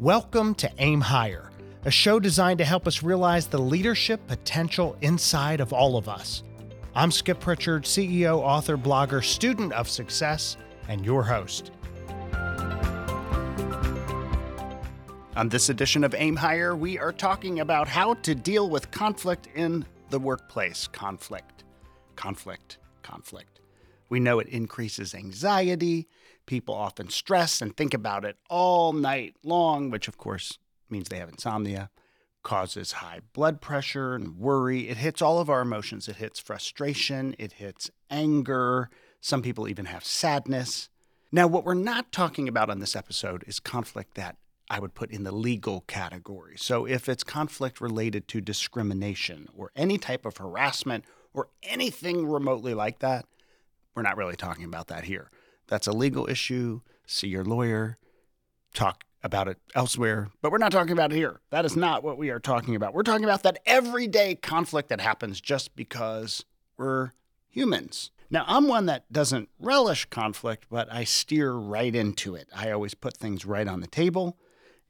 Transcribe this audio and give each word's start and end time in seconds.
Welcome 0.00 0.54
to 0.56 0.70
Aim 0.78 1.00
Higher, 1.00 1.50
a 1.84 1.90
show 1.90 2.20
designed 2.20 2.58
to 2.58 2.64
help 2.64 2.86
us 2.86 3.02
realize 3.02 3.48
the 3.48 3.58
leadership 3.58 4.24
potential 4.28 4.96
inside 5.00 5.58
of 5.58 5.72
all 5.72 5.96
of 5.96 6.08
us. 6.08 6.44
I'm 6.94 7.10
Skip 7.10 7.40
Pritchard, 7.40 7.82
CEO, 7.82 8.36
author, 8.36 8.76
blogger, 8.76 9.24
student 9.24 9.72
of 9.72 9.88
success, 9.88 10.56
and 10.86 11.04
your 11.04 11.24
host. 11.24 11.72
On 15.34 15.48
this 15.48 15.68
edition 15.68 16.04
of 16.04 16.14
Aim 16.14 16.36
Higher, 16.36 16.76
we 16.76 16.96
are 16.96 17.12
talking 17.12 17.58
about 17.58 17.88
how 17.88 18.14
to 18.14 18.36
deal 18.36 18.70
with 18.70 18.92
conflict 18.92 19.48
in 19.56 19.84
the 20.10 20.20
workplace. 20.20 20.86
Conflict, 20.86 21.64
conflict, 22.14 22.78
conflict. 23.02 23.58
We 24.10 24.20
know 24.20 24.38
it 24.38 24.46
increases 24.46 25.12
anxiety. 25.12 26.06
People 26.48 26.74
often 26.74 27.10
stress 27.10 27.60
and 27.60 27.76
think 27.76 27.92
about 27.92 28.24
it 28.24 28.38
all 28.48 28.94
night 28.94 29.36
long, 29.44 29.90
which 29.90 30.08
of 30.08 30.16
course 30.16 30.58
means 30.88 31.10
they 31.10 31.18
have 31.18 31.28
insomnia, 31.28 31.90
causes 32.42 32.92
high 32.92 33.20
blood 33.34 33.60
pressure 33.60 34.14
and 34.14 34.38
worry. 34.38 34.88
It 34.88 34.96
hits 34.96 35.20
all 35.20 35.40
of 35.40 35.50
our 35.50 35.60
emotions. 35.60 36.08
It 36.08 36.16
hits 36.16 36.40
frustration, 36.40 37.36
it 37.38 37.52
hits 37.52 37.90
anger. 38.08 38.88
Some 39.20 39.42
people 39.42 39.68
even 39.68 39.84
have 39.84 40.06
sadness. 40.06 40.88
Now, 41.30 41.46
what 41.46 41.66
we're 41.66 41.74
not 41.74 42.12
talking 42.12 42.48
about 42.48 42.70
on 42.70 42.78
this 42.78 42.96
episode 42.96 43.44
is 43.46 43.60
conflict 43.60 44.14
that 44.14 44.38
I 44.70 44.80
would 44.80 44.94
put 44.94 45.10
in 45.10 45.24
the 45.24 45.32
legal 45.32 45.82
category. 45.82 46.54
So 46.56 46.86
if 46.86 47.10
it's 47.10 47.24
conflict 47.24 47.78
related 47.78 48.26
to 48.28 48.40
discrimination 48.40 49.48
or 49.54 49.70
any 49.76 49.98
type 49.98 50.24
of 50.24 50.38
harassment 50.38 51.04
or 51.34 51.50
anything 51.62 52.26
remotely 52.26 52.72
like 52.72 53.00
that, 53.00 53.26
we're 53.94 54.00
not 54.00 54.16
really 54.16 54.36
talking 54.36 54.64
about 54.64 54.86
that 54.86 55.04
here. 55.04 55.28
That's 55.68 55.86
a 55.86 55.92
legal 55.92 56.28
issue. 56.28 56.80
See 57.06 57.28
your 57.28 57.44
lawyer, 57.44 57.96
talk 58.74 59.04
about 59.22 59.48
it 59.48 59.58
elsewhere, 59.74 60.28
but 60.42 60.52
we're 60.52 60.58
not 60.58 60.72
talking 60.72 60.92
about 60.92 61.12
it 61.12 61.16
here. 61.16 61.40
That 61.50 61.64
is 61.64 61.76
not 61.76 62.02
what 62.04 62.18
we 62.18 62.30
are 62.30 62.38
talking 62.38 62.76
about. 62.76 62.94
We're 62.94 63.02
talking 63.02 63.24
about 63.24 63.42
that 63.42 63.60
everyday 63.66 64.34
conflict 64.34 64.88
that 64.90 65.00
happens 65.00 65.40
just 65.40 65.74
because 65.74 66.44
we're 66.76 67.12
humans. 67.48 68.10
Now, 68.30 68.44
I'm 68.46 68.68
one 68.68 68.86
that 68.86 69.10
doesn't 69.10 69.48
relish 69.58 70.04
conflict, 70.06 70.66
but 70.70 70.92
I 70.92 71.04
steer 71.04 71.52
right 71.52 71.94
into 71.94 72.34
it. 72.34 72.48
I 72.54 72.70
always 72.70 72.94
put 72.94 73.16
things 73.16 73.46
right 73.46 73.66
on 73.66 73.80
the 73.80 73.86
table 73.86 74.36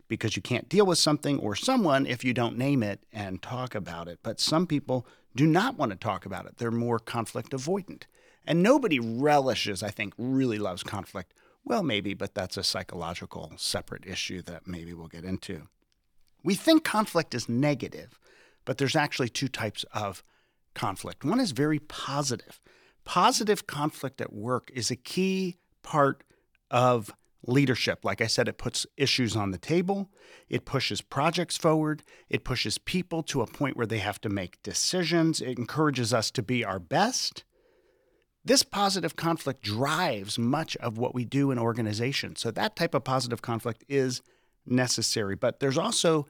because 0.09 0.35
you 0.35 0.43
can't 0.43 0.69
deal 0.69 0.87
with 0.87 0.99
something 0.99 1.39
or 1.39 1.55
someone 1.55 2.05
if 2.05 2.25
you 2.25 2.35
don't 2.35 2.59
name 2.59 2.83
it 2.83 3.05
and 3.13 3.41
talk 3.41 3.75
about 3.75 4.09
it. 4.09 4.19
But 4.23 4.41
some 4.41 4.67
people 4.67 5.07
do 5.37 5.47
not 5.47 5.79
want 5.79 5.93
to 5.93 5.97
talk 5.97 6.27
about 6.27 6.47
it, 6.47 6.59
they're 6.59 6.71
more 6.71 6.99
conflict 6.99 7.53
avoidant. 7.53 8.03
And 8.49 8.63
nobody 8.63 8.99
relishes, 8.99 9.83
I 9.83 9.91
think, 9.91 10.15
really 10.17 10.59
loves 10.59 10.83
conflict. 10.83 11.35
Well, 11.67 11.83
maybe, 11.83 12.15
but 12.15 12.35
that's 12.35 12.57
a 12.57 12.65
psychological 12.65 13.53
separate 13.57 14.07
issue 14.07 14.41
that 14.43 14.67
maybe 14.67 14.95
we'll 14.95 15.07
get 15.07 15.23
into. 15.23 15.69
We 16.43 16.55
think 16.55 16.83
conflict 16.83 17.35
is 17.35 17.47
negative, 17.47 18.19
but 18.65 18.79
there's 18.79 18.97
actually 18.97 19.29
two 19.29 19.49
types 19.49 19.85
of 19.93 20.23
conflict. 20.75 21.27
One 21.27 21.41
is 21.41 21.51
very 21.51 21.79
positive. 21.79 22.59
Positive 23.05 23.67
conflict 23.67 24.19
at 24.23 24.33
work 24.33 24.71
is 24.73 24.91
a 24.91 24.97
key 24.97 25.59
part 25.83 26.25
of 26.71 27.13
leadership. 27.47 28.03
Like 28.03 28.23
I 28.23 28.29
said, 28.29 28.49
it 28.49 28.57
puts 28.57 28.87
issues 28.97 29.37
on 29.37 29.51
the 29.51 29.59
table, 29.59 30.11
it 30.49 30.65
pushes 30.65 31.03
projects 31.03 31.59
forward, 31.59 32.03
it 32.31 32.45
pushes 32.45 32.79
people 32.79 33.23
to 33.25 33.43
a 33.43 33.47
point 33.47 33.77
where 33.77 33.87
they 33.87 33.99
have 33.99 34.23
to 34.23 34.31
make 34.31 34.63
decisions, 34.63 35.43
it 35.43 35.59
encourages 35.59 36.15
us 36.15 36.31
to 36.31 36.43
be 36.43 36.65
our 36.65 36.79
best. 36.79 37.45
This 38.49 38.63
positive 38.63 39.15
conflict 39.15 39.61
drives 39.61 40.39
much 40.39 40.75
of 40.79 40.97
what 40.97 41.15
we 41.15 41.27
do 41.27 41.51
in 41.51 41.59
organizations. 41.59 42.41
So, 42.41 42.51
that 42.51 42.77
type 42.77 42.95
of 42.95 43.05
positive 43.05 43.43
conflict 43.43 43.85
is 43.91 44.23
necessary. 44.65 45.37
But 45.37 45.61
there's 45.61 45.77
also 45.77 46.27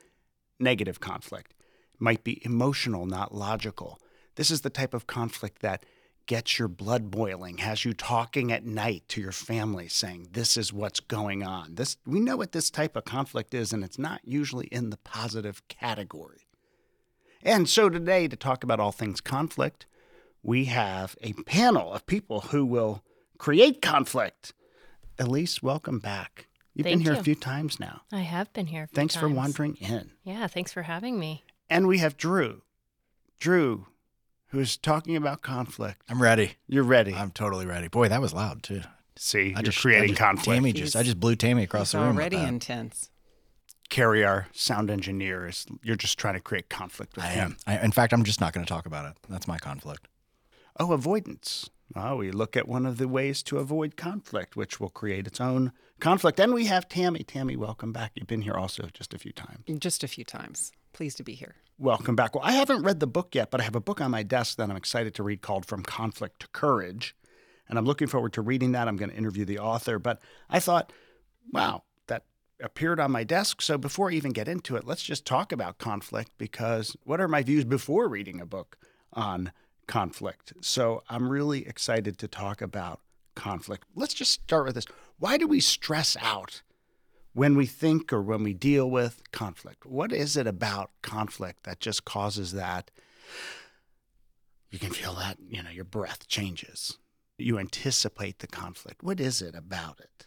negative 0.58 0.98
conflict. 0.98 1.54
It 1.94 2.00
might 2.00 2.24
be 2.24 2.44
emotional, 2.44 3.06
not 3.06 3.32
logical. 3.32 4.00
This 4.34 4.50
is 4.50 4.62
the 4.62 4.68
type 4.68 4.94
of 4.94 5.06
conflict 5.06 5.62
that 5.62 5.86
gets 6.26 6.58
your 6.58 6.66
blood 6.66 7.08
boiling, 7.08 7.58
has 7.58 7.84
you 7.84 7.92
talking 7.92 8.50
at 8.50 8.66
night 8.66 9.04
to 9.10 9.20
your 9.20 9.30
family 9.30 9.86
saying, 9.86 10.30
This 10.32 10.56
is 10.56 10.72
what's 10.72 10.98
going 10.98 11.44
on. 11.44 11.76
This 11.76 11.98
we 12.04 12.18
know 12.18 12.38
what 12.38 12.50
this 12.50 12.68
type 12.68 12.96
of 12.96 13.04
conflict 13.04 13.54
is, 13.54 13.72
and 13.72 13.84
it's 13.84 13.96
not 13.96 14.22
usually 14.24 14.66
in 14.72 14.90
the 14.90 14.96
positive 14.96 15.62
category. 15.68 16.48
And 17.44 17.68
so 17.68 17.88
today, 17.88 18.26
to 18.26 18.34
talk 18.34 18.64
about 18.64 18.80
all 18.80 18.90
things 18.90 19.20
conflict, 19.20 19.86
we 20.42 20.66
have 20.66 21.16
a 21.22 21.32
panel 21.44 21.92
of 21.92 22.06
people 22.06 22.40
who 22.40 22.64
will 22.64 23.02
create 23.38 23.82
conflict. 23.82 24.52
Elise, 25.18 25.62
welcome 25.62 25.98
back. 25.98 26.46
You've 26.74 26.84
Thank 26.84 26.98
been 26.98 27.04
here 27.04 27.14
you. 27.14 27.20
a 27.20 27.24
few 27.24 27.34
times 27.34 27.80
now. 27.80 28.02
I 28.12 28.20
have 28.20 28.52
been 28.52 28.66
here. 28.66 28.84
A 28.84 28.86
few 28.86 28.94
Thanks 28.94 29.16
for 29.16 29.28
wandering 29.28 29.74
in. 29.76 30.12
Yeah, 30.22 30.46
thanks 30.46 30.72
for 30.72 30.82
having 30.82 31.18
me. 31.18 31.44
And 31.68 31.88
we 31.88 31.98
have 31.98 32.16
Drew. 32.16 32.62
Drew, 33.40 33.86
who's 34.48 34.76
talking 34.76 35.16
about 35.16 35.42
conflict. 35.42 36.02
I'm 36.08 36.22
ready. 36.22 36.52
You're 36.68 36.84
ready. 36.84 37.14
I'm 37.14 37.30
totally 37.30 37.66
ready. 37.66 37.88
Boy, 37.88 38.08
that 38.08 38.20
was 38.20 38.32
loud 38.32 38.62
too. 38.62 38.82
See, 39.16 39.52
I 39.54 39.58
you're 39.58 39.62
just 39.64 39.80
creating 39.80 40.04
I 40.04 40.06
just, 40.08 40.20
conflict. 40.20 40.44
Tammy 40.56 40.72
just, 40.72 40.94
I 40.96 41.02
just 41.02 41.18
blew 41.18 41.34
Tammy 41.34 41.64
across 41.64 41.92
the 41.92 41.98
room. 41.98 42.08
with 42.08 42.16
already 42.16 42.36
that. 42.36 42.48
intense. 42.48 43.10
Carrie, 43.88 44.24
our 44.24 44.46
sound 44.52 44.90
engineer, 44.90 45.46
is 45.48 45.66
you're 45.82 45.96
just 45.96 46.18
trying 46.18 46.34
to 46.34 46.40
create 46.40 46.68
conflict 46.68 47.16
with 47.16 47.24
I 47.24 47.28
him. 47.28 47.56
am. 47.66 47.78
I, 47.80 47.84
in 47.84 47.90
fact, 47.90 48.12
I'm 48.12 48.22
just 48.22 48.40
not 48.40 48.52
going 48.52 48.64
to 48.64 48.68
talk 48.68 48.86
about 48.86 49.06
it. 49.10 49.16
That's 49.28 49.48
my 49.48 49.58
conflict. 49.58 50.07
Oh, 50.78 50.92
avoidance. 50.92 51.70
Oh, 51.96 52.16
we 52.16 52.30
look 52.30 52.56
at 52.56 52.68
one 52.68 52.86
of 52.86 52.98
the 52.98 53.08
ways 53.08 53.42
to 53.44 53.58
avoid 53.58 53.96
conflict, 53.96 54.56
which 54.56 54.78
will 54.78 54.90
create 54.90 55.26
its 55.26 55.40
own 55.40 55.72
conflict. 55.98 56.38
And 56.38 56.54
we 56.54 56.66
have 56.66 56.88
Tammy. 56.88 57.24
Tammy, 57.24 57.56
welcome 57.56 57.92
back. 57.92 58.12
You've 58.14 58.28
been 58.28 58.42
here 58.42 58.54
also 58.54 58.88
just 58.92 59.12
a 59.12 59.18
few 59.18 59.32
times. 59.32 59.64
Just 59.80 60.04
a 60.04 60.08
few 60.08 60.24
times. 60.24 60.70
Pleased 60.92 61.16
to 61.16 61.24
be 61.24 61.34
here. 61.34 61.56
Welcome 61.78 62.14
back. 62.14 62.34
Well, 62.34 62.44
I 62.44 62.52
haven't 62.52 62.82
read 62.82 63.00
the 63.00 63.06
book 63.06 63.34
yet, 63.34 63.50
but 63.50 63.60
I 63.60 63.64
have 63.64 63.74
a 63.74 63.80
book 63.80 64.00
on 64.00 64.10
my 64.10 64.22
desk 64.22 64.56
that 64.58 64.70
I'm 64.70 64.76
excited 64.76 65.14
to 65.16 65.22
read 65.22 65.42
called 65.42 65.66
From 65.66 65.82
Conflict 65.82 66.40
to 66.40 66.48
Courage. 66.48 67.16
And 67.68 67.78
I'm 67.78 67.84
looking 67.84 68.08
forward 68.08 68.32
to 68.34 68.42
reading 68.42 68.72
that. 68.72 68.86
I'm 68.86 68.96
going 68.96 69.10
to 69.10 69.16
interview 69.16 69.44
the 69.44 69.58
author. 69.58 69.98
But 69.98 70.20
I 70.48 70.60
thought, 70.60 70.92
wow, 71.52 71.82
that 72.06 72.24
appeared 72.62 73.00
on 73.00 73.10
my 73.10 73.24
desk. 73.24 73.62
So 73.62 73.78
before 73.78 74.10
I 74.10 74.14
even 74.14 74.32
get 74.32 74.48
into 74.48 74.76
it, 74.76 74.86
let's 74.86 75.02
just 75.02 75.26
talk 75.26 75.52
about 75.52 75.78
conflict 75.78 76.32
because 76.38 76.96
what 77.04 77.20
are 77.20 77.28
my 77.28 77.42
views 77.42 77.64
before 77.64 78.08
reading 78.08 78.40
a 78.40 78.46
book 78.46 78.76
on 79.12 79.52
conflict? 79.88 80.52
So 80.60 81.02
I'm 81.08 81.28
really 81.28 81.66
excited 81.66 82.16
to 82.18 82.28
talk 82.28 82.62
about 82.62 83.00
conflict. 83.34 83.84
Let's 83.96 84.14
just 84.14 84.32
start 84.32 84.66
with 84.66 84.76
this. 84.76 84.86
Why 85.18 85.36
do 85.36 85.48
we 85.48 85.58
stress 85.58 86.16
out 86.20 86.62
when 87.32 87.56
we 87.56 87.66
think 87.66 88.12
or 88.12 88.22
when 88.22 88.44
we 88.44 88.54
deal 88.54 88.88
with 88.88 89.22
conflict? 89.32 89.84
What 89.84 90.12
is 90.12 90.36
it 90.36 90.46
about 90.46 90.90
conflict 91.02 91.64
that 91.64 91.80
just 91.80 92.04
causes 92.04 92.52
that? 92.52 92.92
You 94.70 94.78
can 94.78 94.90
feel 94.90 95.14
that, 95.14 95.38
you 95.48 95.62
know, 95.62 95.70
your 95.70 95.84
breath 95.84 96.28
changes. 96.28 96.98
You 97.38 97.58
anticipate 97.58 98.40
the 98.40 98.46
conflict. 98.46 99.02
What 99.02 99.20
is 99.20 99.40
it 99.40 99.54
about 99.54 100.00
it? 100.00 100.26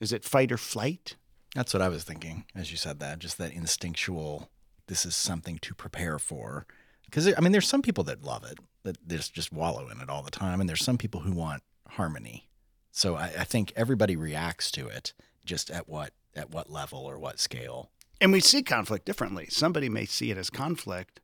Is 0.00 0.12
it 0.12 0.24
fight 0.24 0.52
or 0.52 0.58
flight? 0.58 1.16
That's 1.54 1.72
what 1.72 1.82
I 1.82 1.88
was 1.88 2.04
thinking 2.04 2.44
as 2.54 2.70
you 2.70 2.76
said 2.76 3.00
that. 3.00 3.18
Just 3.18 3.38
that 3.38 3.52
instinctual. 3.52 4.50
This 4.88 5.06
is 5.06 5.16
something 5.16 5.58
to 5.58 5.74
prepare 5.74 6.18
for. 6.18 6.66
Because 7.10 7.32
I 7.36 7.40
mean, 7.40 7.52
there's 7.52 7.68
some 7.68 7.82
people 7.82 8.04
that 8.04 8.22
love 8.22 8.44
it, 8.44 8.58
that 8.84 9.06
just 9.08 9.32
just 9.34 9.52
wallow 9.52 9.88
in 9.88 10.00
it 10.00 10.08
all 10.08 10.22
the 10.22 10.30
time, 10.30 10.60
and 10.60 10.68
there's 10.68 10.84
some 10.84 10.98
people 10.98 11.20
who 11.20 11.32
want 11.32 11.62
harmony. 11.88 12.48
So 12.90 13.16
I, 13.16 13.26
I 13.38 13.44
think 13.44 13.72
everybody 13.76 14.16
reacts 14.16 14.70
to 14.72 14.88
it 14.88 15.12
just 15.44 15.70
at 15.70 15.88
what 15.88 16.12
at 16.36 16.50
what 16.50 16.70
level 16.70 17.00
or 17.00 17.18
what 17.18 17.38
scale. 17.40 17.90
And 18.20 18.32
we 18.32 18.40
see 18.40 18.62
conflict 18.62 19.04
differently. 19.06 19.46
Somebody 19.48 19.88
may 19.88 20.04
see 20.04 20.30
it 20.30 20.36
as 20.36 20.50
conflict. 20.50 21.20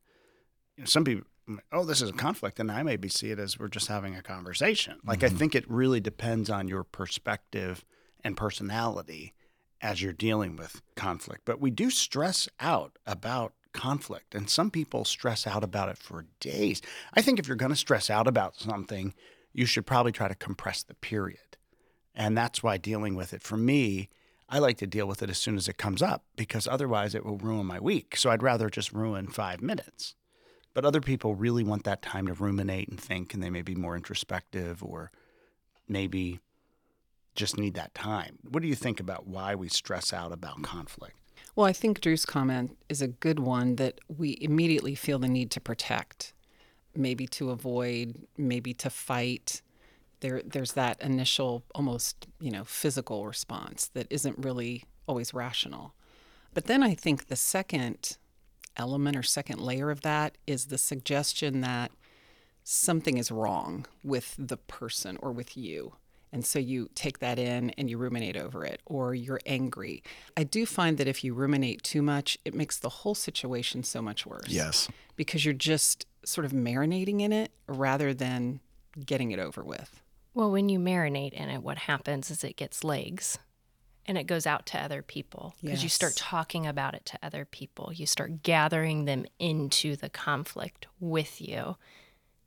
You 0.77 0.83
know, 0.83 0.87
some 0.87 1.05
people, 1.05 1.25
oh, 1.73 1.85
this 1.85 2.01
is 2.01 2.11
a 2.11 2.15
conflict, 2.15 2.59
and 2.61 2.71
I 2.71 2.83
maybe 2.83 3.09
see 3.09 3.31
it 3.31 3.39
as 3.39 3.59
we're 3.59 3.69
just 3.69 3.89
having 3.89 4.15
a 4.17 4.23
conversation. 4.23 4.99
Like 5.05 5.23
I 5.25 5.29
Mhm. 5.29 5.39
think 5.39 5.55
it 5.55 5.69
really 5.71 6.01
depends 6.01 6.49
on 6.51 6.69
your 6.69 6.85
perspective 6.85 7.85
and 8.23 8.37
personality 8.37 9.35
as 9.81 10.01
you're 10.01 10.13
dealing 10.13 10.57
with 10.57 10.81
conflict. 10.97 11.43
But 11.45 11.61
we 11.61 11.71
do 11.71 11.91
stress 11.91 12.49
out 12.61 12.97
about 13.07 13.53
conflict, 13.75 14.35
and 14.35 14.49
some 14.49 14.71
people 14.71 15.05
stress 15.05 15.47
out 15.47 15.63
about 15.63 15.91
it 15.91 15.99
for 15.99 16.25
days. 16.41 16.81
I 17.13 17.21
think 17.21 17.39
if 17.39 17.47
you're 17.47 17.57
going 17.57 17.73
to 17.73 17.77
stress 17.77 18.09
out 18.09 18.27
about 18.27 18.57
something, 18.57 19.13
you 19.53 19.67
should 19.67 19.85
probably 19.85 20.13
try 20.13 20.29
to 20.29 20.35
compress 20.35 20.83
the 20.83 20.95
period. 20.95 21.59
And 22.15 22.37
that's 22.37 22.63
why 22.63 22.79
dealing 22.79 23.15
with 23.15 23.35
it 23.35 23.43
for 23.43 23.57
me, 23.57 24.09
I 24.49 24.59
like 24.59 24.79
to 24.79 24.87
deal 24.87 25.07
with 25.07 25.23
it 25.23 25.31
as 25.31 25.39
soon 25.39 25.57
as 25.57 25.69
it 25.69 25.79
comes 25.79 26.01
up 26.01 26.25
because 26.37 26.69
otherwise 26.69 27.15
it 27.15 27.25
will 27.25 27.39
ruin 27.39 27.67
my 27.67 27.81
week. 27.81 28.17
So 28.17 28.31
I'd 28.31 28.43
rather 28.43 28.71
just 28.71 28.93
ruin 28.93 29.27
five 29.29 29.61
minutes. 29.61 30.15
But 30.75 30.85
other 30.85 31.01
people 31.01 31.35
really 31.35 31.65
want 31.65 31.85
that 31.85 32.03
time 32.03 32.27
to 32.27 32.35
ruminate 32.35 32.89
and 32.89 33.01
think, 33.01 33.33
and 33.33 33.43
they 33.43 33.51
may 33.51 33.63
be 33.63 33.75
more 33.75 33.97
introspective 33.97 34.83
or 34.83 35.11
maybe 35.89 36.41
just 37.35 37.59
need 37.59 37.75
that 37.75 37.95
time. 37.95 38.39
What 38.49 38.63
do 38.63 38.69
you 38.69 38.75
think 38.75 39.01
about 39.01 39.27
why 39.27 39.55
we 39.55 39.69
stress 39.69 40.13
out 40.13 40.33
about 40.33 40.63
conflict? 40.63 41.17
Well, 41.57 41.67
I 41.67 41.73
think 41.73 42.01
Drew's 42.01 42.27
comment 42.27 42.77
is 42.89 43.01
a 43.01 43.07
good 43.07 43.39
one 43.39 43.77
that 43.77 44.01
we 44.09 44.37
immediately 44.41 44.97
feel 44.97 45.21
the 45.21 45.29
need 45.29 45.53
to 45.53 45.61
protect, 45.61 46.33
maybe 46.97 47.29
to 47.29 47.51
avoid, 47.51 48.27
maybe 48.37 48.75
to 48.75 48.91
fight. 48.91 49.63
There, 50.19 50.43
there's 50.45 50.73
that 50.73 51.01
initial, 51.01 51.63
almost 51.75 52.27
you 52.41 52.51
know, 52.51 52.65
physical 52.65 53.25
response 53.27 53.89
that 53.95 54.09
isn't 54.11 54.39
really 54.39 54.85
always 55.07 55.33
rational. 55.33 55.95
But 56.55 56.65
then 56.65 56.83
I 56.83 56.95
think 56.95 57.29
the 57.29 57.37
second 57.37 58.17
element 58.77 59.17
or 59.17 59.23
second 59.23 59.61
layer 59.61 59.91
of 59.91 60.01
that 60.01 60.37
is 60.49 60.67
the 60.67 60.79
suggestion 60.79 61.61
that 61.61 61.93
something 62.65 63.17
is 63.17 63.31
wrong 63.31 63.87
with 64.03 64.35
the 64.39 64.57
person 64.57 65.19
or 65.21 65.31
with 65.31 65.57
you. 65.57 65.95
And 66.35 66.45
so 66.45 66.59
you 66.59 66.91
take 66.97 67.21
that 67.21 67.39
in 67.39 67.71
and 67.79 67.89
you 67.89 67.97
ruminate 67.97 68.37
over 68.37 68.65
it, 68.65 68.83
or 68.87 69.15
you're 69.15 69.41
angry. 69.47 70.03
I 70.37 70.43
do 70.43 70.67
find 70.67 70.99
that 70.99 71.07
if 71.07 71.23
you 71.23 71.33
ruminate 71.33 71.85
too 71.85 72.03
much, 72.03 72.37
it 72.45 72.55
makes 72.55 72.77
the 72.77 72.89
whole 72.89 73.15
situation 73.15 73.85
so 73.85 74.03
much 74.03 74.27
worse. 74.27 74.49
Yes. 74.49 74.89
Because 75.15 75.45
you're 75.45 75.55
just 75.55 76.07
sort 76.25 76.45
of 76.45 76.51
marinating 76.51 77.21
in 77.21 77.33
it 77.33 77.53
rather 77.69 78.13
than 78.13 78.59
getting 79.07 79.31
it 79.31 79.39
over 79.39 79.63
with. 79.63 80.03
Well, 80.35 80.51
when 80.51 80.69
you 80.69 80.81
marinate 80.81 81.35
in 81.35 81.51
it, 81.51 81.63
what 81.63 81.79
happens 81.79 82.33
is 82.33 82.43
it 82.43 82.57
gets 82.57 82.83
legs 82.83 83.39
and 84.05 84.19
it 84.19 84.25
goes 84.25 84.45
out 84.45 84.67
to 84.67 84.83
other 84.83 85.03
people 85.03 85.55
because 85.63 85.85
you 85.85 85.89
start 85.89 86.17
talking 86.17 86.67
about 86.67 86.95
it 86.95 87.07
to 87.07 87.19
other 87.23 87.45
people. 87.45 87.93
You 87.95 88.07
start 88.07 88.43
gathering 88.43 89.05
them 89.05 89.25
into 89.39 89.95
the 89.95 90.11
conflict 90.11 90.89
with 90.99 91.41
you. 91.41 91.77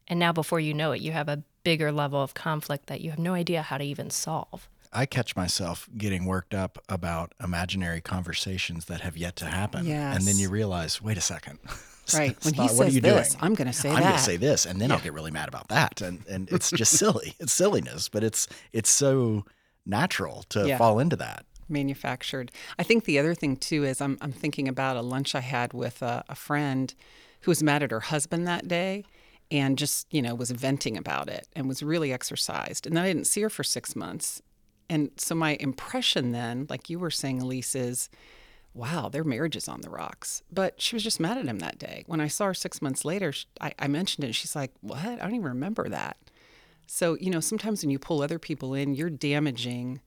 And 0.07 0.19
now, 0.19 0.31
before 0.31 0.59
you 0.59 0.73
know 0.73 0.91
it, 0.93 1.01
you 1.01 1.11
have 1.11 1.27
a 1.27 1.43
bigger 1.63 1.91
level 1.91 2.21
of 2.21 2.33
conflict 2.33 2.87
that 2.87 3.01
you 3.01 3.09
have 3.09 3.19
no 3.19 3.33
idea 3.33 3.61
how 3.61 3.77
to 3.77 3.83
even 3.83 4.09
solve. 4.09 4.69
I 4.93 5.05
catch 5.05 5.35
myself 5.35 5.89
getting 5.97 6.25
worked 6.25 6.53
up 6.53 6.79
about 6.87 7.33
imaginary 7.43 7.99
conversations 7.99 8.85
that 8.85 9.01
have 9.01 9.17
yet 9.17 9.35
to 9.37 9.45
happen. 9.45 9.85
And 9.85 10.23
then 10.23 10.37
you 10.37 10.49
realize, 10.49 11.01
wait 11.01 11.17
a 11.17 11.21
second. 11.21 11.59
Right. 12.13 12.37
When 12.45 12.53
he 12.53 12.69
Stop, 12.69 12.77
what 12.77 12.83
are 12.83 12.85
says 12.85 12.95
you 12.95 13.01
this, 13.01 13.29
doing? 13.31 13.43
I'm 13.43 13.53
going 13.53 13.67
to 13.67 13.73
say 13.73 13.89
that. 13.89 13.97
I'm 13.97 14.01
going 14.03 14.15
to 14.15 14.19
say 14.23 14.37
this, 14.37 14.65
and 14.65 14.79
then 14.79 14.93
I'll 14.93 14.99
get 15.01 15.11
really 15.11 15.29
mad 15.29 15.49
about 15.49 15.67
that. 15.67 15.99
And 15.99 16.25
and 16.29 16.49
it's 16.49 16.71
just 16.71 16.93
silly. 16.97 17.35
It's 17.37 17.51
silliness, 17.51 18.07
but 18.07 18.23
it's 18.23 18.47
it's 18.71 18.89
so 18.89 19.43
natural 19.85 20.43
to 20.51 20.69
Yeah. 20.69 20.77
fall 20.77 20.99
into 20.99 21.17
that. 21.17 21.45
manufactured. 21.67 22.49
I 22.79 22.83
think 22.83 23.03
the 23.03 23.19
other 23.19 23.35
thing 23.35 23.57
too 23.57 23.83
is 23.83 23.99
I'm 23.99 24.17
I'm 24.21 24.31
thinking 24.31 24.69
about 24.69 24.95
a 24.95 25.01
lunch 25.01 25.35
I 25.35 25.41
had 25.41 25.73
with 25.73 26.01
a, 26.01 26.23
a 26.29 26.35
friend 26.35 26.93
who 27.41 27.51
was 27.51 27.61
mad 27.61 27.83
at 27.83 27.91
her 27.91 27.99
husband 27.99 28.47
that 28.47 28.69
day 28.69 29.03
and 29.49 29.77
just 29.77 30.13
you 30.13 30.21
know 30.21 30.35
was 30.35 30.51
venting 30.51 30.97
about 30.97 31.29
it 31.29 31.47
and 31.55 31.67
was 31.67 31.83
really 31.83 32.11
exercised. 32.11 32.85
And 32.85 32.95
then 32.95 33.03
I 33.03 33.07
didn't 33.07 33.27
see 33.27 33.41
her 33.41 33.49
for 33.49 33.63
six 33.63 33.95
months. 33.95 34.41
And 34.89 35.11
so 35.17 35.35
my 35.35 35.57
impression 35.59 36.31
then, 36.31 36.65
like 36.69 36.89
you 36.89 36.97
were 36.97 37.11
saying, 37.11 37.41
Elise, 37.41 37.75
is 37.75 38.09
wow, 38.77 39.09
their 39.09 39.23
marriage 39.23 39.55
is 39.55 39.67
on 39.67 39.81
the 39.81 39.89
rocks. 39.89 40.43
But 40.51 40.79
she 40.79 40.95
was 40.95 41.03
just 41.03 41.19
mad 41.19 41.37
at 41.37 41.45
him 41.45 41.59
that 41.59 41.79
day. 41.79 42.03
When 42.05 42.21
I 42.21 42.27
saw 42.27 42.45
her 42.45 42.53
six 42.53 42.81
months 42.81 43.03
later, 43.03 43.33
I, 43.59 43.73
I 43.79 43.87
mentioned 43.87 44.23
it. 44.23 44.27
And 44.27 44.35
she's 44.35 44.55
like, 44.55 44.71
what? 44.81 45.03
I 45.03 45.15
don't 45.15 45.33
even 45.33 45.47
remember 45.47 45.89
that. 45.89 46.17
So, 46.85 47.17
you 47.19 47.29
know, 47.29 47.39
sometimes 47.39 47.83
when 47.83 47.89
you 47.89 47.99
pull 47.99 48.21
other 48.21 48.39
people 48.39 48.73
in, 48.73 48.93
you're 48.93 49.09
damaging 49.09 49.99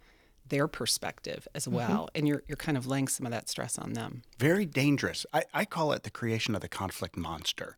their 0.49 0.69
perspective 0.69 1.47
as 1.55 1.65
mm-hmm. 1.65 1.77
well. 1.77 2.09
And 2.15 2.27
you're, 2.27 2.43
you're 2.47 2.57
kind 2.57 2.79
of 2.79 2.87
laying 2.87 3.09
some 3.09 3.27
of 3.27 3.33
that 3.33 3.49
stress 3.49 3.77
on 3.77 3.93
them. 3.93 4.23
Very 4.39 4.67
dangerous. 4.67 5.27
I, 5.33 5.43
I 5.53 5.65
call 5.65 5.93
it 5.93 6.05
the 6.05 6.11
creation 6.11 6.55
of 6.55 6.61
the 6.61 6.69
conflict 6.69 7.17
monster 7.17 7.77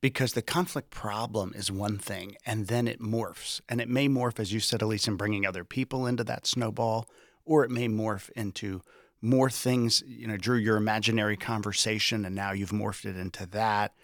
because 0.00 0.32
the 0.32 0.42
conflict 0.42 0.90
problem 0.90 1.52
is 1.54 1.70
one 1.70 1.98
thing 1.98 2.36
and 2.44 2.66
then 2.66 2.86
it 2.86 3.00
morphs. 3.00 3.60
And 3.68 3.80
it 3.80 3.88
may 3.88 4.08
morph, 4.08 4.38
as 4.38 4.52
you 4.52 4.60
said, 4.60 4.82
Elise, 4.82 5.08
in 5.08 5.16
bringing 5.16 5.46
other 5.46 5.64
people 5.64 6.06
into 6.06 6.24
that 6.24 6.46
snowball, 6.46 7.08
or 7.44 7.64
it 7.64 7.70
may 7.70 7.88
morph 7.88 8.30
into 8.30 8.82
more 9.22 9.50
things. 9.50 10.02
You 10.06 10.28
know, 10.28 10.36
Drew, 10.36 10.56
your 10.56 10.76
imaginary 10.76 11.36
conversation, 11.36 12.24
and 12.24 12.34
now 12.34 12.52
you've 12.52 12.70
morphed 12.70 13.04
it 13.04 13.16
into 13.16 13.46
that. 13.46 13.94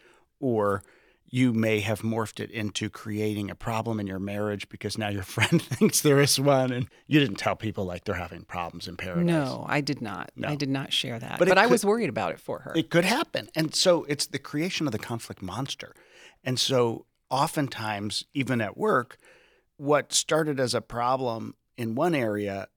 Or 0.40 0.82
you 1.34 1.54
may 1.54 1.80
have 1.80 2.02
morphed 2.02 2.40
it 2.40 2.50
into 2.50 2.90
creating 2.90 3.50
a 3.50 3.54
problem 3.54 3.98
in 3.98 4.06
your 4.06 4.18
marriage 4.18 4.68
because 4.68 4.98
now 4.98 5.08
your 5.08 5.22
friend 5.36 5.62
thinks 5.62 6.02
there 6.02 6.20
is 6.20 6.38
one 6.38 6.70
and 6.70 6.88
you 7.06 7.18
didn't 7.18 7.36
tell 7.36 7.56
people 7.56 7.86
like 7.86 8.04
they're 8.04 8.14
having 8.14 8.42
problems 8.44 8.86
in 8.86 8.96
paradise. 8.98 9.24
No, 9.24 9.64
I 9.66 9.80
did 9.80 10.02
not. 10.02 10.30
No. 10.36 10.48
I 10.48 10.54
did 10.56 10.68
not 10.68 10.92
share 10.92 11.18
that. 11.18 11.38
But 11.38 11.48
But, 11.48 11.56
I 11.56 11.62
could- 11.62 11.70
was 11.72 11.86
worried 11.86 12.10
about 12.10 12.32
it 12.32 12.38
for 12.40 12.58
her. 12.60 12.72
It 12.76 12.90
could 12.90 13.06
happen. 13.06 13.48
And 13.54 13.74
so 13.74 14.04
it's 14.04 14.26
the 14.26 14.38
creation 14.38 14.86
of 14.86 14.92
the 14.92 14.98
conflict 14.98 15.40
monster. 15.40 15.94
And 16.44 16.60
so 16.60 17.06
oftentimes, 17.30 18.26
even 18.34 18.60
at 18.60 18.76
work, 18.76 19.16
what 19.78 20.12
started 20.12 20.60
as 20.60 20.74
a 20.74 20.80
problem 20.82 21.54
in 21.78 21.94
one 21.94 22.14
area 22.14 22.68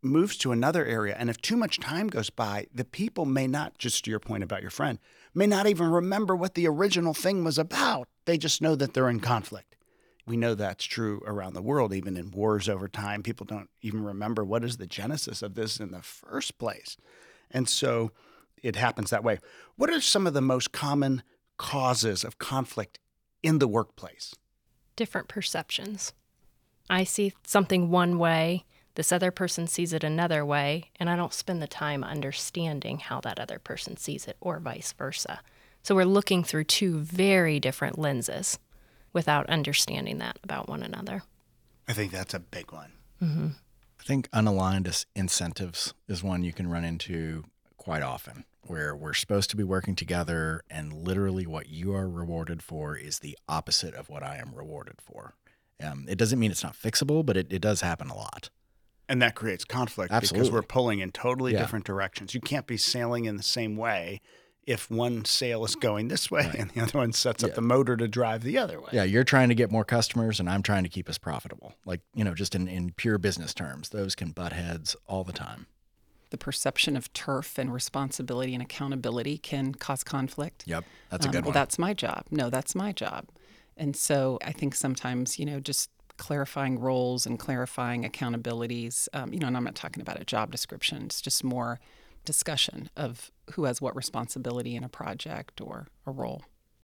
moves 0.00 0.36
to 0.36 0.52
another 0.52 0.84
area. 0.84 1.16
And 1.18 1.28
if 1.28 1.40
too 1.42 1.56
much 1.56 1.80
time 1.80 2.06
goes 2.06 2.30
by, 2.30 2.66
the 2.72 2.84
people 2.84 3.24
may 3.24 3.48
not, 3.48 3.78
just 3.78 4.04
to 4.04 4.10
your 4.10 4.20
point 4.20 4.44
about 4.44 4.62
your 4.62 4.70
friend, 4.70 5.00
may 5.36 5.46
not 5.46 5.66
even 5.66 5.90
remember 5.90 6.34
what 6.34 6.54
the 6.54 6.66
original 6.66 7.14
thing 7.14 7.44
was 7.44 7.58
about. 7.58 8.08
They 8.24 8.38
just 8.38 8.62
know 8.62 8.74
that 8.74 8.94
they're 8.94 9.10
in 9.10 9.20
conflict. 9.20 9.76
We 10.26 10.36
know 10.36 10.54
that's 10.54 10.84
true 10.84 11.22
around 11.24 11.52
the 11.52 11.62
world, 11.62 11.92
even 11.92 12.16
in 12.16 12.32
wars 12.32 12.68
over 12.68 12.88
time. 12.88 13.22
People 13.22 13.46
don't 13.46 13.70
even 13.82 14.02
remember 14.02 14.44
what 14.44 14.64
is 14.64 14.78
the 14.78 14.86
genesis 14.86 15.42
of 15.42 15.54
this 15.54 15.78
in 15.78 15.92
the 15.92 16.02
first 16.02 16.58
place. 16.58 16.96
And 17.50 17.68
so 17.68 18.10
it 18.62 18.74
happens 18.74 19.10
that 19.10 19.22
way. 19.22 19.38
What 19.76 19.90
are 19.90 20.00
some 20.00 20.26
of 20.26 20.34
the 20.34 20.40
most 20.40 20.72
common 20.72 21.22
causes 21.58 22.24
of 22.24 22.38
conflict 22.38 22.98
in 23.42 23.58
the 23.58 23.68
workplace? 23.68 24.34
Different 24.96 25.28
perceptions. 25.28 26.12
I 26.90 27.04
see 27.04 27.34
something 27.44 27.90
one 27.90 28.18
way, 28.18 28.64
this 28.96 29.12
other 29.12 29.30
person 29.30 29.66
sees 29.66 29.92
it 29.92 30.02
another 30.02 30.44
way, 30.44 30.90
and 30.98 31.08
I 31.08 31.16
don't 31.16 31.32
spend 31.32 31.62
the 31.62 31.66
time 31.68 32.02
understanding 32.02 32.98
how 32.98 33.20
that 33.20 33.38
other 33.38 33.58
person 33.58 33.96
sees 33.96 34.26
it, 34.26 34.36
or 34.40 34.58
vice 34.58 34.92
versa. 34.92 35.40
So 35.82 35.94
we're 35.94 36.04
looking 36.04 36.42
through 36.42 36.64
two 36.64 36.98
very 36.98 37.60
different 37.60 37.98
lenses 37.98 38.58
without 39.12 39.48
understanding 39.48 40.18
that 40.18 40.38
about 40.42 40.68
one 40.68 40.82
another. 40.82 41.22
I 41.86 41.92
think 41.92 42.10
that's 42.10 42.34
a 42.34 42.40
big 42.40 42.72
one. 42.72 42.92
I 44.00 44.02
think 44.02 44.28
unaligned 44.30 44.88
is- 44.88 45.06
incentives 45.14 45.94
is 46.08 46.22
one 46.22 46.42
you 46.42 46.52
can 46.52 46.68
run 46.68 46.84
into 46.84 47.44
quite 47.76 48.02
often, 48.02 48.44
where 48.62 48.96
we're 48.96 49.14
supposed 49.14 49.50
to 49.50 49.56
be 49.56 49.62
working 49.62 49.94
together, 49.94 50.62
and 50.68 50.92
literally 50.92 51.46
what 51.46 51.68
you 51.68 51.94
are 51.94 52.08
rewarded 52.08 52.62
for 52.62 52.96
is 52.96 53.20
the 53.20 53.38
opposite 53.48 53.94
of 53.94 54.08
what 54.08 54.22
I 54.22 54.36
am 54.38 54.54
rewarded 54.54 55.00
for. 55.00 55.34
Um, 55.82 56.06
it 56.08 56.18
doesn't 56.18 56.38
mean 56.38 56.50
it's 56.50 56.64
not 56.64 56.74
fixable, 56.74 57.24
but 57.24 57.36
it, 57.36 57.52
it 57.52 57.60
does 57.60 57.80
happen 57.82 58.08
a 58.08 58.16
lot. 58.16 58.50
And 59.08 59.22
that 59.22 59.34
creates 59.36 59.64
conflict 59.64 60.12
because 60.20 60.50
we're 60.50 60.62
pulling 60.62 60.98
in 60.98 61.12
totally 61.12 61.52
Yeah. 61.52 61.60
different 61.60 61.84
directions. 61.84 62.34
You 62.34 62.40
can't 62.40 62.66
be 62.66 62.76
sailing 62.76 63.24
in 63.26 63.36
the 63.36 63.42
same 63.42 63.76
way 63.76 64.20
if 64.66 64.90
one 64.90 65.24
sail 65.24 65.64
is 65.64 65.76
going 65.76 66.08
this 66.08 66.28
way 66.28 66.52
and 66.58 66.70
the 66.72 66.80
other 66.82 66.98
one 66.98 67.12
sets 67.12 67.44
up 67.44 67.54
the 67.54 67.60
motor 67.60 67.96
to 67.96 68.08
drive 68.08 68.42
the 68.42 68.58
other 68.58 68.80
way. 68.80 68.88
Yeah, 68.92 69.04
you're 69.04 69.22
trying 69.22 69.48
to 69.48 69.54
get 69.54 69.70
more 69.70 69.84
customers, 69.84 70.40
and 70.40 70.50
I'm 70.50 70.60
trying 70.62 70.82
to 70.82 70.88
keep 70.88 71.08
us 71.08 71.18
profitable. 71.18 71.74
Like, 71.84 72.00
you 72.14 72.24
know, 72.24 72.34
just 72.34 72.56
in, 72.56 72.66
in 72.66 72.90
pure 72.96 73.16
business 73.18 73.54
terms, 73.54 73.90
those 73.90 74.16
can 74.16 74.32
butt 74.32 74.52
heads 74.52 74.96
all 75.06 75.22
the 75.22 75.32
time. 75.32 75.66
the 76.30 76.36
perception 76.38 76.96
of 76.96 77.10
turf 77.12 77.56
and 77.56 77.72
responsibility 77.72 78.52
and 78.52 78.60
accountability 78.60 79.38
can 79.38 79.72
cause 79.72 80.02
conflict. 80.02 80.64
Yep, 80.66 80.84
that's 81.08 81.24
a 81.24 81.28
Um, 81.28 81.32
good 81.32 81.44
well, 81.44 81.50
one. 81.50 81.54
that's 81.54 81.78
my 81.78 81.94
job. 81.94 82.24
No, 82.32 82.50
that's 82.50 82.74
my 82.74 82.90
job. 82.90 83.28
And 83.76 83.94
so 83.94 84.36
I 84.44 84.50
think 84.50 84.74
sometimes, 84.74 85.38
you 85.38 85.46
know, 85.46 85.60
just 85.60 85.88
clarifying 86.16 86.78
roles 86.78 87.26
and 87.26 87.38
clarifying 87.38 88.04
accountabilities, 88.04 89.08
um, 89.12 89.32
you 89.32 89.38
know, 89.38 89.46
and 89.46 89.56
I'm 89.56 89.64
not 89.64 89.74
talking 89.74 90.00
about 90.00 90.20
a 90.20 90.24
job 90.24 90.50
description, 90.50 91.04
it's 91.04 91.20
just 91.20 91.44
more 91.44 91.80
discussion 92.24 92.90
of 92.96 93.30
who 93.52 93.64
has 93.64 93.80
what 93.80 93.94
responsibility 93.94 94.74
in 94.74 94.84
a 94.84 94.88
project 94.88 95.60
or 95.60 95.88
a 96.06 96.10
role. 96.10 96.42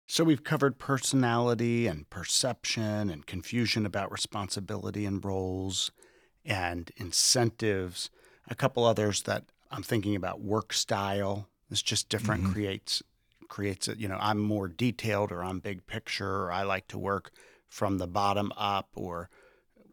So 0.07 0.23
we've 0.23 0.43
covered 0.43 0.79
personality 0.79 1.85
and 1.85 2.09
perception 2.09 3.09
and 3.09 3.25
confusion 3.25 3.85
about 3.85 4.11
responsibility 4.11 5.05
and 5.05 5.23
roles 5.23 5.91
and 6.43 6.91
incentives. 6.97 8.09
A 8.49 8.55
couple 8.55 8.85
others 8.85 9.21
that 9.23 9.45
I'm 9.69 9.83
thinking 9.83 10.15
about 10.15 10.41
work 10.41 10.73
style 10.73 11.47
is 11.69 11.81
just 11.83 12.09
different 12.09 12.45
creates 12.51 13.03
creates 13.49 13.87
it, 13.87 13.97
you 13.97 14.07
know, 14.07 14.17
I'm 14.19 14.39
more 14.39 14.67
detailed 14.67 15.31
or 15.31 15.43
I'm 15.43 15.59
big 15.59 15.85
picture 15.87 16.43
or 16.43 16.51
I 16.51 16.63
like 16.63 16.87
to 16.89 16.97
work 16.97 17.31
from 17.69 17.97
the 17.97 18.07
bottom 18.07 18.51
up 18.57 18.89
or 18.95 19.29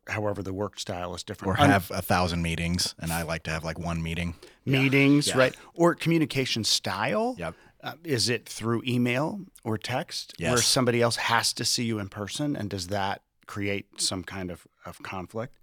however 0.09 0.42
the 0.42 0.52
work 0.52 0.78
style 0.78 1.14
is 1.14 1.23
different. 1.23 1.59
or 1.59 1.64
have 1.64 1.90
a 1.90 2.02
thousand 2.02 2.42
meetings, 2.42 2.95
and 2.99 3.12
I 3.12 3.23
like 3.23 3.42
to 3.45 3.50
have 3.50 3.64
like 3.64 3.78
one 3.78 4.02
meeting. 4.02 4.35
meetings, 4.64 5.28
Yeah. 5.28 5.38
right? 5.38 5.56
Or 5.75 5.95
communication 5.95 6.64
style. 6.64 7.35
Yep. 7.38 7.54
Uh, 7.83 7.92
is 8.04 8.28
it 8.28 8.49
through 8.49 8.83
email 8.87 9.40
or 9.62 9.78
text 9.78 10.35
yes. 10.38 10.50
where 10.50 10.62
somebody 10.62 11.02
else 11.02 11.16
has 11.16 11.52
to 11.52 11.64
see 11.64 11.85
you 11.85 11.99
in 11.99 12.09
person? 12.09 12.56
And 12.56 12.71
does 12.71 12.88
that 12.88 13.23
create 13.47 14.00
some 14.00 14.25
kind 14.25 14.50
of, 14.50 14.66
of 14.85 15.02
conflict? 15.02 15.59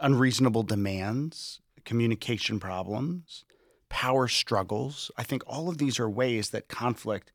Unreasonable 0.00 0.64
demands, 0.64 1.60
communication 1.84 2.58
problems, 2.60 3.44
power 3.88 4.26
struggles. 4.28 5.10
I 5.16 5.22
think 5.22 5.42
all 5.46 5.68
of 5.68 5.78
these 5.78 6.00
are 6.00 6.10
ways 6.10 6.50
that 6.50 6.68
conflict 6.68 7.32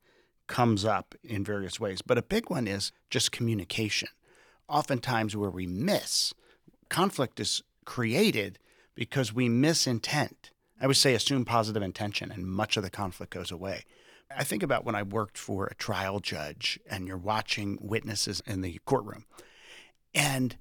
comes 0.48 0.86
up 0.86 1.15
in 1.24 1.43
various 1.43 1.79
ways. 1.79 2.01
But 2.01 2.17
a 2.17 2.22
big 2.22 2.50
one 2.50 2.67
is 2.67 2.91
just 3.10 3.31
communication. 3.31 4.10
Oftentimes, 4.69 5.36
where 5.36 5.50
we 5.50 5.65
miss, 5.65 6.33
conflict 6.89 7.39
is 7.39 7.63
created 7.86 8.59
because 8.95 9.33
we 9.33 9.47
miss 9.47 9.88
intent. 9.88 10.51
I 10.79 10.88
would 10.88 10.97
say 10.97 11.13
assume 11.13 11.45
positive 11.45 11.81
intention, 11.81 12.31
and 12.31 12.45
much 12.45 12.77
of 12.77 12.83
the 12.83 12.89
conflict 12.89 13.33
goes 13.33 13.51
away. 13.51 13.86
I 14.36 14.43
think 14.43 14.63
about 14.63 14.83
when 14.83 14.95
I 14.95 15.03
worked 15.03 15.38
for 15.38 15.67
a 15.67 15.75
trial 15.75 16.19
judge 16.19 16.79
and 16.89 17.07
you're 17.07 17.17
watching 17.17 17.77
witnesses 17.81 18.41
in 18.45 18.62
the 18.62 18.79
courtroom, 18.86 19.25
and 20.13 20.57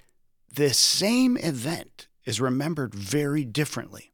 the 0.52 0.72
same 0.72 1.36
event 1.36 2.06
is 2.24 2.40
remembered 2.40 2.94
very 2.94 3.44
differently. 3.44 4.12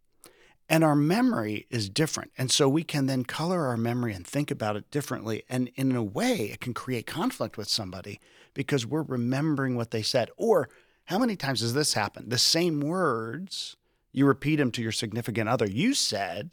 And 0.68 0.82
our 0.82 0.96
memory 0.96 1.66
is 1.68 1.90
different. 1.90 2.32
And 2.38 2.50
so 2.50 2.66
we 2.66 2.82
can 2.82 3.06
then 3.06 3.24
color 3.24 3.66
our 3.66 3.76
memory 3.76 4.14
and 4.14 4.26
think 4.26 4.50
about 4.50 4.76
it 4.76 4.90
differently. 4.90 5.42
And 5.48 5.70
in 5.74 5.94
a 5.94 6.02
way, 6.02 6.50
it 6.50 6.60
can 6.60 6.72
create 6.72 7.06
conflict 7.06 7.58
with 7.58 7.68
somebody 7.68 8.20
because 8.54 8.86
we're 8.86 9.02
remembering 9.02 9.76
what 9.76 9.90
they 9.90 10.02
said. 10.02 10.30
Or 10.36 10.68
how 11.06 11.18
many 11.18 11.36
times 11.36 11.60
has 11.60 11.74
this 11.74 11.94
happened? 11.94 12.30
The 12.30 12.38
same 12.38 12.80
words, 12.80 13.76
you 14.12 14.26
repeat 14.26 14.56
them 14.56 14.70
to 14.72 14.82
your 14.82 14.92
significant 14.92 15.48
other. 15.48 15.66
You 15.66 15.94
said, 15.94 16.50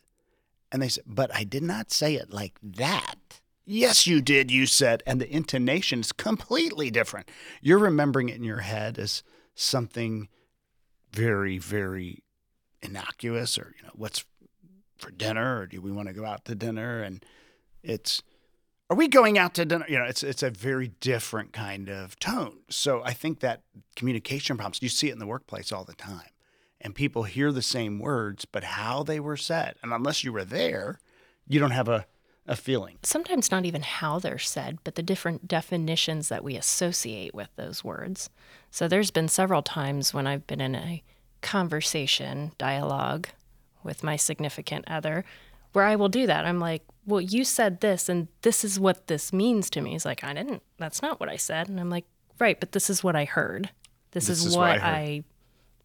and 0.71 0.81
they 0.81 0.89
said, 0.89 1.03
but 1.07 1.33
I 1.33 1.43
did 1.43 1.63
not 1.63 1.91
say 1.91 2.15
it 2.15 2.31
like 2.31 2.57
that. 2.61 3.41
Yes, 3.65 4.07
you 4.07 4.21
did, 4.21 4.49
you 4.49 4.65
said. 4.65 5.03
And 5.05 5.21
the 5.21 5.31
intonation 5.31 5.99
is 5.99 6.11
completely 6.11 6.89
different. 6.89 7.29
You're 7.61 7.79
remembering 7.79 8.29
it 8.29 8.35
in 8.35 8.43
your 8.43 8.61
head 8.61 8.97
as 8.97 9.21
something 9.53 10.27
very, 11.11 11.57
very 11.57 12.23
innocuous 12.81 13.57
or, 13.57 13.75
you 13.77 13.83
know, 13.83 13.93
what's 13.93 14.25
for 14.97 15.11
dinner 15.11 15.59
or 15.59 15.67
do 15.67 15.81
we 15.81 15.91
want 15.91 16.07
to 16.07 16.13
go 16.13 16.25
out 16.25 16.45
to 16.45 16.55
dinner? 16.55 17.01
And 17.01 17.23
it's, 17.83 18.23
are 18.89 18.95
we 18.95 19.07
going 19.07 19.37
out 19.37 19.53
to 19.55 19.65
dinner? 19.65 19.85
You 19.87 19.99
know, 19.99 20.05
it's 20.05 20.23
it's 20.23 20.43
a 20.43 20.49
very 20.49 20.89
different 20.99 21.53
kind 21.53 21.89
of 21.89 22.17
tone. 22.19 22.59
So 22.69 23.01
I 23.03 23.13
think 23.13 23.39
that 23.41 23.61
communication 23.95 24.57
problems, 24.57 24.81
you 24.81 24.89
see 24.89 25.09
it 25.09 25.13
in 25.13 25.19
the 25.19 25.27
workplace 25.27 25.71
all 25.71 25.83
the 25.83 25.93
time. 25.93 26.29
And 26.81 26.95
people 26.95 27.23
hear 27.23 27.51
the 27.51 27.61
same 27.61 27.99
words, 27.99 28.45
but 28.45 28.63
how 28.63 29.03
they 29.03 29.19
were 29.19 29.37
said. 29.37 29.75
And 29.83 29.91
unless 29.91 30.23
you 30.23 30.31
were 30.31 30.45
there, 30.45 30.99
you 31.45 31.59
don't 31.59 31.71
have 31.71 31.89
a, 31.89 32.05
a 32.47 32.55
feeling. 32.55 32.97
Sometimes 33.03 33.51
not 33.51 33.65
even 33.65 33.81
how 33.81 34.17
they're 34.17 34.39
said, 34.39 34.79
but 34.85 34.95
the 34.95 35.03
different 35.03 35.45
definitions 35.47 36.29
that 36.29 36.43
we 36.43 36.55
associate 36.55 37.35
with 37.35 37.49
those 37.57 37.83
words. 37.83 38.29
So 38.71 38.87
there's 38.87 39.11
been 39.11 39.27
several 39.27 39.61
times 39.61 40.13
when 40.13 40.25
I've 40.25 40.47
been 40.47 40.61
in 40.61 40.73
a 40.73 41.03
conversation, 41.41 42.53
dialogue 42.57 43.27
with 43.83 44.01
my 44.03 44.15
significant 44.15 44.85
other, 44.87 45.25
where 45.73 45.85
I 45.85 45.95
will 45.95 46.09
do 46.09 46.27
that. 46.27 46.45
I'm 46.45 46.59
like, 46.59 46.83
well, 47.05 47.21
you 47.21 47.43
said 47.43 47.81
this, 47.81 48.09
and 48.09 48.27
this 48.41 48.63
is 48.63 48.79
what 48.79 49.07
this 49.07 49.33
means 49.33 49.69
to 49.71 49.81
me. 49.81 49.91
He's 49.91 50.05
like, 50.05 50.23
I 50.23 50.33
didn't, 50.33 50.63
that's 50.77 51.01
not 51.01 51.19
what 51.19 51.29
I 51.29 51.37
said. 51.37 51.69
And 51.69 51.79
I'm 51.79 51.89
like, 51.89 52.05
right, 52.39 52.59
but 52.59 52.71
this 52.71 52.89
is 52.89 53.03
what 53.03 53.15
I 53.15 53.25
heard. 53.25 53.71
This, 54.11 54.27
This 54.27 54.39
is, 54.39 54.45
is 54.47 54.57
what, 54.57 54.79
what 54.79 54.81
I. 54.81 54.89
I 54.89 55.23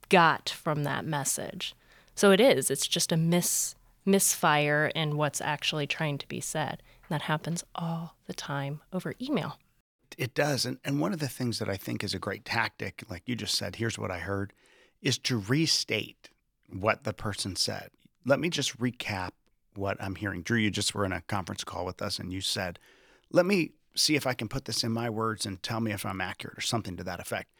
got 0.08 0.50
from 0.50 0.84
that 0.84 1.04
message. 1.04 1.74
So 2.14 2.30
it 2.30 2.40
is, 2.40 2.70
it's 2.70 2.86
just 2.86 3.10
a 3.10 3.16
mis 3.16 3.74
misfire 4.06 4.92
in 4.94 5.16
what's 5.16 5.40
actually 5.40 5.86
trying 5.86 6.18
to 6.18 6.28
be 6.28 6.40
said. 6.40 6.82
And 7.02 7.10
that 7.10 7.22
happens 7.22 7.64
all 7.74 8.16
the 8.26 8.34
time 8.34 8.82
over 8.92 9.14
email. 9.20 9.58
It 10.18 10.34
does. 10.34 10.66
And, 10.66 10.78
and 10.84 11.00
one 11.00 11.14
of 11.14 11.20
the 11.20 11.28
things 11.28 11.58
that 11.58 11.70
I 11.70 11.76
think 11.76 12.04
is 12.04 12.12
a 12.12 12.18
great 12.18 12.44
tactic, 12.44 13.02
like 13.08 13.22
you 13.24 13.34
just 13.34 13.56
said, 13.56 13.76
here's 13.76 13.98
what 13.98 14.10
I 14.10 14.18
heard, 14.18 14.52
is 15.00 15.16
to 15.20 15.38
restate 15.38 16.28
what 16.70 17.04
the 17.04 17.14
person 17.14 17.56
said. 17.56 17.90
Let 18.26 18.40
me 18.40 18.50
just 18.50 18.78
recap 18.78 19.30
what 19.76 20.00
I'm 20.00 20.14
hearing. 20.14 20.42
Drew, 20.42 20.58
you 20.58 20.70
just 20.70 20.94
were 20.94 21.04
in 21.04 21.12
a 21.12 21.22
conference 21.22 21.64
call 21.64 21.84
with 21.84 22.02
us 22.02 22.18
and 22.18 22.32
you 22.32 22.40
said, 22.40 22.78
let 23.30 23.46
me 23.46 23.72
see 23.94 24.16
if 24.16 24.26
I 24.26 24.34
can 24.34 24.48
put 24.48 24.64
this 24.64 24.82
in 24.84 24.92
my 24.92 25.08
words 25.08 25.46
and 25.46 25.62
tell 25.62 25.80
me 25.80 25.92
if 25.92 26.04
I'm 26.04 26.20
accurate 26.20 26.58
or 26.58 26.62
something 26.62 26.96
to 26.96 27.04
that 27.04 27.20
effect. 27.20 27.50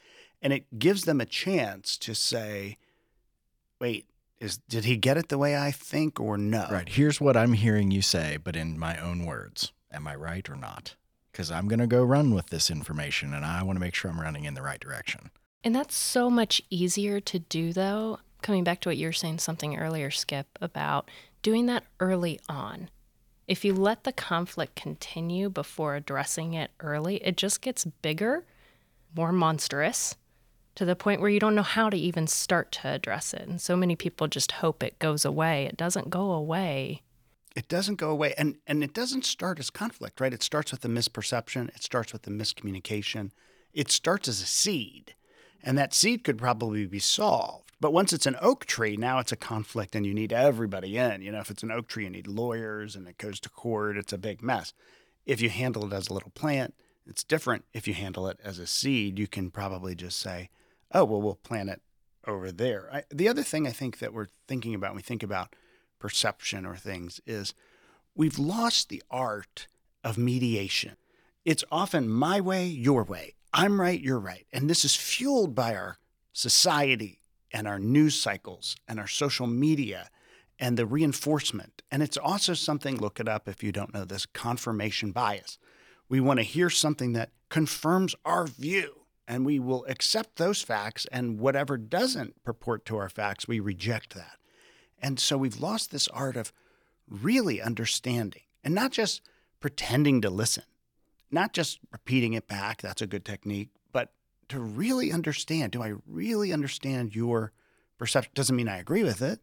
And 0.43 0.53
it 0.53 0.79
gives 0.79 1.05
them 1.05 1.21
a 1.21 1.27
chance 1.27 1.97
to 1.99 2.15
say, 2.15 2.79
wait, 3.81 4.07
is 4.41 4.59
did 4.69 4.85
he 4.85 4.97
get 4.97 5.17
it 5.17 5.29
the 5.29 5.39
way 5.39 5.57
I 5.57 5.71
think 5.71 6.21
or 6.21 6.37
no? 6.37 6.67
Right. 6.71 6.89
Here's 6.89 7.21
what 7.21 7.37
I'm 7.37 7.55
hearing 7.55 7.91
you 7.91 8.03
say, 8.03 8.37
but 8.37 8.57
in 8.57 8.79
my 8.79 8.99
own 8.99 9.25
words. 9.25 9.73
Am 9.93 10.07
I 10.09 10.17
right 10.17 10.49
or 10.51 10.57
not? 10.57 10.97
Because 11.31 11.51
I'm 11.51 11.69
going 11.69 11.79
to 11.79 11.87
go 11.87 12.03
run 12.03 12.35
with 12.35 12.47
this 12.47 12.71
information 12.71 13.33
and 13.33 13.45
I 13.45 13.63
want 13.63 13.77
to 13.77 13.81
make 13.81 13.95
sure 13.95 14.11
I'm 14.11 14.21
running 14.21 14.45
in 14.45 14.55
the 14.55 14.63
right 14.63 14.81
direction. 14.81 15.31
And 15.63 15.75
that's 15.75 15.97
so 15.97 16.29
much 16.29 16.61
easier 16.69 17.21
to 17.21 17.39
do, 17.39 17.73
though. 17.73 18.19
Coming 18.43 18.65
back 18.65 18.81
to 18.81 18.91
what 18.91 18.99
you 18.99 19.07
were 19.07 19.13
saying 19.13 19.39
something 19.39 19.79
earlier, 19.79 20.11
Skip, 20.11 20.47
about 20.61 21.11
doing 21.45 21.67
that 21.67 21.85
early 22.01 22.41
on. 22.49 22.91
If 23.47 23.65
you 23.65 23.73
let 23.75 24.03
the 24.03 24.13
conflict 24.13 24.75
continue 24.75 25.49
before 25.49 25.95
addressing 25.95 26.55
it 26.55 26.73
early, 26.81 27.17
it 27.17 27.37
just 27.37 27.61
gets 27.61 27.85
bigger, 27.85 28.45
more 29.15 29.31
monstrous, 29.31 30.17
to 30.75 30.85
the 30.85 30.97
point 30.97 31.21
where 31.21 31.31
you 31.31 31.39
don't 31.39 31.55
know 31.55 31.63
how 31.63 31.89
to 31.91 31.97
even 31.97 32.27
start 32.27 32.73
to 32.73 32.89
address 32.89 33.33
it. 33.35 33.43
And 33.47 33.61
so 33.61 33.77
many 33.77 33.95
people 33.95 34.27
just 34.27 34.51
hope 34.53 34.83
it 34.83 34.99
goes 34.99 35.25
away. 35.25 35.67
It 35.67 35.77
doesn't 35.77 36.11
go 36.11 36.33
away. 36.33 37.03
it 37.55 37.69
doesn't 37.69 37.97
go 37.97 38.11
away 38.11 38.35
and 38.37 38.57
and 38.67 38.83
it 38.83 38.93
doesn't 38.93 39.25
start 39.25 39.61
as 39.61 39.71
conflict 39.71 40.21
right 40.21 40.33
it 40.35 40.43
starts 40.43 40.73
with 40.73 40.81
the 40.81 40.89
misperception 40.89 41.69
it 41.77 41.83
starts 41.85 42.13
with 42.13 42.23
the 42.23 42.31
miscommunication 42.41 43.31
it 43.73 43.89
starts 43.93 44.27
as 44.27 44.41
a 44.43 44.47
seed 44.47 45.15
and 45.63 45.79
that 45.79 45.95
seed 45.95 46.25
could 46.25 46.37
probably 46.37 46.85
be 46.87 46.99
solved 46.99 47.64
but 47.85 47.93
once 47.93 48.15
it's 48.15 48.25
an 48.25 48.37
oak 48.41 48.65
tree 48.65 48.97
now 48.97 49.19
it's 49.19 49.33
a 49.33 49.37
conflict 49.37 49.95
and 49.95 50.07
you 50.07 50.15
need 50.15 50.33
everybody 50.33 50.97
in 50.97 51.21
you 51.21 51.31
know 51.31 51.41
if 51.41 51.51
it's 51.51 51.63
an 51.63 51.71
oak 51.71 51.87
tree 51.87 52.05
you 52.05 52.11
need 52.11 52.27
lawyers 52.27 52.97
and 52.97 53.07
it 53.07 53.19
goes 53.19 53.39
to 53.39 53.51
court 53.51 53.99
it's 53.99 54.13
a 54.13 54.17
big 54.19 54.43
mess 54.43 54.73
if 55.27 55.43
you 55.43 55.51
handle 55.51 55.85
it 55.85 55.93
as 55.93 56.09
a 56.09 56.15
little 56.15 56.31
plant 56.31 56.73
it's 57.07 57.23
different 57.23 57.63
if 57.75 57.87
you 57.87 57.93
handle 57.93 58.27
it 58.27 58.41
as 58.43 58.59
a 58.59 58.67
seed 58.67 59.19
you 59.19 59.29
can 59.29 59.51
probably 59.51 59.95
just 59.95 60.19
say 60.19 60.49
oh 60.93 61.05
well 61.05 61.21
we'll 61.21 61.35
plant 61.35 61.69
it 61.69 61.83
over 62.27 62.51
there 62.51 62.89
I, 62.91 63.03
the 63.11 63.29
other 63.29 63.43
thing 63.43 63.67
i 63.67 63.71
think 63.71 63.99
that 63.99 64.15
we're 64.15 64.29
thinking 64.49 64.75
about 64.75 64.93
when 64.93 64.97
we 64.97 65.03
think 65.03 65.23
about 65.23 65.55
perception 65.99 66.65
or 66.65 66.77
things 66.77 67.21
is 67.27 67.53
we've 68.15 68.39
lost 68.39 68.89
the 68.89 69.03
art 69.11 69.67
of 70.05 70.19
mediation. 70.19 70.97
It's 71.47 71.65
often 71.73 72.11
my 72.11 72.43
way, 72.43 72.67
your 72.67 73.05
way. 73.05 73.35
I'm 73.55 73.81
right, 73.81 73.99
you're 73.99 74.19
right. 74.19 74.47
And 74.53 74.69
this 74.69 74.85
is 74.85 74.95
fueled 74.95 75.55
by 75.55 75.75
our 75.75 75.97
society 76.35 77.21
and 77.55 77.69
our 77.69 77.79
news 77.79 78.21
cycles 78.21 78.77
and 78.89 78.99
our 78.99 79.07
social 79.07 79.47
media 79.47 80.11
and 80.59 80.77
the 80.77 80.87
reinforcement. 80.87 81.83
And 81.91 82.03
it's 82.03 82.17
also 82.17 82.53
something, 82.53 82.99
look 82.99 83.21
it 83.21 83.29
up 83.29 83.49
if 83.49 83.63
you 83.63 83.71
don't 83.73 83.95
know 83.95 84.05
this 84.05 84.27
confirmation 84.27 85.13
bias. 85.13 85.57
We 86.09 86.21
want 86.21 86.41
to 86.41 86.45
hear 86.45 86.69
something 86.69 87.13
that 87.13 87.31
confirms 87.49 88.15
our 88.25 88.47
view, 88.47 89.07
and 89.27 89.47
we 89.47 89.59
will 89.59 89.87
accept 89.89 90.37
those 90.37 90.63
facts, 90.63 91.07
and 91.13 91.39
whatever 91.39 91.79
doesn't 91.79 92.43
purport 92.43 92.85
to 92.87 92.97
our 92.97 93.09
facts, 93.09 93.49
we 93.49 93.61
reject 93.61 94.15
that. 94.15 94.37
And 95.01 95.21
so 95.21 95.39
we've 95.39 95.61
lost 95.61 95.91
this 95.91 96.09
art 96.09 96.37
of 96.37 96.53
really 97.09 97.63
understanding 97.63 98.43
and 98.65 98.75
not 98.75 98.91
just 98.91 99.23
pretending 99.61 100.21
to 100.23 100.31
listen, 100.31 100.65
not 101.31 101.53
just 101.53 101.79
repeating 101.93 102.33
it 102.33 102.49
back. 102.49 102.83
That's 102.83 103.03
a 103.03 103.07
good 103.07 103.25
technique, 103.25 103.71
to 104.49 104.61
really 104.61 105.13
understand. 105.13 105.73
Do 105.73 105.83
I 105.83 105.95
really 106.07 106.53
understand 106.53 107.15
your 107.15 107.53
perception? 107.99 108.33
Doesn't 108.35 108.57
mean 108.57 108.69
I 108.69 108.79
agree 108.79 109.03
with 109.03 109.23
it, 109.23 109.41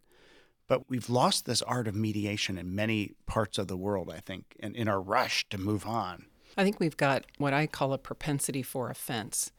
but 0.67 0.89
we've 0.89 1.09
lost 1.09 1.45
this 1.45 1.61
art 1.61 1.87
of 1.87 1.95
mediation 1.95 2.57
in 2.57 2.75
many 2.75 3.13
parts 3.25 3.57
of 3.57 3.67
the 3.67 3.77
world, 3.77 4.11
I 4.13 4.19
think, 4.19 4.55
and 4.59 4.75
in 4.75 4.87
our 4.87 5.01
rush 5.01 5.47
to 5.49 5.57
move 5.57 5.85
on. 5.85 6.25
I 6.57 6.63
think 6.63 6.79
we've 6.79 6.97
got 6.97 7.25
what 7.37 7.53
I 7.53 7.67
call 7.67 7.93
a 7.93 7.97
propensity 7.97 8.61
for 8.61 8.89
offense, 8.89 9.51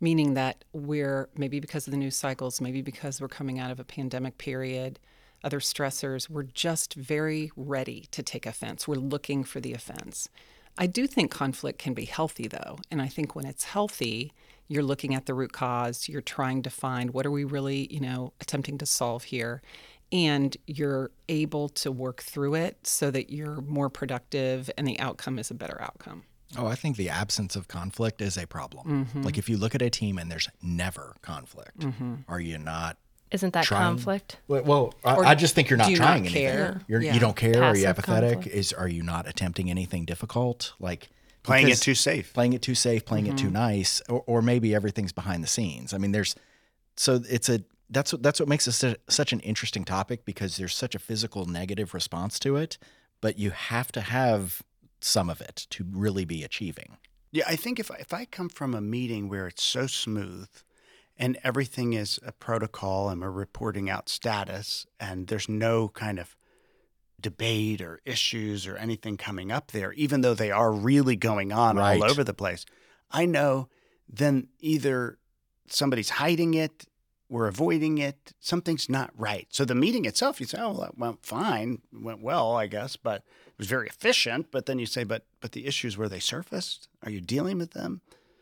meaning 0.00 0.34
that 0.34 0.64
we're 0.72 1.28
maybe 1.36 1.60
because 1.60 1.86
of 1.86 1.90
the 1.90 1.96
news 1.96 2.16
cycles, 2.16 2.60
maybe 2.60 2.82
because 2.82 3.20
we're 3.20 3.28
coming 3.28 3.58
out 3.58 3.70
of 3.70 3.80
a 3.80 3.84
pandemic 3.84 4.38
period, 4.38 5.00
other 5.42 5.60
stressors, 5.60 6.28
we're 6.28 6.42
just 6.42 6.94
very 6.94 7.50
ready 7.56 8.06
to 8.10 8.22
take 8.22 8.46
offense. 8.46 8.88
We're 8.88 8.96
looking 8.96 9.44
for 9.44 9.60
the 9.60 9.72
offense. 9.72 10.28
I 10.76 10.86
do 10.86 11.06
think 11.06 11.30
conflict 11.30 11.78
can 11.78 11.94
be 11.94 12.04
healthy, 12.04 12.46
though. 12.46 12.78
And 12.90 13.02
I 13.02 13.08
think 13.08 13.34
when 13.34 13.46
it's 13.46 13.64
healthy, 13.64 14.32
you're 14.68 14.82
looking 14.82 15.14
at 15.14 15.26
the 15.26 15.34
root 15.34 15.52
cause, 15.52 16.08
you're 16.08 16.20
trying 16.20 16.62
to 16.62 16.70
find 16.70 17.10
what 17.12 17.26
are 17.26 17.30
we 17.30 17.44
really, 17.44 17.92
you 17.92 18.00
know, 18.00 18.32
attempting 18.40 18.78
to 18.78 18.86
solve 18.86 19.24
here. 19.24 19.62
And 20.10 20.56
you're 20.66 21.10
able 21.28 21.68
to 21.70 21.92
work 21.92 22.22
through 22.22 22.54
it 22.54 22.86
so 22.86 23.10
that 23.10 23.30
you're 23.30 23.60
more 23.62 23.90
productive 23.90 24.70
and 24.78 24.86
the 24.86 24.98
outcome 25.00 25.38
is 25.38 25.50
a 25.50 25.54
better 25.54 25.80
outcome. 25.82 26.22
Oh, 26.56 26.66
I 26.66 26.76
think 26.76 26.96
the 26.96 27.10
absence 27.10 27.56
of 27.56 27.68
conflict 27.68 28.22
is 28.22 28.38
a 28.38 28.46
problem. 28.46 29.04
Mm-hmm. 29.04 29.22
Like 29.22 29.36
if 29.36 29.50
you 29.50 29.58
look 29.58 29.74
at 29.74 29.82
a 29.82 29.90
team 29.90 30.16
and 30.16 30.30
there's 30.30 30.48
never 30.62 31.14
conflict, 31.20 31.80
mm-hmm. 31.80 32.14
are 32.26 32.40
you 32.40 32.56
not 32.56 32.96
Isn't 33.30 33.52
that 33.52 33.64
Trying- 33.64 33.82
conflict? 33.82 34.38
Well, 34.48 34.62
well 34.62 34.94
I, 35.04 35.16
I 35.16 35.34
just 35.34 35.54
think 35.54 35.68
you're 35.68 35.76
not 35.76 35.88
do 35.88 35.92
you 35.92 35.98
not 35.98 36.06
trying 36.06 36.26
anything. 36.26 36.80
You're, 36.88 37.02
Yeah. 37.02 37.12
You 37.12 37.20
don't 37.20 37.36
care. 37.36 37.62
are 37.62 37.76
you 37.76 37.84
Passive 37.84 37.98
apathetic? 37.98 38.32
conflict. 38.32 38.56
Is 38.56 38.72
are 38.72 38.88
you 38.88 39.02
not 39.02 39.28
attempting 39.28 39.70
anything 39.70 40.06
difficult? 40.06 40.72
Like 40.80 41.10
Playing 41.48 41.68
it 41.70 41.78
too 41.80 41.94
safe. 41.94 42.32
playing 42.32 42.52
it 42.52 42.62
too 42.62 42.74
safe, 42.74 43.04
playing 43.04 43.26
it 43.26 43.30
Mm-hmm. 43.36 43.46
too 43.46 43.50
nice, 43.50 44.00
or, 44.08 44.22
or 44.26 44.42
maybe 44.42 44.74
everything's 44.74 45.12
behind 45.12 45.42
the 45.42 45.48
scenes. 45.48 45.92
I 45.92 45.98
mean, 45.98 46.12
there's 46.12 46.34
so 46.96 47.20
it's 47.28 47.48
a 47.48 47.60
that's 47.90 48.12
what 48.12 48.22
that's 48.22 48.38
what 48.40 48.48
makes 48.48 48.66
it 48.68 48.72
su- 48.72 48.96
such 49.08 49.32
an 49.32 49.40
interesting 49.40 49.84
topic 49.84 50.24
because 50.24 50.56
there's 50.56 50.74
such 50.74 50.94
a 50.94 50.98
physical 50.98 51.46
negative 51.46 51.94
response 51.94 52.38
to 52.40 52.56
it, 52.56 52.78
but 53.20 53.38
you 53.38 53.50
have 53.50 53.90
to 53.92 54.00
have 54.00 54.62
some 55.00 55.30
of 55.30 55.40
it 55.40 55.66
to 55.70 55.84
really 55.90 56.24
be 56.24 56.42
achieving. 56.44 56.96
Yeah, 57.30 57.44
I 57.46 57.56
think 57.56 57.78
if 57.78 57.90
I, 57.90 57.96
if 57.96 58.12
I 58.12 58.24
come 58.24 58.48
from 58.48 58.74
a 58.74 58.80
meeting 58.80 59.28
where 59.28 59.46
it's 59.46 59.62
so 59.62 59.86
smooth 59.86 60.48
and 61.16 61.38
everything 61.44 61.92
is 61.92 62.18
a 62.26 62.32
protocol 62.32 63.08
and 63.10 63.20
we're 63.20 63.30
reporting 63.30 63.90
out 63.90 64.08
status 64.08 64.86
and 64.98 65.26
there's 65.28 65.48
no 65.48 65.88
kind 65.88 66.18
of 66.18 66.36
debate 67.20 67.80
or 67.80 68.00
issues 68.04 68.66
or 68.66 68.76
anything 68.76 69.16
coming 69.16 69.50
up 69.50 69.72
there, 69.72 69.92
even 69.94 70.20
though 70.20 70.34
they 70.34 70.50
are 70.50 70.72
really 70.72 71.16
going 71.16 71.52
on 71.52 71.76
Right. 71.76 72.00
all 72.00 72.10
over 72.10 72.22
the 72.22 72.34
place, 72.34 72.64
I 73.10 73.26
know 73.26 73.68
then 74.08 74.48
either 74.60 75.18
somebody's 75.68 76.10
hiding 76.10 76.54
it 76.54 76.86
we're 77.28 77.46
avoiding 77.46 77.98
it. 77.98 78.32
Something's 78.40 78.88
not 78.88 79.10
right. 79.14 79.46
So 79.50 79.64
the 79.64 79.74
meeting 79.74 80.06
itself, 80.06 80.40
you 80.40 80.46
say, 80.46 80.58
oh, 80.60 80.72
that 80.80 80.96
went 80.96 81.24
fine, 81.24 81.82
went 81.92 82.22
well, 82.22 82.56
I 82.56 82.66
guess, 82.66 82.96
but 82.96 83.16
it 83.46 83.58
was 83.58 83.66
very 83.66 83.86
efficient. 83.86 84.50
But 84.50 84.66
then 84.66 84.78
you 84.78 84.86
say, 84.86 85.04
but 85.04 85.26
but 85.40 85.52
the 85.52 85.66
issues 85.66 85.98
where 85.98 86.08
they 86.08 86.20
surfaced, 86.20 86.88
are 87.02 87.10
you 87.10 87.20
dealing 87.20 87.58
with 87.58 87.72
them? 87.72 88.00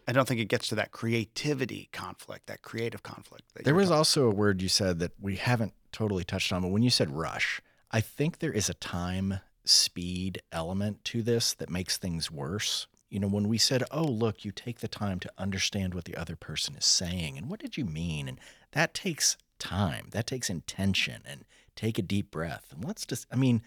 I 0.09 0.13
don't 0.13 0.29
think 0.29 0.41
it 0.41 0.45
gets 0.45 0.69
to 0.69 0.77
that 0.77 0.93
creativity 0.93 1.89
conflict, 1.93 2.47
that 2.47 2.63
creative 2.63 3.03
conflict. 3.03 3.43
that 3.55 3.65
There 3.65 3.75
was 3.75 3.91
also 3.91 4.29
a 4.29 4.35
word 4.35 4.63
you 4.63 4.69
said 4.69 5.01
that 5.01 5.13
we 5.21 5.35
haven't 5.35 5.73
totally 5.91 6.23
touched 6.23 6.53
on, 6.53 6.63
but 6.63 6.69
when 6.69 6.83
you 6.83 6.91
said 6.91 7.11
rush, 7.11 7.61
I 7.91 8.01
think 8.01 8.39
there 8.39 8.53
is 8.53 8.69
a 8.69 8.75
time 8.75 9.41
speed 9.65 10.43
element 10.53 11.05
to 11.05 11.23
this 11.23 11.55
that 11.55 11.71
makes 11.71 11.99
things 11.99 12.31
worse. 12.31 12.87
You 13.11 13.21
know, 13.21 13.29
when 13.29 13.49
we 13.49 13.59
said, 13.59 13.85
oh, 13.91 14.05
look, 14.05 14.45
you 14.45 14.53
take 14.53 14.81
the 14.81 14.89
time 14.89 15.21
to 15.21 15.33
understand 15.39 15.95
what 15.95 16.05
the 16.05 16.17
other 16.17 16.37
person 16.37 16.75
is 16.77 16.85
saying 16.85 17.39
and 17.39 17.49
what 17.49 17.61
did 17.61 17.77
you 17.77 17.85
mean? 17.85 18.29
And 18.29 18.39
that 18.73 18.95
takes 18.95 19.37
time, 19.59 20.09
that 20.11 20.27
takes 20.27 20.51
intention, 20.51 21.23
and 21.25 21.45
take 21.77 21.99
a 21.99 22.03
deep 22.03 22.31
breath. 22.31 22.67
And 22.73 22.85
let's 22.85 23.07
just, 23.07 23.27
I 23.33 23.37
mean, 23.37 23.63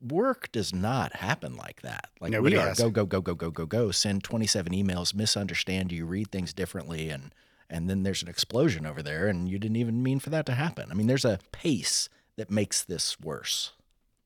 work 0.00 0.50
does 0.52 0.74
not 0.74 1.16
happen 1.16 1.56
like 1.56 1.82
that. 1.82 2.10
Like 2.20 2.32
Nobody 2.32 2.56
we 2.56 2.62
are 2.62 2.68
has. 2.68 2.78
go, 2.78 2.90
go, 2.90 3.06
go, 3.06 3.20
go, 3.20 3.34
go, 3.34 3.50
go, 3.50 3.66
go, 3.66 3.90
send 3.90 4.24
27 4.24 4.72
emails, 4.72 5.14
misunderstand 5.14 5.92
you, 5.92 6.04
read 6.04 6.30
things 6.30 6.52
differently, 6.52 7.08
and 7.08 7.32
and 7.70 7.88
then 7.88 8.02
there's 8.02 8.22
an 8.22 8.28
explosion 8.28 8.84
over 8.84 9.02
there 9.02 9.28
and 9.28 9.48
you 9.48 9.58
didn't 9.58 9.78
even 9.78 10.02
mean 10.02 10.18
for 10.18 10.28
that 10.28 10.44
to 10.44 10.52
happen. 10.52 10.88
I 10.90 10.94
mean, 10.94 11.06
there's 11.06 11.24
a 11.24 11.38
pace 11.52 12.10
that 12.36 12.50
makes 12.50 12.82
this 12.82 13.20
worse. 13.20 13.72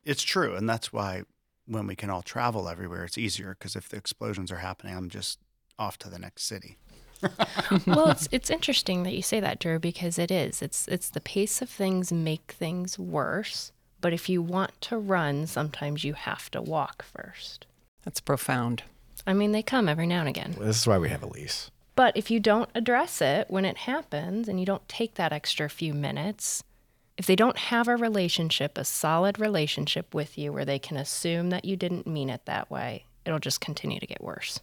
It's 0.04 0.22
true, 0.22 0.54
and 0.54 0.68
that's 0.68 0.92
why 0.92 1.22
when 1.66 1.86
we 1.86 1.96
can 1.96 2.10
all 2.10 2.22
travel 2.22 2.68
everywhere, 2.68 3.04
it's 3.04 3.18
easier 3.18 3.56
because 3.58 3.76
if 3.76 3.88
the 3.88 3.96
explosions 3.96 4.52
are 4.52 4.58
happening, 4.58 4.96
I'm 4.96 5.10
just 5.10 5.38
off 5.78 5.98
to 5.98 6.08
the 6.08 6.18
next 6.18 6.44
city. 6.44 6.78
well, 7.86 8.10
it's 8.10 8.28
it's 8.30 8.50
interesting 8.50 9.02
that 9.02 9.14
you 9.14 9.22
say 9.22 9.40
that, 9.40 9.58
Drew, 9.58 9.78
because 9.78 10.18
it 10.18 10.30
is. 10.30 10.62
It's 10.62 10.86
it's 10.88 11.10
the 11.10 11.20
pace 11.20 11.62
of 11.62 11.68
things 11.68 12.12
make 12.12 12.52
things 12.52 12.98
worse. 12.98 13.72
But 14.00 14.12
if 14.12 14.28
you 14.28 14.42
want 14.42 14.78
to 14.82 14.98
run, 14.98 15.46
sometimes 15.46 16.04
you 16.04 16.12
have 16.12 16.50
to 16.50 16.60
walk 16.60 17.02
first. 17.02 17.66
That's 18.04 18.20
profound. 18.20 18.82
I 19.26 19.32
mean, 19.32 19.52
they 19.52 19.62
come 19.62 19.88
every 19.88 20.06
now 20.06 20.20
and 20.20 20.28
again. 20.28 20.54
This 20.60 20.80
is 20.80 20.86
why 20.86 20.98
we 20.98 21.08
have 21.08 21.22
Elise. 21.22 21.70
But 21.96 22.16
if 22.16 22.30
you 22.30 22.38
don't 22.38 22.68
address 22.74 23.22
it 23.22 23.50
when 23.50 23.64
it 23.64 23.78
happens 23.78 24.48
and 24.48 24.60
you 24.60 24.66
don't 24.66 24.86
take 24.86 25.14
that 25.14 25.32
extra 25.32 25.70
few 25.70 25.94
minutes, 25.94 26.62
if 27.16 27.26
they 27.26 27.36
don't 27.36 27.56
have 27.56 27.88
a 27.88 27.96
relationship, 27.96 28.76
a 28.76 28.84
solid 28.84 29.38
relationship 29.38 30.14
with 30.14 30.36
you 30.36 30.52
where 30.52 30.64
they 30.64 30.78
can 30.78 30.96
assume 30.96 31.50
that 31.50 31.64
you 31.64 31.76
didn't 31.76 32.06
mean 32.06 32.28
it 32.28 32.44
that 32.44 32.70
way, 32.70 33.04
it'll 33.24 33.38
just 33.38 33.60
continue 33.60 33.98
to 34.00 34.06
get 34.06 34.22
worse. 34.22 34.60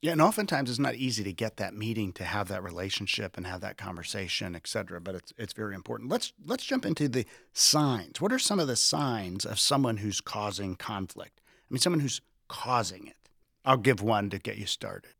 Yeah, 0.00 0.12
and 0.12 0.22
oftentimes 0.22 0.70
it's 0.70 0.78
not 0.78 0.94
easy 0.94 1.24
to 1.24 1.32
get 1.32 1.56
that 1.56 1.74
meeting 1.74 2.12
to 2.12 2.24
have 2.24 2.46
that 2.48 2.62
relationship 2.62 3.36
and 3.36 3.44
have 3.46 3.60
that 3.62 3.76
conversation, 3.76 4.54
et 4.54 4.68
cetera. 4.68 5.00
But 5.00 5.16
it's 5.16 5.32
it's 5.36 5.52
very 5.52 5.74
important. 5.74 6.08
Let's 6.08 6.32
let's 6.46 6.64
jump 6.64 6.86
into 6.86 7.08
the 7.08 7.26
signs. 7.52 8.20
What 8.20 8.32
are 8.32 8.38
some 8.38 8.60
of 8.60 8.68
the 8.68 8.76
signs 8.76 9.44
of 9.44 9.58
someone 9.58 9.96
who's 9.96 10.20
causing 10.20 10.76
conflict? 10.76 11.40
I 11.68 11.74
mean, 11.74 11.80
someone 11.80 11.98
who's 12.00 12.20
causing 12.46 13.08
it. 13.08 13.16
I'll 13.64 13.76
give 13.76 14.00
one 14.00 14.30
to 14.30 14.38
get 14.38 14.56
you 14.56 14.66
started. 14.66 15.10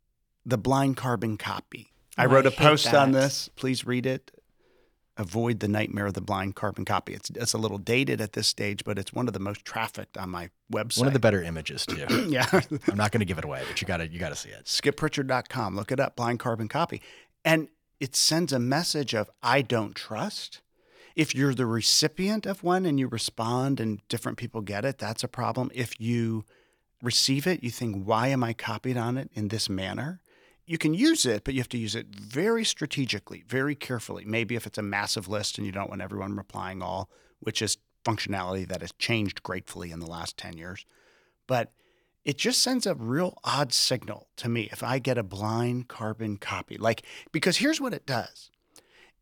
The 0.46 0.56
blind 0.58 0.96
carbon 0.96 1.36
copy. 1.38 1.92
I 2.16 2.26
Oh, 2.26 2.28
wrote 2.28 2.46
I 2.46 2.50
a 2.50 2.52
post 2.52 2.94
on 2.94 3.10
this. 3.10 3.48
Please 3.56 3.84
read 3.84 4.06
it. 4.06 4.30
Avoid 5.18 5.60
the 5.60 5.68
nightmare 5.68 6.06
of 6.06 6.14
the 6.14 6.20
blind 6.20 6.54
carbon 6.54 6.84
copy. 6.84 7.12
It's 7.12 7.28
it's 7.30 7.52
a 7.52 7.58
little 7.58 7.78
dated 7.78 8.20
at 8.20 8.34
this 8.34 8.46
stage, 8.46 8.84
but 8.84 8.98
it's 8.98 9.12
one 9.12 9.26
of 9.26 9.34
the 9.34 9.40
most 9.40 9.64
trafficked 9.64 10.16
on 10.16 10.30
my 10.30 10.50
website. 10.72 10.98
One 10.98 11.06
of 11.08 11.12
the 11.12 11.18
better 11.18 11.42
images 11.42 11.84
too. 11.84 12.06
yeah. 12.28 12.46
I'm 12.88 12.96
not 12.96 13.10
going 13.10 13.20
to 13.20 13.26
give 13.26 13.38
it 13.38 13.44
away, 13.44 13.62
but 13.68 13.80
you 13.80 13.86
got 13.86 13.96
to 13.98 14.08
you 14.08 14.18
got 14.18 14.30
to 14.30 14.36
see 14.36 14.50
it. 14.50 14.66
skippritchard.com. 14.66 15.74
Look 15.74 15.90
it 15.90 15.98
up, 16.00 16.16
blind 16.16 16.38
carbon 16.38 16.68
copy. 16.68 17.02
And 17.44 17.68
it 18.00 18.14
sends 18.14 18.52
a 18.52 18.58
message 18.58 19.14
of, 19.14 19.30
I 19.42 19.62
don't 19.62 19.94
trust. 19.94 20.60
If 21.16 21.34
you're 21.34 21.54
the 21.54 21.66
recipient 21.66 22.46
of 22.46 22.62
one 22.62 22.86
and 22.86 22.98
you 22.98 23.08
respond 23.08 23.80
and 23.80 24.06
different 24.08 24.38
people 24.38 24.60
get 24.60 24.84
it, 24.84 24.98
that's 24.98 25.24
a 25.24 25.28
problem. 25.28 25.70
If 25.74 26.00
you 26.00 26.44
receive 27.02 27.46
it, 27.46 27.64
you 27.64 27.70
think, 27.70 28.04
why 28.04 28.28
am 28.28 28.44
I 28.44 28.52
copied 28.52 28.96
on 28.96 29.16
it 29.18 29.30
in 29.34 29.48
this 29.48 29.68
manner? 29.68 30.20
You 30.68 30.76
can 30.76 30.92
use 30.92 31.24
it, 31.24 31.44
but 31.44 31.54
you 31.54 31.60
have 31.60 31.68
to 31.70 31.78
use 31.78 31.94
it 31.94 32.08
very 32.14 32.62
strategically, 32.62 33.42
very 33.48 33.74
carefully. 33.74 34.26
Maybe 34.26 34.54
if 34.54 34.66
it's 34.66 34.76
a 34.76 34.82
massive 34.82 35.26
list 35.26 35.56
and 35.56 35.66
you 35.66 35.72
don't 35.72 35.88
want 35.88 36.02
everyone 36.02 36.36
replying 36.36 36.82
all, 36.82 37.08
which 37.40 37.62
is 37.62 37.78
functionality 38.04 38.68
that 38.68 38.82
has 38.82 38.92
changed 38.98 39.42
gratefully 39.42 39.90
in 39.90 40.00
the 40.00 40.06
last 40.06 40.36
10 40.36 40.58
years. 40.58 40.84
But 41.46 41.72
it 42.22 42.36
just 42.36 42.60
sends 42.60 42.86
a 42.86 42.94
real 42.94 43.38
odd 43.44 43.72
signal 43.72 44.28
to 44.36 44.50
me 44.50 44.68
if 44.70 44.82
I 44.82 44.98
get 44.98 45.16
a 45.16 45.22
blind 45.22 45.88
carbon 45.88 46.36
copy. 46.36 46.76
Like, 46.76 47.02
because 47.32 47.56
here's 47.56 47.80
what 47.80 47.94
it 47.94 48.04
does 48.04 48.50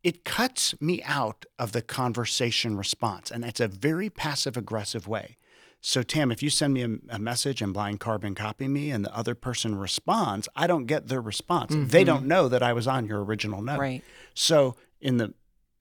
it 0.03 0.25
cuts 0.25 0.75
me 0.81 1.01
out 1.03 1.45
of 1.57 1.71
the 1.71 1.81
conversation 1.81 2.75
response, 2.75 3.31
and 3.31 3.45
it's 3.45 3.61
a 3.61 3.69
very 3.69 4.09
passive 4.09 4.57
aggressive 4.57 5.07
way. 5.07 5.37
So, 5.87 6.03
Tam, 6.03 6.33
if 6.33 6.43
you 6.43 6.49
send 6.49 6.73
me 6.73 6.83
a, 6.83 6.97
a 7.15 7.17
message 7.17 7.61
and 7.61 7.73
blind 7.73 8.01
carbon 8.01 8.35
copy 8.35 8.67
me 8.67 8.91
and 8.91 9.05
the 9.05 9.17
other 9.17 9.33
person 9.33 9.77
responds, 9.77 10.49
I 10.53 10.67
don't 10.67 10.85
get 10.85 11.07
their 11.07 11.21
response. 11.21 11.73
They 11.73 12.03
don't 12.03 12.19
mm-hmm. 12.19 12.27
know 12.27 12.49
that 12.49 12.61
I 12.61 12.73
was 12.73 12.89
on 12.89 13.05
your 13.05 13.23
original 13.23 13.61
note. 13.61 13.79
Right. 13.79 14.03
So, 14.33 14.75
in 14.99 15.15
the 15.15 15.33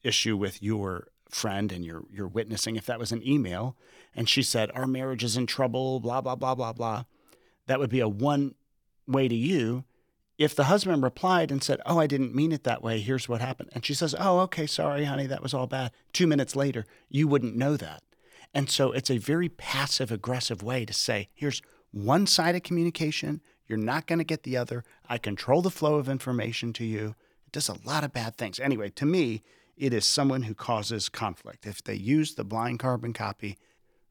issue 0.04 0.36
with 0.36 0.62
your 0.62 1.08
friend 1.28 1.72
and 1.72 1.84
you're 1.84 2.04
you're 2.08 2.28
witnessing, 2.28 2.76
if 2.76 2.86
that 2.86 3.00
was 3.00 3.10
an 3.10 3.26
email 3.26 3.76
and 4.14 4.28
she 4.28 4.44
said, 4.44 4.70
Our 4.76 4.86
marriage 4.86 5.24
is 5.24 5.36
in 5.36 5.44
trouble, 5.44 5.98
blah, 5.98 6.20
blah, 6.20 6.36
blah, 6.36 6.54
blah, 6.54 6.72
blah, 6.72 7.02
that 7.66 7.80
would 7.80 7.90
be 7.90 7.98
a 7.98 8.08
one 8.08 8.54
way 9.08 9.26
to 9.26 9.34
you. 9.34 9.82
If 10.38 10.54
the 10.54 10.64
husband 10.64 11.02
replied 11.02 11.50
and 11.50 11.64
said, 11.64 11.80
Oh, 11.84 11.98
I 11.98 12.06
didn't 12.06 12.32
mean 12.32 12.52
it 12.52 12.62
that 12.62 12.80
way, 12.80 13.00
here's 13.00 13.28
what 13.28 13.40
happened. 13.40 13.70
And 13.72 13.84
she 13.84 13.92
says, 13.92 14.14
Oh, 14.16 14.38
okay, 14.42 14.68
sorry, 14.68 15.06
honey, 15.06 15.26
that 15.26 15.42
was 15.42 15.52
all 15.52 15.66
bad. 15.66 15.90
Two 16.12 16.28
minutes 16.28 16.54
later, 16.54 16.86
you 17.08 17.26
wouldn't 17.26 17.56
know 17.56 17.76
that. 17.76 18.04
And 18.56 18.70
so 18.70 18.90
it's 18.92 19.10
a 19.10 19.18
very 19.18 19.50
passive 19.50 20.10
aggressive 20.10 20.62
way 20.62 20.86
to 20.86 20.94
say, 20.94 21.28
Here's 21.34 21.60
one 21.90 22.26
side 22.26 22.54
of 22.54 22.62
communication. 22.62 23.42
You're 23.66 23.76
not 23.76 24.06
going 24.06 24.18
to 24.18 24.24
get 24.24 24.44
the 24.44 24.56
other. 24.56 24.82
I 25.10 25.18
control 25.18 25.60
the 25.60 25.70
flow 25.70 25.96
of 25.96 26.08
information 26.08 26.72
to 26.72 26.84
you. 26.84 27.16
It 27.44 27.52
does 27.52 27.68
a 27.68 27.76
lot 27.84 28.02
of 28.02 28.14
bad 28.14 28.38
things. 28.38 28.58
Anyway, 28.58 28.88
to 28.90 29.04
me, 29.04 29.42
it 29.76 29.92
is 29.92 30.06
someone 30.06 30.44
who 30.44 30.54
causes 30.54 31.10
conflict. 31.10 31.66
If 31.66 31.84
they 31.84 31.96
use 31.96 32.34
the 32.34 32.44
blind 32.44 32.78
carbon 32.78 33.12
copy, 33.12 33.58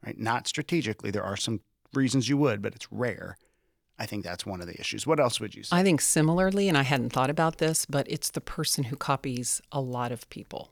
right, 0.05 0.15
not 0.15 0.47
strategically, 0.47 1.09
there 1.09 1.23
are 1.23 1.37
some 1.37 1.61
reasons 1.95 2.29
you 2.29 2.37
would, 2.37 2.61
but 2.61 2.75
it's 2.75 2.91
rare. 2.91 3.37
I 3.97 4.05
think 4.05 4.23
that's 4.23 4.45
one 4.45 4.61
of 4.61 4.67
the 4.67 4.79
issues. 4.79 5.07
What 5.07 5.19
else 5.19 5.39
would 5.39 5.55
you 5.55 5.63
say? 5.63 5.75
I 5.75 5.81
think 5.81 6.01
similarly, 6.01 6.69
and 6.69 6.77
I 6.77 6.83
hadn't 6.83 7.13
thought 7.13 7.31
about 7.31 7.57
this, 7.57 7.87
but 7.87 8.05
it's 8.11 8.29
the 8.29 8.41
person 8.41 8.85
who 8.85 8.95
copies 8.95 9.59
a 9.71 9.81
lot 9.81 10.11
of 10.11 10.29
people. 10.29 10.69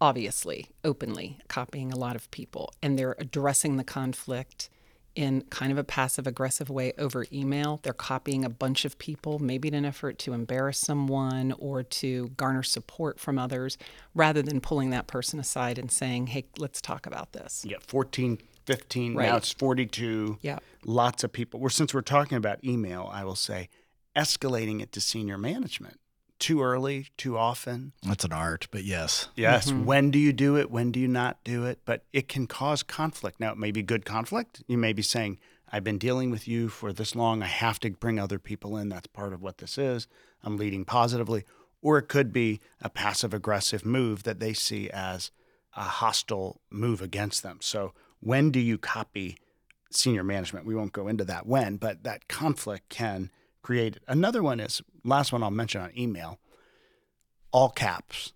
Obviously, 0.00 0.68
openly 0.82 1.38
copying 1.48 1.92
a 1.92 1.96
lot 1.96 2.16
of 2.16 2.30
people, 2.30 2.72
and 2.82 2.98
they're 2.98 3.16
addressing 3.18 3.76
the 3.76 3.84
conflict 3.84 4.70
in 5.14 5.42
kind 5.50 5.72
of 5.72 5.76
a 5.76 5.84
passive 5.84 6.26
aggressive 6.26 6.70
way 6.70 6.92
over 6.96 7.26
email. 7.32 7.80
They're 7.82 7.92
copying 7.92 8.44
a 8.44 8.48
bunch 8.48 8.84
of 8.84 8.98
people, 8.98 9.38
maybe 9.38 9.68
in 9.68 9.74
an 9.74 9.84
effort 9.84 10.18
to 10.20 10.32
embarrass 10.32 10.78
someone 10.78 11.52
or 11.58 11.82
to 11.82 12.28
garner 12.36 12.62
support 12.62 13.20
from 13.20 13.38
others, 13.38 13.76
rather 14.14 14.40
than 14.40 14.60
pulling 14.60 14.90
that 14.90 15.06
person 15.06 15.38
aside 15.38 15.78
and 15.78 15.90
saying, 15.90 16.28
hey, 16.28 16.44
let's 16.56 16.80
talk 16.80 17.06
about 17.06 17.32
this. 17.32 17.64
Yeah, 17.68 17.76
14, 17.86 18.38
15, 18.64 19.12
now 19.14 19.18
Right. 19.18 19.34
it's 19.34 19.52
42. 19.52 20.38
Yeah. 20.40 20.60
Lots 20.86 21.24
of 21.24 21.32
people. 21.32 21.60
Well, 21.60 21.70
since 21.70 21.92
we're 21.92 22.00
talking 22.00 22.38
about 22.38 22.64
email, 22.64 23.10
I 23.12 23.24
will 23.24 23.36
say 23.36 23.68
escalating 24.16 24.80
it 24.80 24.92
to 24.92 25.00
senior 25.00 25.36
management. 25.36 25.99
Too 26.40 26.62
early, 26.62 27.08
too 27.16 27.36
often. 27.38 27.92
That's 28.02 28.24
an 28.24 28.32
art, 28.32 28.66
but 28.72 28.82
yes. 28.82 29.28
Yes. 29.36 29.70
Mm-hmm. 29.70 29.84
When 29.84 30.10
do 30.10 30.18
you 30.18 30.32
do 30.32 30.56
it? 30.56 30.70
When 30.70 30.90
do 30.90 30.98
you 30.98 31.06
not 31.06 31.44
do 31.44 31.66
it? 31.66 31.80
But 31.84 32.04
it 32.12 32.28
can 32.28 32.46
cause 32.46 32.82
conflict. 32.82 33.38
Now, 33.38 33.52
it 33.52 33.58
may 33.58 33.70
be 33.70 33.82
good 33.82 34.04
conflict. 34.04 34.62
You 34.66 34.78
may 34.78 34.92
be 34.92 35.02
saying, 35.02 35.38
I've 35.70 35.84
been 35.84 35.98
dealing 35.98 36.30
with 36.30 36.48
you 36.48 36.68
for 36.68 36.92
this 36.92 37.14
long. 37.14 37.42
I 37.42 37.46
have 37.46 37.78
to 37.80 37.90
bring 37.90 38.18
other 38.18 38.38
people 38.38 38.76
in. 38.78 38.88
That's 38.88 39.06
part 39.06 39.32
of 39.32 39.42
what 39.42 39.58
this 39.58 39.78
is. 39.78 40.08
I'm 40.42 40.56
leading 40.56 40.84
positively. 40.84 41.44
Or 41.82 41.98
it 41.98 42.08
could 42.08 42.32
be 42.32 42.60
a 42.80 42.88
passive 42.88 43.32
aggressive 43.34 43.84
move 43.84 44.22
that 44.24 44.40
they 44.40 44.54
see 44.54 44.90
as 44.90 45.30
a 45.76 45.82
hostile 45.82 46.60
move 46.70 47.00
against 47.02 47.42
them. 47.42 47.58
So, 47.60 47.92
when 48.20 48.50
do 48.50 48.60
you 48.60 48.78
copy 48.78 49.36
senior 49.90 50.24
management? 50.24 50.66
We 50.66 50.74
won't 50.74 50.92
go 50.92 51.06
into 51.06 51.24
that 51.24 51.46
when, 51.46 51.76
but 51.76 52.02
that 52.04 52.28
conflict 52.28 52.88
can 52.88 53.30
create. 53.62 53.98
Another 54.08 54.42
one 54.42 54.60
is 54.60 54.82
last 55.04 55.32
one 55.32 55.42
I'll 55.42 55.50
mention 55.50 55.80
on 55.80 55.90
email 55.96 56.38
all 57.52 57.68
caps. 57.70 58.32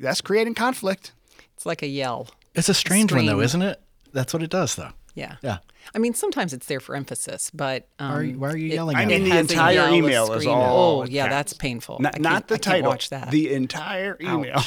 That's 0.00 0.20
creating 0.20 0.54
conflict. 0.54 1.12
It's 1.54 1.66
like 1.66 1.82
a 1.82 1.86
yell. 1.86 2.28
It's 2.54 2.68
a 2.68 2.74
strange 2.74 3.12
one 3.12 3.26
though, 3.26 3.40
isn't 3.40 3.62
it? 3.62 3.80
That's 4.12 4.32
what 4.32 4.42
it 4.42 4.50
does 4.50 4.74
though. 4.76 4.90
Yeah. 5.14 5.36
Yeah. 5.42 5.58
I 5.94 5.98
mean, 5.98 6.14
sometimes 6.14 6.52
it's 6.52 6.66
there 6.66 6.80
for 6.80 6.96
emphasis, 6.96 7.50
but 7.52 7.88
um, 7.98 8.08
Why 8.10 8.14
are 8.16 8.22
you- 8.24 8.38
why 8.38 8.48
are 8.50 8.56
you 8.56 8.68
yelling 8.68 8.96
I 8.96 9.02
at 9.02 9.08
mean, 9.08 9.24
me? 9.24 9.30
the 9.30 9.38
entire 9.38 9.74
yell, 9.74 9.94
email 9.94 10.32
is 10.32 10.46
all 10.46 11.02
Oh, 11.02 11.04
yeah, 11.04 11.28
that's 11.28 11.52
painful. 11.52 11.98
Not, 12.00 12.16
I 12.16 12.18
not 12.18 12.48
the 12.48 12.54
I 12.54 12.58
title. 12.58 12.90
Watch 12.90 13.10
that. 13.10 13.30
The 13.30 13.52
entire 13.52 14.16
email. 14.20 14.62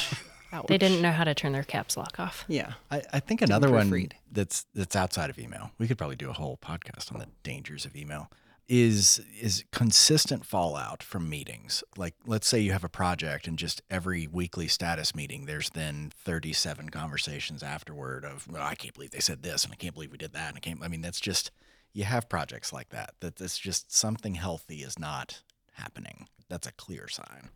Ouch. 0.52 0.66
They 0.68 0.78
didn't 0.78 1.02
know 1.02 1.10
how 1.12 1.24
to 1.24 1.34
turn 1.34 1.52
their 1.52 1.62
caps 1.64 1.96
lock 1.98 2.18
off. 2.18 2.46
Yeah. 2.48 2.72
I, 2.90 3.02
I 3.12 3.20
think 3.20 3.42
another 3.42 3.70
one 3.70 4.08
that's 4.32 4.64
that's 4.74 4.96
outside 4.96 5.28
of 5.28 5.38
email. 5.38 5.72
We 5.78 5.86
could 5.86 5.98
probably 5.98 6.16
do 6.16 6.30
a 6.30 6.32
whole 6.32 6.56
podcast 6.56 7.12
on 7.12 7.18
the 7.20 7.26
dangers 7.42 7.84
of 7.84 7.94
email. 7.94 8.30
Is 8.68 9.20
is 9.40 9.64
consistent 9.72 10.44
fallout 10.44 11.02
from 11.02 11.28
meetings. 11.28 11.82
Like 11.96 12.14
let's 12.26 12.46
say 12.46 12.60
you 12.60 12.72
have 12.72 12.84
a 12.84 12.88
project 12.88 13.46
and 13.48 13.58
just 13.58 13.80
every 13.90 14.26
weekly 14.26 14.68
status 14.68 15.14
meeting 15.14 15.46
there's 15.46 15.70
then 15.70 16.12
37 16.14 16.90
conversations 16.90 17.62
afterward 17.62 18.24
of 18.24 18.46
oh, 18.54 18.60
I 18.60 18.74
can't 18.74 18.92
believe 18.94 19.10
they 19.10 19.20
said 19.20 19.42
this 19.42 19.64
and 19.64 19.72
I 19.72 19.76
can't 19.76 19.94
believe 19.94 20.12
we 20.12 20.18
did 20.18 20.34
that 20.34 20.48
and 20.48 20.56
I 20.56 20.60
can't 20.60 20.82
I 20.82 20.88
mean 20.88 21.00
that's 21.00 21.20
just 21.20 21.50
you 21.94 22.04
have 22.04 22.28
projects 22.28 22.72
like 22.72 22.90
that 22.90 23.14
that 23.20 23.40
it's 23.40 23.58
just 23.58 23.90
something 23.94 24.34
healthy 24.34 24.82
is 24.82 24.98
not 24.98 25.42
happening. 25.72 26.28
That's 26.50 26.66
a 26.66 26.72
clear 26.72 27.08
sign. 27.08 27.48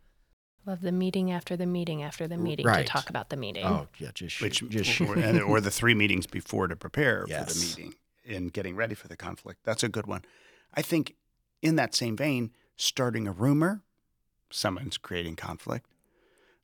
Love 0.65 0.81
the 0.81 0.91
meeting 0.93 1.29
after 1.29 1.55
the 1.57 1.65
meeting 1.65 2.01
after 2.01 2.27
the 2.27 2.37
meeting 2.37 2.65
Right. 2.65 2.85
to 2.85 2.91
talk 2.91 3.09
about 3.09 3.29
the 3.29 3.35
meeting. 3.35 3.65
Oh, 3.65 3.87
yeah, 3.99 4.11
just 4.13 4.35
shoot, 4.37 4.45
which 4.45 4.69
just 4.69 4.89
shoot. 4.89 5.09
or, 5.09 5.19
and, 5.19 5.41
or 5.41 5.59
the 5.59 5.69
three 5.69 5.93
meetings 5.93 6.25
before 6.25 6.69
to 6.69 6.75
prepare 6.77 7.27
for 7.27 7.27
the 7.53 7.59
meeting 7.59 7.95
and 8.25 8.53
getting 8.53 8.75
ready 8.77 8.95
for 8.95 9.09
the 9.09 9.17
conflict. 9.17 9.59
That's 9.65 9.83
a 9.83 9.89
good 9.89 10.07
one. 10.07 10.23
I 10.73 10.81
think 10.81 11.15
in 11.61 11.75
that 11.75 11.95
same 11.95 12.17
vein, 12.17 12.51
starting 12.75 13.27
a 13.27 13.31
rumor, 13.31 13.81
someone's 14.49 14.97
creating 14.97 15.35
conflict. 15.35 15.87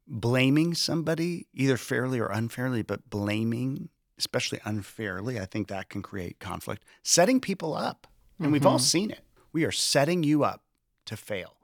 Blaming 0.07 0.73
somebody, 0.73 1.47
either 1.53 1.77
fairly 1.77 2.19
or 2.19 2.27
unfairly, 2.27 2.81
but 2.81 3.09
blaming, 3.09 3.89
especially 4.17 4.59
unfairly, 4.65 5.39
I 5.39 5.45
think 5.45 5.67
that 5.67 5.89
can 5.89 6.01
create 6.01 6.39
conflict. 6.39 6.83
Setting 7.03 7.39
people 7.39 7.75
up, 7.75 8.07
and 8.39 8.51
we've 8.51 8.65
all 8.65 8.77
mm-hmm. 8.77 8.83
seen 8.83 9.11
it. 9.11 9.21
We 9.53 9.65
are 9.65 9.71
setting 9.71 10.23
you 10.23 10.43
up 10.43 10.63
to 11.05 11.15
fail. 11.15 11.57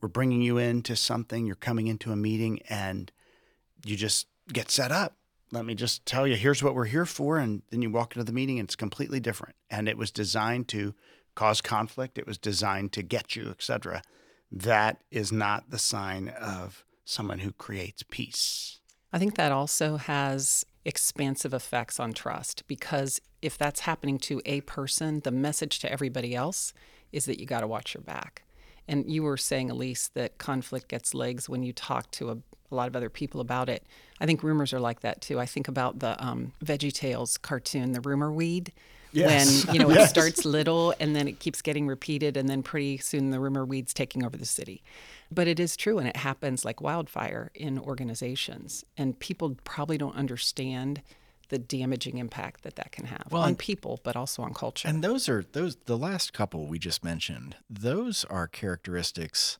We're 0.00 0.08
bringing 0.08 0.42
you 0.42 0.58
into 0.58 0.94
something, 0.94 1.46
you're 1.46 1.56
coming 1.56 1.86
into 1.86 2.12
a 2.12 2.16
meeting, 2.16 2.60
and 2.68 3.10
you 3.84 3.96
just 3.96 4.26
get 4.52 4.70
set 4.70 4.92
up. 4.92 5.16
Let 5.52 5.64
me 5.64 5.74
just 5.74 6.04
tell 6.04 6.26
you, 6.26 6.36
here's 6.36 6.62
what 6.62 6.74
we're 6.74 6.86
here 6.86 7.06
for. 7.06 7.38
And 7.38 7.62
then 7.70 7.80
you 7.80 7.90
walk 7.90 8.16
into 8.16 8.24
the 8.24 8.32
meeting 8.32 8.58
and 8.58 8.66
it's 8.66 8.76
completely 8.76 9.20
different. 9.20 9.54
And 9.70 9.88
it 9.88 9.96
was 9.96 10.10
designed 10.10 10.68
to 10.68 10.94
cause 11.36 11.60
conflict. 11.60 12.18
It 12.18 12.26
was 12.26 12.38
designed 12.38 12.92
to 12.92 13.02
get 13.02 13.36
you, 13.36 13.50
etc. 13.50 14.02
That 14.50 14.98
is 15.12 15.30
not 15.30 15.70
the 15.70 15.78
sign 15.78 16.28
of 16.28 16.84
someone 17.04 17.38
who 17.38 17.52
creates 17.52 18.02
peace. 18.02 18.80
I 19.12 19.20
think 19.20 19.36
that 19.36 19.52
also 19.52 19.96
has 19.96 20.66
expansive 20.84 21.54
effects 21.54 22.00
on 22.00 22.12
trust 22.12 22.64
because 22.66 23.20
if 23.42 23.56
that's 23.56 23.80
happening 23.80 24.18
to 24.18 24.40
a 24.44 24.60
person, 24.62 25.20
the 25.20 25.30
message 25.30 25.78
to 25.80 25.90
everybody 25.90 26.34
else 26.34 26.72
is 27.12 27.26
that 27.26 27.38
you 27.40 27.46
got 27.46 27.60
to 27.60 27.66
watch 27.66 27.94
your 27.94 28.02
back. 28.02 28.42
And 28.88 29.10
you 29.10 29.22
were 29.22 29.36
saying, 29.36 29.70
Elise, 29.70 30.08
that 30.14 30.38
conflict 30.38 30.88
gets 30.88 31.14
legs 31.14 31.48
when 31.48 31.62
you 31.62 31.72
talk 31.72 32.10
to 32.12 32.30
a, 32.30 32.36
a 32.70 32.74
lot 32.74 32.88
of 32.88 32.94
other 32.94 33.10
people 33.10 33.40
about 33.40 33.68
it. 33.68 33.84
I 34.20 34.26
think 34.26 34.42
rumors 34.42 34.72
are 34.72 34.80
like 34.80 35.00
that 35.00 35.20
too. 35.20 35.40
I 35.40 35.46
think 35.46 35.66
about 35.66 35.98
the 35.98 36.22
um, 36.24 36.52
Veggie 36.64 36.92
Tales 36.92 37.36
cartoon, 37.36 37.92
The 37.92 38.00
Rumor 38.00 38.32
Weed. 38.32 38.72
Yes. 39.16 39.64
When 39.66 39.74
you 39.74 39.80
know 39.80 39.90
it 39.90 40.08
starts 40.08 40.44
little 40.44 40.94
and 41.00 41.16
then 41.16 41.26
it 41.28 41.38
keeps 41.40 41.62
getting 41.62 41.86
repeated, 41.86 42.36
and 42.36 42.48
then 42.48 42.62
pretty 42.62 42.98
soon 42.98 43.30
the 43.30 43.40
rumor 43.40 43.64
weed's 43.64 43.92
taking 43.94 44.24
over 44.24 44.36
the 44.36 44.46
city. 44.46 44.82
But 45.30 45.48
it 45.48 45.58
is 45.58 45.76
true, 45.76 45.98
and 45.98 46.06
it 46.08 46.16
happens 46.16 46.64
like 46.64 46.80
wildfire 46.80 47.50
in 47.54 47.78
organizations, 47.78 48.84
and 48.96 49.18
people 49.18 49.56
probably 49.64 49.98
don't 49.98 50.14
understand 50.16 51.02
the 51.48 51.58
damaging 51.58 52.18
impact 52.18 52.62
that 52.64 52.74
that 52.76 52.90
can 52.90 53.06
have 53.06 53.26
Well, 53.30 53.42
on 53.42 53.50
and- 53.50 53.58
people, 53.58 54.00
but 54.02 54.16
also 54.16 54.42
on 54.42 54.52
culture. 54.52 54.88
And 54.88 55.02
those 55.02 55.28
are 55.28 55.44
those 55.52 55.76
the 55.86 55.96
last 55.96 56.32
couple 56.32 56.66
we 56.66 56.78
just 56.78 57.04
mentioned. 57.04 57.56
Those 57.70 58.24
are 58.24 58.46
characteristics 58.48 59.58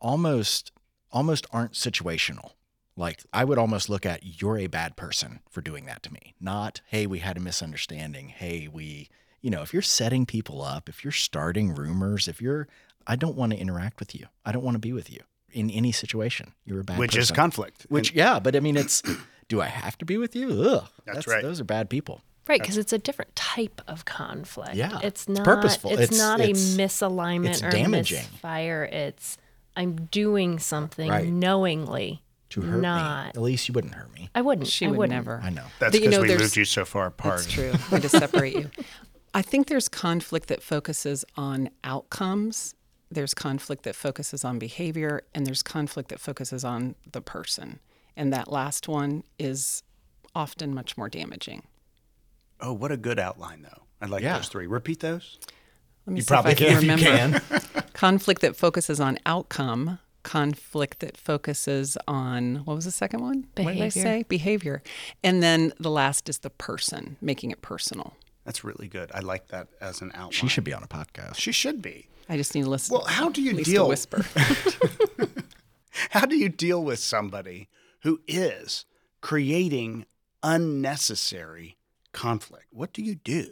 almost 0.00 0.72
almost 1.12 1.46
aren't 1.52 1.72
situational. 1.72 2.52
Like 2.98 3.22
I 3.32 3.44
would 3.44 3.58
almost 3.58 3.88
look 3.88 4.04
at 4.04 4.40
you're 4.42 4.58
a 4.58 4.66
bad 4.66 4.96
person 4.96 5.40
for 5.48 5.60
doing 5.60 5.86
that 5.86 6.02
to 6.04 6.12
me. 6.12 6.34
Not 6.40 6.80
hey, 6.86 7.06
we 7.06 7.20
had 7.20 7.36
a 7.36 7.40
misunderstanding. 7.40 8.28
Hey, 8.28 8.68
we 8.70 9.08
you 9.40 9.50
know, 9.50 9.62
if 9.62 9.72
you're 9.72 9.82
setting 9.82 10.26
people 10.26 10.60
up, 10.62 10.88
if 10.88 11.04
you're 11.04 11.12
starting 11.12 11.74
rumors, 11.74 12.26
if 12.28 12.42
you're 12.42 12.66
I 13.06 13.16
don't 13.16 13.36
want 13.36 13.52
to 13.52 13.58
interact 13.58 14.00
with 14.00 14.14
you. 14.14 14.26
I 14.44 14.52
don't 14.52 14.64
want 14.64 14.74
to 14.74 14.80
be 14.80 14.92
with 14.92 15.10
you 15.10 15.20
in 15.52 15.70
any 15.70 15.92
situation. 15.92 16.52
You're 16.66 16.80
a 16.80 16.84
bad 16.84 16.94
person. 16.94 17.00
which 17.00 17.16
is 17.16 17.30
conflict. 17.30 17.86
Which 17.88 18.08
And 18.10 18.16
yeah, 18.18 18.38
but 18.40 18.56
I 18.56 18.60
mean 18.60 18.76
it's 18.76 19.02
do 19.48 19.60
I 19.60 19.66
have 19.66 19.96
to 19.98 20.04
be 20.04 20.18
with 20.18 20.34
you? 20.34 20.50
Ugh. 20.62 20.88
That's 21.06 21.26
right. 21.26 21.42
Those 21.42 21.60
are 21.60 21.64
bad 21.64 21.88
people. 21.88 22.20
Right, 22.48 22.60
because 22.60 22.78
it's 22.78 22.94
a 22.94 22.98
different 22.98 23.36
type 23.36 23.82
of 23.86 24.06
conflict. 24.06 24.74
Yeah, 24.74 24.96
it's 25.02 25.04
it's 25.04 25.28
not 25.28 25.44
purposeful. 25.44 25.90
It's, 25.92 26.00
It's- 26.04 26.18
not 26.18 26.40
it's- 26.40 26.74
a 26.74 26.78
misalignment 26.78 27.50
it's 27.50 27.62
or 27.62 27.70
damaging. 27.70 28.22
misfire. 28.32 28.84
It's 28.90 29.36
I'm 29.76 30.06
doing 30.06 30.58
something 30.58 31.08
Right. 31.10 31.28
knowingly 31.28 32.22
To 32.50 32.60
hurt 32.62 32.80
not. 32.80 33.26
me. 33.26 33.28
At 33.30 33.42
least 33.42 33.68
you 33.68 33.72
wouldn't 33.74 33.94
hurt 33.94 34.12
me. 34.14 34.30
I 34.34 34.40
wouldn't. 34.40 34.68
she 34.68 34.86
I 34.86 34.88
would 34.88 34.98
wouldn't. 34.98 35.14
never. 35.14 35.40
I 35.42 35.50
know. 35.50 35.64
that's 35.78 35.92
But, 35.92 35.94
you 35.94 36.00
because 36.00 36.14
know, 36.16 36.22
we 36.22 36.28
there's- 36.28 36.40
moved 36.42 36.56
you 36.56 36.64
so 36.64 36.84
far 36.84 37.06
apart. 37.06 37.40
That's 37.40 37.52
true. 37.52 37.72
Way 37.92 38.00
to 38.00 38.08
separate 38.08 38.54
you. 38.54 38.70
I 39.34 39.42
think 39.42 39.66
there's 39.68 39.88
conflict 39.88 40.48
that 40.48 40.62
focuses 40.62 41.24
on 41.36 41.68
outcomes. 41.84 42.74
There's 43.10 43.34
conflict 43.34 43.82
that 43.84 43.94
focuses 43.94 44.44
on 44.44 44.58
behavior, 44.58 45.22
and 45.34 45.46
there's 45.46 45.62
conflict 45.62 46.08
that 46.08 46.20
focuses 46.20 46.64
on 46.64 46.94
the 47.12 47.20
person. 47.20 47.78
And 48.16 48.32
that 48.32 48.50
last 48.50 48.88
one 48.88 49.22
is 49.38 49.82
often 50.34 50.74
much 50.74 50.96
more 50.96 51.08
damaging. 51.08 51.62
Oh, 52.60 52.72
what 52.72 52.90
a 52.90 52.96
good 52.96 53.18
outline, 53.18 53.62
though. 53.62 53.82
I 54.00 54.06
like 54.06 54.22
Yeah. 54.22 54.38
those 54.38 54.48
three. 54.48 54.66
Repeat 54.66 55.00
those. 55.00 55.38
Let 56.06 56.12
me 56.14 56.16
You 56.18 56.22
see 56.22 56.26
probably 56.28 56.52
if 56.52 56.60
I 56.60 56.64
can 56.64 56.68
can 56.68 56.90
if 56.90 57.02
you 57.02 57.10
remember. 57.10 57.40
can. 57.40 57.84
conflict 57.92 58.40
that 58.40 58.56
focuses 58.56 58.98
on 59.00 59.18
outcome. 59.26 59.98
Conflict 60.22 61.00
that 61.00 61.16
focuses 61.16 61.96
on 62.06 62.56
what 62.64 62.74
was 62.74 62.84
the 62.84 62.90
second 62.90 63.20
one? 63.20 63.46
What 63.54 63.54
did 63.56 63.66
I 63.66 63.72
Behavior. 63.74 64.02
say? 64.02 64.24
Behavior. 64.28 64.82
And 65.24 65.42
then 65.42 65.72
the 65.78 65.90
last 65.90 66.28
is 66.28 66.38
the 66.38 66.50
person, 66.50 67.16
making 67.20 67.50
it 67.50 67.62
personal. 67.62 68.14
That's 68.44 68.64
really 68.64 68.88
good. 68.88 69.10
I 69.14 69.20
like 69.20 69.48
that 69.48 69.68
as 69.80 70.00
an 70.00 70.10
outline. 70.14 70.32
She 70.32 70.48
should 70.48 70.64
be 70.64 70.72
on 70.74 70.82
a 70.82 70.86
podcast. 70.88 71.36
She 71.36 71.52
should 71.52 71.80
be. 71.82 72.08
I 72.28 72.36
just 72.36 72.54
need 72.54 72.64
to 72.64 72.70
listen. 72.70 72.94
Well, 72.94 73.04
how 73.06 73.28
do 73.30 73.40
you 73.42 73.50
at 73.50 73.56
least 73.56 73.70
deal- 73.70 73.86
A 73.86 73.88
whisper. 73.88 74.24
How 76.10 76.26
do 76.26 76.36
you 76.36 76.48
deal 76.48 76.82
with 76.84 77.00
somebody 77.00 77.68
who 78.02 78.20
is 78.28 78.84
creating 79.20 80.06
unnecessary 80.44 81.76
conflict? 82.12 82.66
What 82.70 82.92
do 82.92 83.02
you 83.02 83.16
do? 83.16 83.50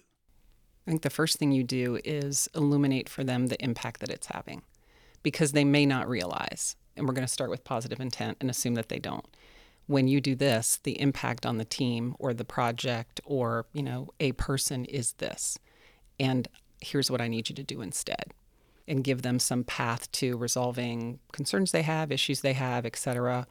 I 0.86 0.90
think 0.90 1.02
the 1.02 1.10
first 1.10 1.38
thing 1.38 1.50
you 1.50 1.64
do 1.64 1.98
is 2.04 2.48
illuminate 2.54 3.08
for 3.08 3.24
them 3.24 3.48
the 3.48 3.60
impact 3.62 3.98
that 4.00 4.10
it's 4.10 4.28
having 4.28 4.62
because 5.26 5.50
they 5.50 5.64
may 5.64 5.84
not 5.84 6.08
realize. 6.08 6.76
And 6.96 7.04
we're 7.04 7.12
going 7.12 7.26
to 7.26 7.32
start 7.32 7.50
with 7.50 7.64
positive 7.64 7.98
intent 7.98 8.36
and 8.40 8.48
assume 8.48 8.74
that 8.74 8.88
they 8.88 9.00
don't. 9.00 9.26
When 9.88 10.06
you 10.06 10.20
do 10.20 10.36
this, 10.36 10.78
the 10.84 11.00
impact 11.00 11.44
on 11.44 11.58
the 11.58 11.64
team 11.64 12.14
or 12.20 12.32
the 12.32 12.44
project 12.44 13.20
or, 13.24 13.66
you 13.72 13.82
know, 13.82 14.10
a 14.20 14.30
person 14.30 14.84
is 14.84 15.14
this. 15.14 15.58
And 16.20 16.46
here's 16.80 17.10
what 17.10 17.20
I 17.20 17.26
need 17.26 17.48
you 17.48 17.56
to 17.56 17.64
do 17.64 17.80
instead. 17.80 18.34
And 18.86 19.02
give 19.02 19.22
them 19.22 19.40
some 19.40 19.64
path 19.64 20.12
to 20.12 20.36
resolving 20.36 21.18
concerns 21.32 21.72
they 21.72 21.82
have, 21.82 22.12
issues 22.12 22.42
they 22.42 22.52
have, 22.52 22.86
et 22.86 22.94
cetera 22.94 23.48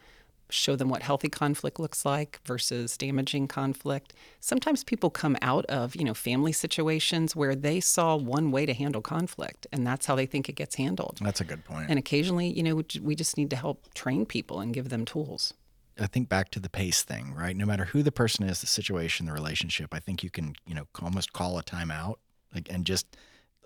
show 0.49 0.75
them 0.75 0.89
what 0.89 1.01
healthy 1.01 1.29
conflict 1.29 1.79
looks 1.79 2.05
like 2.05 2.39
versus 2.45 2.97
damaging 2.97 3.47
conflict. 3.47 4.13
Sometimes 4.39 4.83
people 4.83 5.09
come 5.09 5.37
out 5.41 5.65
of, 5.65 5.95
you 5.95 6.03
know, 6.03 6.13
family 6.13 6.51
situations 6.51 7.35
where 7.35 7.55
they 7.55 7.79
saw 7.79 8.15
one 8.15 8.51
way 8.51 8.65
to 8.65 8.73
handle 8.73 9.01
conflict 9.01 9.67
and 9.71 9.85
that's 9.85 10.05
how 10.05 10.15
they 10.15 10.25
think 10.25 10.47
it 10.49 10.53
gets 10.53 10.75
handled. 10.75 11.19
That's 11.21 11.41
a 11.41 11.45
good 11.45 11.65
point. 11.65 11.89
And 11.89 11.97
occasionally, 11.97 12.47
you 12.47 12.63
know, 12.63 12.83
we 13.01 13.15
just 13.15 13.37
need 13.37 13.49
to 13.49 13.55
help 13.55 13.93
train 13.93 14.25
people 14.25 14.59
and 14.59 14.73
give 14.73 14.89
them 14.89 15.05
tools. 15.05 15.53
I 15.99 16.07
think 16.07 16.27
back 16.27 16.51
to 16.51 16.59
the 16.59 16.69
pace 16.69 17.03
thing, 17.03 17.33
right? 17.33 17.55
No 17.55 17.65
matter 17.65 17.85
who 17.85 18.03
the 18.03 18.11
person 18.11 18.45
is, 18.45 18.61
the 18.61 18.67
situation, 18.67 19.25
the 19.25 19.31
relationship, 19.31 19.93
I 19.93 19.99
think 19.99 20.23
you 20.23 20.29
can, 20.29 20.55
you 20.67 20.75
know, 20.75 20.87
almost 21.01 21.31
call 21.31 21.57
a 21.57 21.63
timeout 21.63 22.15
like, 22.53 22.67
and 22.69 22.85
just 22.85 23.15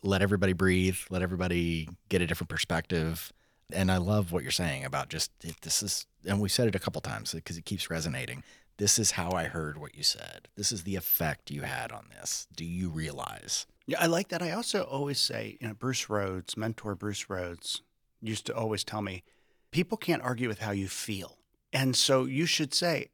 let 0.03 0.21
everybody 0.21 0.53
breathe, 0.53 0.97
let 1.09 1.21
everybody 1.21 1.89
get 2.07 2.21
a 2.21 2.27
different 2.27 2.49
perspective. 2.49 3.33
And 3.71 3.91
I 3.91 3.97
love 3.97 4.31
what 4.31 4.43
you're 4.43 4.51
saying 4.51 4.83
about 4.83 5.09
just 5.09 5.31
this 5.61 5.83
is, 5.83 6.05
and 6.25 6.41
we 6.41 6.49
said 6.49 6.67
it 6.67 6.75
a 6.75 6.79
couple 6.79 7.01
times 7.01 7.33
because 7.33 7.57
it 7.57 7.65
keeps 7.65 7.89
resonating. 7.89 8.43
This 8.77 8.97
is 8.97 9.11
how 9.11 9.31
I 9.31 9.43
heard 9.43 9.77
what 9.77 9.95
you 9.95 10.03
said. 10.03 10.47
This 10.55 10.71
is 10.71 10.83
the 10.83 10.95
effect 10.95 11.51
you 11.51 11.63
had 11.63 11.91
on 11.91 12.05
this. 12.17 12.47
Do 12.55 12.63
you 12.63 12.89
realize? 12.89 13.67
Yeah, 13.85 13.97
I 13.99 14.05
like 14.05 14.29
that. 14.29 14.41
I 14.41 14.51
also 14.51 14.83
always 14.83 15.19
say, 15.19 15.57
you 15.59 15.67
know, 15.67 15.73
Bruce 15.73 16.09
Rhodes, 16.09 16.55
mentor 16.55 16.95
Bruce 16.95 17.29
Rhodes, 17.29 17.81
used 18.21 18.45
to 18.45 18.55
always 18.55 18.83
tell 18.83 19.01
me, 19.01 19.23
people 19.71 19.97
can't 19.97 20.21
argue 20.21 20.47
with 20.47 20.59
how 20.59 20.71
you 20.71 20.87
feel. 20.87 21.37
And 21.73 21.95
so 21.95 22.25
you 22.25 22.45
should 22.45 22.73
say, 22.73 23.09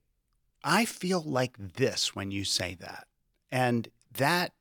I 0.63 0.85
feel 0.85 1.21
like 1.21 1.57
this 1.57 2.15
when 2.15 2.31
you 2.31 2.43
say 2.45 2.75
that. 2.79 3.07
And 3.51 3.89
that 4.13 4.53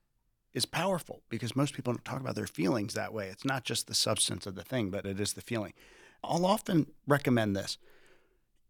is 0.54 0.64
powerful 0.64 1.22
because 1.28 1.56
most 1.56 1.74
people 1.74 1.92
don't 1.92 2.04
talk 2.04 2.20
about 2.20 2.36
their 2.36 2.46
feelings 2.46 2.94
that 2.94 3.12
way. 3.12 3.28
It's 3.28 3.44
not 3.44 3.64
just 3.64 3.86
the 3.86 3.94
substance 3.94 4.46
of 4.46 4.54
the 4.54 4.62
thing, 4.62 4.90
but 4.90 5.04
it 5.04 5.20
is 5.20 5.32
the 5.32 5.40
feeling. 5.40 5.72
I'll 6.22 6.46
often 6.46 6.86
recommend 7.06 7.56
this. 7.56 7.76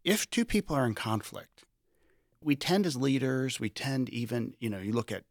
If 0.03 0.29
two 0.29 0.45
people 0.45 0.75
are 0.75 0.85
in 0.85 0.95
conflict, 0.95 1.63
we 2.41 2.55
tend 2.55 2.85
as 2.85 2.95
leaders, 2.95 3.59
we 3.59 3.69
tend 3.69 4.09
even, 4.09 4.55
you 4.59 4.69
know, 4.69 4.79
you 4.79 4.93
look 4.93 5.11
at 5.11 5.23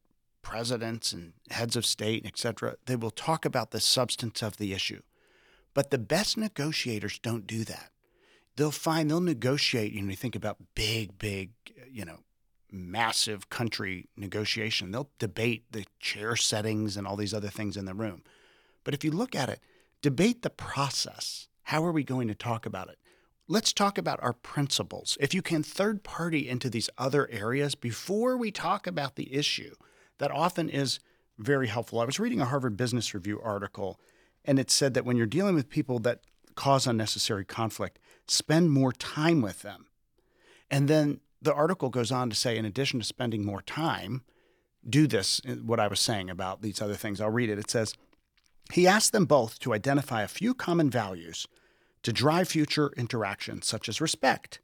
presidents 0.42 1.12
and 1.12 1.32
heads 1.50 1.76
of 1.76 1.86
state, 1.86 2.24
et 2.26 2.38
cetera, 2.38 2.76
they 2.86 2.96
will 2.96 3.10
talk 3.10 3.44
about 3.44 3.70
the 3.70 3.80
substance 3.80 4.42
of 4.42 4.56
the 4.56 4.72
issue. 4.72 5.00
But 5.74 5.90
the 5.90 5.98
best 5.98 6.36
negotiators 6.36 7.18
don't 7.18 7.46
do 7.46 7.64
that. 7.64 7.90
They'll 8.56 8.70
find 8.70 9.10
they'll 9.10 9.20
negotiate, 9.20 9.92
you 9.92 10.02
know, 10.02 10.10
you 10.10 10.16
think 10.16 10.36
about 10.36 10.58
big, 10.74 11.18
big, 11.18 11.50
you 11.90 12.04
know, 12.04 12.20
massive 12.74 13.48
country 13.48 14.08
negotiation. 14.16 14.90
They'll 14.90 15.10
debate 15.18 15.64
the 15.70 15.86
chair 16.00 16.36
settings 16.36 16.96
and 16.96 17.06
all 17.06 17.16
these 17.16 17.34
other 17.34 17.48
things 17.48 17.76
in 17.76 17.84
the 17.84 17.94
room. 17.94 18.22
But 18.82 18.94
if 18.94 19.04
you 19.04 19.10
look 19.10 19.34
at 19.34 19.48
it, 19.48 19.60
debate 20.02 20.42
the 20.42 20.50
process. 20.50 21.48
How 21.64 21.84
are 21.84 21.92
we 21.92 22.04
going 22.04 22.28
to 22.28 22.34
talk 22.34 22.66
about 22.66 22.88
it? 22.88 22.98
Let's 23.46 23.72
talk 23.72 23.98
about 23.98 24.22
our 24.22 24.32
principles. 24.32 25.16
If 25.20 25.34
you 25.34 25.42
can 25.42 25.62
third 25.62 26.02
party 26.02 26.48
into 26.48 26.70
these 26.70 26.90
other 26.96 27.30
areas 27.30 27.74
before 27.74 28.36
we 28.36 28.50
talk 28.50 28.86
about 28.86 29.16
the 29.16 29.34
issue, 29.34 29.74
that 30.18 30.30
often 30.30 30.68
is 30.68 30.98
very 31.38 31.68
helpful. 31.68 32.00
I 32.00 32.04
was 32.04 32.20
reading 32.20 32.40
a 32.40 32.46
Harvard 32.46 32.76
Business 32.76 33.14
Review 33.14 33.40
article, 33.42 34.00
and 34.44 34.58
it 34.58 34.70
said 34.70 34.94
that 34.94 35.04
when 35.04 35.16
you're 35.16 35.26
dealing 35.26 35.54
with 35.54 35.68
people 35.68 35.98
that 36.00 36.20
cause 36.54 36.86
unnecessary 36.86 37.44
conflict, 37.44 37.98
spend 38.26 38.70
more 38.70 38.92
time 38.92 39.42
with 39.42 39.62
them. 39.62 39.86
And 40.70 40.88
then 40.88 41.20
the 41.44 41.54
article 41.54 41.90
goes 41.90 42.10
on 42.10 42.30
to 42.30 42.36
say, 42.36 42.56
in 42.56 42.64
addition 42.64 43.00
to 43.00 43.06
spending 43.06 43.44
more 43.44 43.62
time, 43.62 44.22
do 44.88 45.06
this, 45.06 45.40
uh, 45.48 45.52
what 45.54 45.80
I 45.80 45.88
was 45.88 46.00
saying 46.00 46.30
about 46.30 46.62
these 46.62 46.80
other 46.80 46.94
things. 46.94 47.20
I'll 47.20 47.30
read 47.30 47.50
it. 47.50 47.58
It 47.58 47.70
says, 47.70 47.94
he 48.72 48.86
asked 48.86 49.12
them 49.12 49.26
both 49.26 49.58
to 49.60 49.74
identify 49.74 50.22
a 50.22 50.28
few 50.28 50.54
common 50.54 50.90
values 50.90 51.46
to 52.02 52.12
drive 52.12 52.48
future 52.48 52.92
interactions, 52.96 53.66
such 53.66 53.88
as 53.88 54.00
respect. 54.00 54.60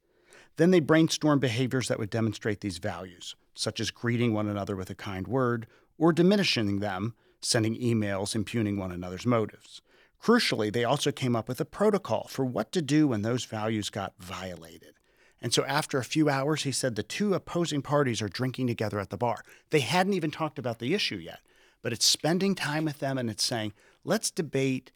Then 0.56 0.70
they 0.70 0.80
brainstormed 0.80 1.40
behaviors 1.40 1.88
that 1.88 1.98
would 1.98 2.10
demonstrate 2.10 2.60
these 2.60 2.78
values, 2.78 3.36
such 3.54 3.78
as 3.78 3.90
greeting 3.90 4.32
one 4.32 4.48
another 4.48 4.76
with 4.76 4.90
a 4.90 4.94
kind 4.94 5.28
word 5.28 5.66
or 5.98 6.12
diminishing 6.12 6.80
them, 6.80 7.14
sending 7.42 7.78
emails 7.78 8.34
impugning 8.34 8.76
one 8.76 8.92
another's 8.92 9.26
motives. 9.26 9.80
Crucially, 10.22 10.70
they 10.72 10.84
also 10.84 11.12
came 11.12 11.34
up 11.34 11.48
with 11.48 11.60
a 11.60 11.64
protocol 11.64 12.26
for 12.28 12.44
what 12.44 12.72
to 12.72 12.82
do 12.82 13.08
when 13.08 13.22
those 13.22 13.44
values 13.44 13.88
got 13.88 14.12
violated. 14.18 14.94
And 15.42 15.54
so, 15.54 15.64
after 15.64 15.98
a 15.98 16.04
few 16.04 16.28
hours, 16.28 16.64
he 16.64 16.72
said 16.72 16.96
the 16.96 17.02
two 17.02 17.34
opposing 17.34 17.82
parties 17.82 18.20
are 18.20 18.28
drinking 18.28 18.66
together 18.66 19.00
at 19.00 19.10
the 19.10 19.16
bar. 19.16 19.42
They 19.70 19.80
hadn't 19.80 20.12
even 20.12 20.30
talked 20.30 20.58
about 20.58 20.78
the 20.78 20.92
issue 20.92 21.16
yet, 21.16 21.40
but 21.82 21.92
it's 21.92 22.04
spending 22.04 22.54
time 22.54 22.84
with 22.84 22.98
them 22.98 23.16
and 23.16 23.30
it's 23.30 23.44
saying, 23.44 23.72
let's 24.04 24.30
debate 24.30 24.92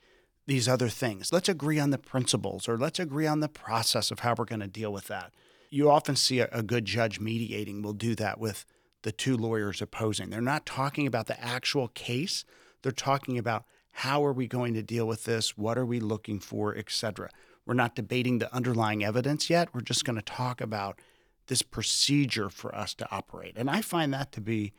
these 0.46 0.68
other 0.68 0.88
things. 0.88 1.32
Let's 1.32 1.48
agree 1.48 1.78
on 1.78 1.90
the 1.90 1.98
principles 1.98 2.68
or 2.68 2.76
let's 2.76 2.98
agree 2.98 3.26
on 3.26 3.40
the 3.40 3.48
process 3.48 4.10
of 4.10 4.20
how 4.20 4.34
we're 4.36 4.44
going 4.44 4.60
to 4.60 4.66
deal 4.66 4.92
with 4.92 5.06
that. 5.06 5.32
You 5.70 5.90
often 5.90 6.16
see 6.16 6.40
a, 6.40 6.48
a 6.52 6.62
good 6.62 6.84
judge 6.84 7.18
mediating 7.18 7.82
will 7.82 7.94
do 7.94 8.14
that 8.16 8.38
with 8.38 8.66
the 9.02 9.12
two 9.12 9.36
lawyers 9.36 9.80
opposing. 9.80 10.30
They're 10.30 10.40
not 10.40 10.66
talking 10.66 11.06
about 11.06 11.26
the 11.26 11.42
actual 11.42 11.88
case, 11.88 12.44
they're 12.82 12.92
talking 12.92 13.38
about 13.38 13.64
how 13.98 14.24
are 14.24 14.32
we 14.32 14.48
going 14.48 14.74
to 14.74 14.82
deal 14.82 15.06
with 15.06 15.24
this? 15.24 15.56
What 15.56 15.78
are 15.78 15.86
we 15.86 16.00
looking 16.00 16.40
for, 16.40 16.76
etc. 16.76 17.30
We're 17.66 17.74
not 17.74 17.94
debating 17.94 18.38
the 18.38 18.54
underlying 18.54 19.04
evidence 19.04 19.48
yet. 19.48 19.74
We're 19.74 19.80
just 19.80 20.04
going 20.04 20.16
to 20.16 20.22
talk 20.22 20.60
about 20.60 21.00
this 21.46 21.62
procedure 21.62 22.50
for 22.50 22.74
us 22.74 22.94
to 22.94 23.10
operate. 23.10 23.54
And 23.56 23.70
I 23.70 23.80
find 23.80 24.12
that 24.14 24.32
to 24.32 24.40
be 24.40 24.72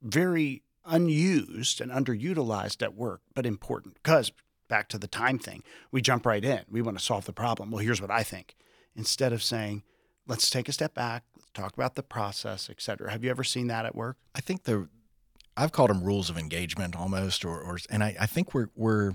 very 0.00 0.62
unused 0.84 1.80
and 1.80 1.90
underutilized 1.90 2.82
at 2.82 2.94
work, 2.94 3.20
but 3.34 3.46
important 3.46 3.94
because 3.94 4.32
back 4.68 4.88
to 4.88 4.98
the 4.98 5.06
time 5.06 5.38
thing, 5.38 5.62
we 5.90 6.00
jump 6.00 6.26
right 6.26 6.44
in. 6.44 6.62
We 6.70 6.82
want 6.82 6.98
to 6.98 7.04
solve 7.04 7.24
the 7.24 7.32
problem. 7.32 7.70
Well, 7.70 7.84
here's 7.84 8.00
what 8.00 8.10
I 8.10 8.22
think. 8.22 8.56
Instead 8.96 9.32
of 9.32 9.42
saying, 9.42 9.82
let's 10.26 10.50
take 10.50 10.68
a 10.68 10.72
step 10.72 10.94
back, 10.94 11.24
let's 11.36 11.50
talk 11.52 11.74
about 11.74 11.94
the 11.94 12.02
process, 12.02 12.68
et 12.68 12.80
cetera. 12.80 13.10
Have 13.10 13.24
you 13.24 13.30
ever 13.30 13.44
seen 13.44 13.68
that 13.68 13.86
at 13.86 13.94
work? 13.94 14.16
I 14.34 14.40
think 14.40 14.64
the 14.64 14.88
I've 15.56 15.72
called 15.72 15.90
them 15.90 16.02
rules 16.02 16.30
of 16.30 16.38
engagement 16.38 16.96
almost, 16.96 17.44
or, 17.44 17.60
or 17.60 17.78
and 17.90 18.02
I, 18.02 18.16
I 18.20 18.26
think 18.26 18.54
we're 18.54 18.70
we're 18.74 19.12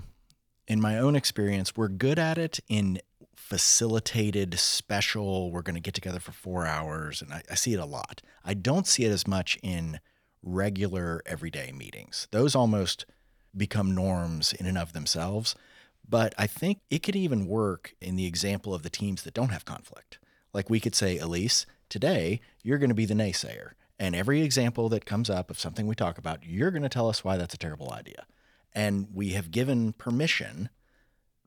in 0.68 0.80
my 0.80 0.98
own 0.98 1.16
experience, 1.16 1.76
we're 1.76 1.88
good 1.88 2.18
at 2.18 2.38
it 2.38 2.60
in 2.68 3.00
facilitated 3.34 4.58
special. 4.58 5.50
We're 5.50 5.62
going 5.62 5.74
to 5.74 5.80
get 5.80 5.94
together 5.94 6.20
for 6.20 6.32
four 6.32 6.66
hours, 6.66 7.22
and 7.22 7.32
I, 7.32 7.42
I 7.50 7.54
see 7.54 7.72
it 7.72 7.80
a 7.80 7.86
lot. 7.86 8.20
I 8.44 8.54
don't 8.54 8.86
see 8.86 9.04
it 9.04 9.10
as 9.10 9.26
much 9.26 9.58
in 9.62 9.98
regular 10.42 11.22
everyday 11.24 11.72
meetings. 11.72 12.28
Those 12.30 12.54
almost 12.54 13.06
become 13.56 13.94
norms 13.94 14.52
in 14.52 14.66
and 14.66 14.78
of 14.78 14.92
themselves. 14.92 15.54
But 16.06 16.34
I 16.38 16.46
think 16.46 16.80
it 16.90 17.02
could 17.02 17.16
even 17.16 17.46
work 17.46 17.94
in 18.00 18.16
the 18.16 18.26
example 18.26 18.74
of 18.74 18.82
the 18.82 18.90
teams 18.90 19.22
that 19.22 19.34
don't 19.34 19.50
have 19.50 19.64
conflict. 19.64 20.18
Like 20.52 20.70
we 20.70 20.80
could 20.80 20.94
say, 20.94 21.18
Elise, 21.18 21.66
today 21.88 22.40
you're 22.62 22.78
going 22.78 22.88
to 22.88 22.94
be 22.94 23.04
the 23.04 23.14
naysayer. 23.14 23.72
And 23.98 24.14
every 24.14 24.42
example 24.42 24.88
that 24.90 25.04
comes 25.04 25.28
up 25.28 25.50
of 25.50 25.58
something 25.58 25.86
we 25.86 25.94
talk 25.94 26.18
about, 26.18 26.44
you're 26.44 26.70
going 26.70 26.82
to 26.82 26.88
tell 26.88 27.08
us 27.08 27.24
why 27.24 27.36
that's 27.36 27.54
a 27.54 27.58
terrible 27.58 27.92
idea. 27.92 28.26
And 28.78 29.08
we 29.12 29.30
have 29.30 29.50
given 29.50 29.92
permission 29.92 30.68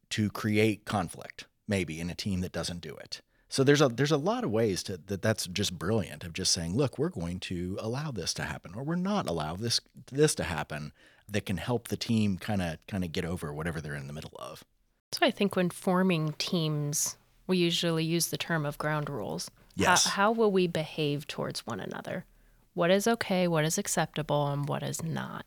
to 0.10 0.30
create 0.30 0.86
conflict, 0.86 1.48
maybe 1.68 2.00
in 2.00 2.10
a 2.10 2.16
team 2.16 2.42
that 2.42 2.52
doesn't 2.52 2.82
do 2.82 2.96
it. 2.96 3.22
So 3.48 3.64
there's 3.64 3.82
a 3.82 3.90
there's 3.90 4.12
a 4.12 4.18
lot 4.18 4.44
of 4.44 4.52
ways 4.52 4.82
to 4.84 4.98
that 5.08 5.22
that's 5.22 5.48
just 5.48 5.78
brilliant 5.78 6.24
of 6.24 6.34
just 6.34 6.54
saying, 6.54 6.76
look, 6.76 6.98
we're 6.98 7.10
going 7.10 7.40
to 7.42 7.78
allow 7.82 8.12
this 8.12 8.34
to 8.36 8.44
happen, 8.44 8.74
or 8.76 8.84
we're 8.84 8.96
not 8.96 9.30
allow 9.30 9.56
this 9.56 9.82
this 10.12 10.36
to 10.36 10.44
happen 10.44 10.94
that 11.28 11.46
can 11.46 11.58
help 11.58 11.88
the 11.88 11.98
team 11.98 12.38
kind 12.38 12.62
of 12.62 12.78
kind 12.88 13.04
of 13.04 13.12
get 13.12 13.26
over 13.26 13.54
whatever 13.54 13.82
they're 13.82 13.96
in 13.96 14.08
the 14.08 14.14
middle 14.14 14.36
of. 14.38 14.64
So 15.12 15.26
I 15.26 15.32
think 15.32 15.56
when 15.56 15.70
forming 15.70 16.34
teams, 16.38 17.18
we 17.48 17.58
usually 17.58 18.06
use 18.06 18.28
the 18.28 18.38
term 18.38 18.66
of 18.66 18.78
ground 18.78 19.10
rules. 19.10 19.52
Yes. 19.76 20.06
How, 20.06 20.12
how 20.12 20.32
will 20.32 20.52
we 20.52 20.68
behave 20.68 21.28
towards 21.28 21.66
one 21.66 21.80
another? 21.80 22.26
what 22.74 22.92
is 22.92 23.08
okay, 23.08 23.48
what 23.48 23.66
is 23.66 23.78
acceptable, 23.78 24.48
and 24.48 24.68
what 24.68 24.84
is 24.84 25.04
not. 25.04 25.46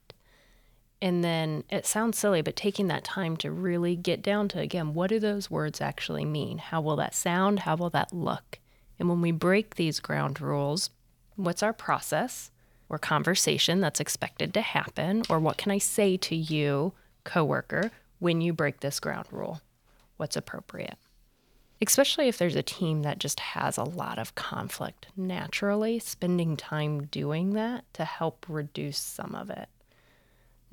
And 1.04 1.22
then 1.22 1.64
it 1.68 1.84
sounds 1.84 2.16
silly, 2.16 2.40
but 2.40 2.56
taking 2.56 2.86
that 2.86 3.04
time 3.04 3.36
to 3.36 3.50
really 3.50 3.94
get 3.94 4.22
down 4.22 4.48
to, 4.48 4.58
again, 4.58 4.94
what 4.94 5.10
do 5.10 5.20
those 5.20 5.50
words 5.50 5.82
actually 5.82 6.24
mean? 6.24 6.56
How 6.56 6.80
will 6.80 6.96
that 6.96 7.14
sound? 7.14 7.58
How 7.60 7.76
will 7.76 7.90
that 7.90 8.14
look? 8.14 8.58
And 8.98 9.10
when 9.10 9.20
we 9.20 9.30
break 9.30 9.74
these 9.74 10.00
ground 10.00 10.40
rules, 10.40 10.88
what's 11.36 11.62
our 11.62 11.74
process 11.74 12.50
or 12.88 12.98
conversation 12.98 13.82
that's 13.82 14.00
expected 14.00 14.54
to 14.54 14.62
happen? 14.62 15.24
Or 15.28 15.38
what 15.38 15.58
can 15.58 15.70
I 15.70 15.76
say 15.76 16.16
to 16.16 16.34
you, 16.34 16.94
coworker, 17.24 17.90
when 18.18 18.40
you 18.40 18.54
break 18.54 18.80
this 18.80 18.98
ground 18.98 19.26
rule? 19.30 19.60
What's 20.16 20.38
appropriate? 20.38 20.96
especially 21.82 22.28
if 22.28 22.38
there's 22.38 22.56
a 22.56 22.62
team 22.62 23.02
that 23.02 23.18
just 23.18 23.38
has 23.40 23.76
a 23.76 23.84
lot 23.84 24.18
of 24.18 24.34
conflict 24.34 25.08
naturally, 25.18 25.98
spending 25.98 26.56
time 26.56 27.04
doing 27.08 27.52
that 27.52 27.84
to 27.92 28.06
help 28.06 28.46
reduce 28.48 28.96
some 28.96 29.34
of 29.34 29.50
it. 29.50 29.68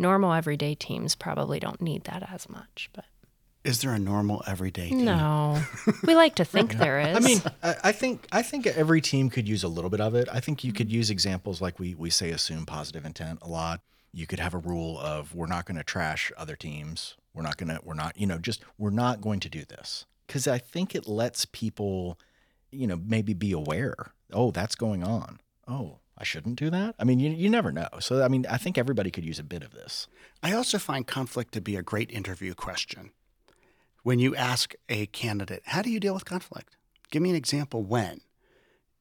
Normal 0.02 0.34
everyday 0.34 0.76
teams 0.76 1.16
probably 1.16 1.60
don't 1.60 1.82
need 1.82 2.04
that 2.06 2.30
as 2.32 2.50
much, 2.50 2.90
but 2.94 3.06
is 3.64 3.82
there 3.82 3.94
a 3.94 4.00
normal 4.00 4.44
everyday 4.48 4.90
team? 4.90 5.06
No, 5.06 5.62
we 6.04 6.16
like 6.16 6.36
to 6.36 6.46
think 6.46 6.78
there 6.78 7.00
is. 7.00 7.16
I 7.16 7.20
mean, 7.20 7.42
I 7.62 7.92
think 7.92 8.28
I 8.32 8.42
think 8.42 8.66
every 8.66 9.02
team 9.02 9.30
could 9.30 9.48
use 9.48 9.64
a 9.64 9.68
little 9.68 9.90
bit 9.92 10.02
of 10.02 10.16
it. 10.16 10.28
I 10.32 10.40
think 10.40 10.64
you 10.64 10.74
could 10.74 10.92
use 10.92 11.10
examples 11.10 11.62
like 11.62 11.80
we 11.80 11.94
we 11.94 12.10
say 12.10 12.32
assume 12.32 12.66
positive 12.66 13.06
intent 13.06 13.40
a 13.42 13.48
lot. 13.48 13.82
You 14.12 14.26
could 14.26 14.40
have 14.40 14.54
a 14.54 14.58
rule 14.58 15.00
of 15.00 15.36
we're 15.36 15.46
not 15.46 15.66
going 15.66 15.78
to 15.78 15.84
trash 15.84 16.32
other 16.36 16.56
teams. 16.56 17.16
We're 17.34 17.44
not 17.44 17.58
going 17.58 17.70
to 17.70 17.80
we're 17.84 17.94
not 17.94 18.18
you 18.20 18.26
know 18.26 18.40
just 18.40 18.64
we're 18.78 18.90
not 18.90 19.22
going 19.22 19.40
to 19.42 19.50
do 19.50 19.64
this 19.64 20.06
because 20.26 20.48
I 20.48 20.58
think 20.58 20.96
it 20.96 21.08
lets 21.08 21.46
people, 21.46 22.20
you 22.72 22.88
know, 22.88 23.00
maybe 23.06 23.34
be 23.34 23.52
aware. 23.52 24.14
Oh, 24.34 24.52
that's 24.52 24.76
going 24.76 25.04
on. 25.04 25.40
Oh, 25.68 26.00
I 26.22 26.24
shouldn't 26.24 26.58
do 26.58 26.70
that. 26.70 26.94
I 27.00 27.04
mean, 27.04 27.20
you, 27.20 27.32
you 27.32 27.50
never 27.50 27.72
know. 27.72 27.88
So, 28.00 28.24
I 28.24 28.28
mean, 28.28 28.46
I 28.48 28.58
think 28.58 28.78
everybody 28.78 29.10
could 29.10 29.26
use 29.26 29.40
a 29.40 29.44
bit 29.44 29.64
of 29.64 29.72
this. 29.72 30.08
I 30.44 30.54
also 30.54 30.78
find 30.78 31.08
conflict 31.08 31.52
to 31.56 31.62
be 31.62 31.76
a 31.76 31.82
great 31.82 32.12
interview 32.12 32.54
question. 32.54 33.10
When 34.04 34.20
you 34.20 34.36
ask 34.36 34.76
a 34.88 35.08
candidate, 35.08 35.64
how 35.66 35.82
do 35.82 35.90
you 35.90 36.00
deal 36.00 36.14
with 36.14 36.24
conflict? 36.24 36.78
Give 37.10 37.24
me 37.24 37.32
an 37.32 37.36
example 37.36 37.82
when, 37.82 38.22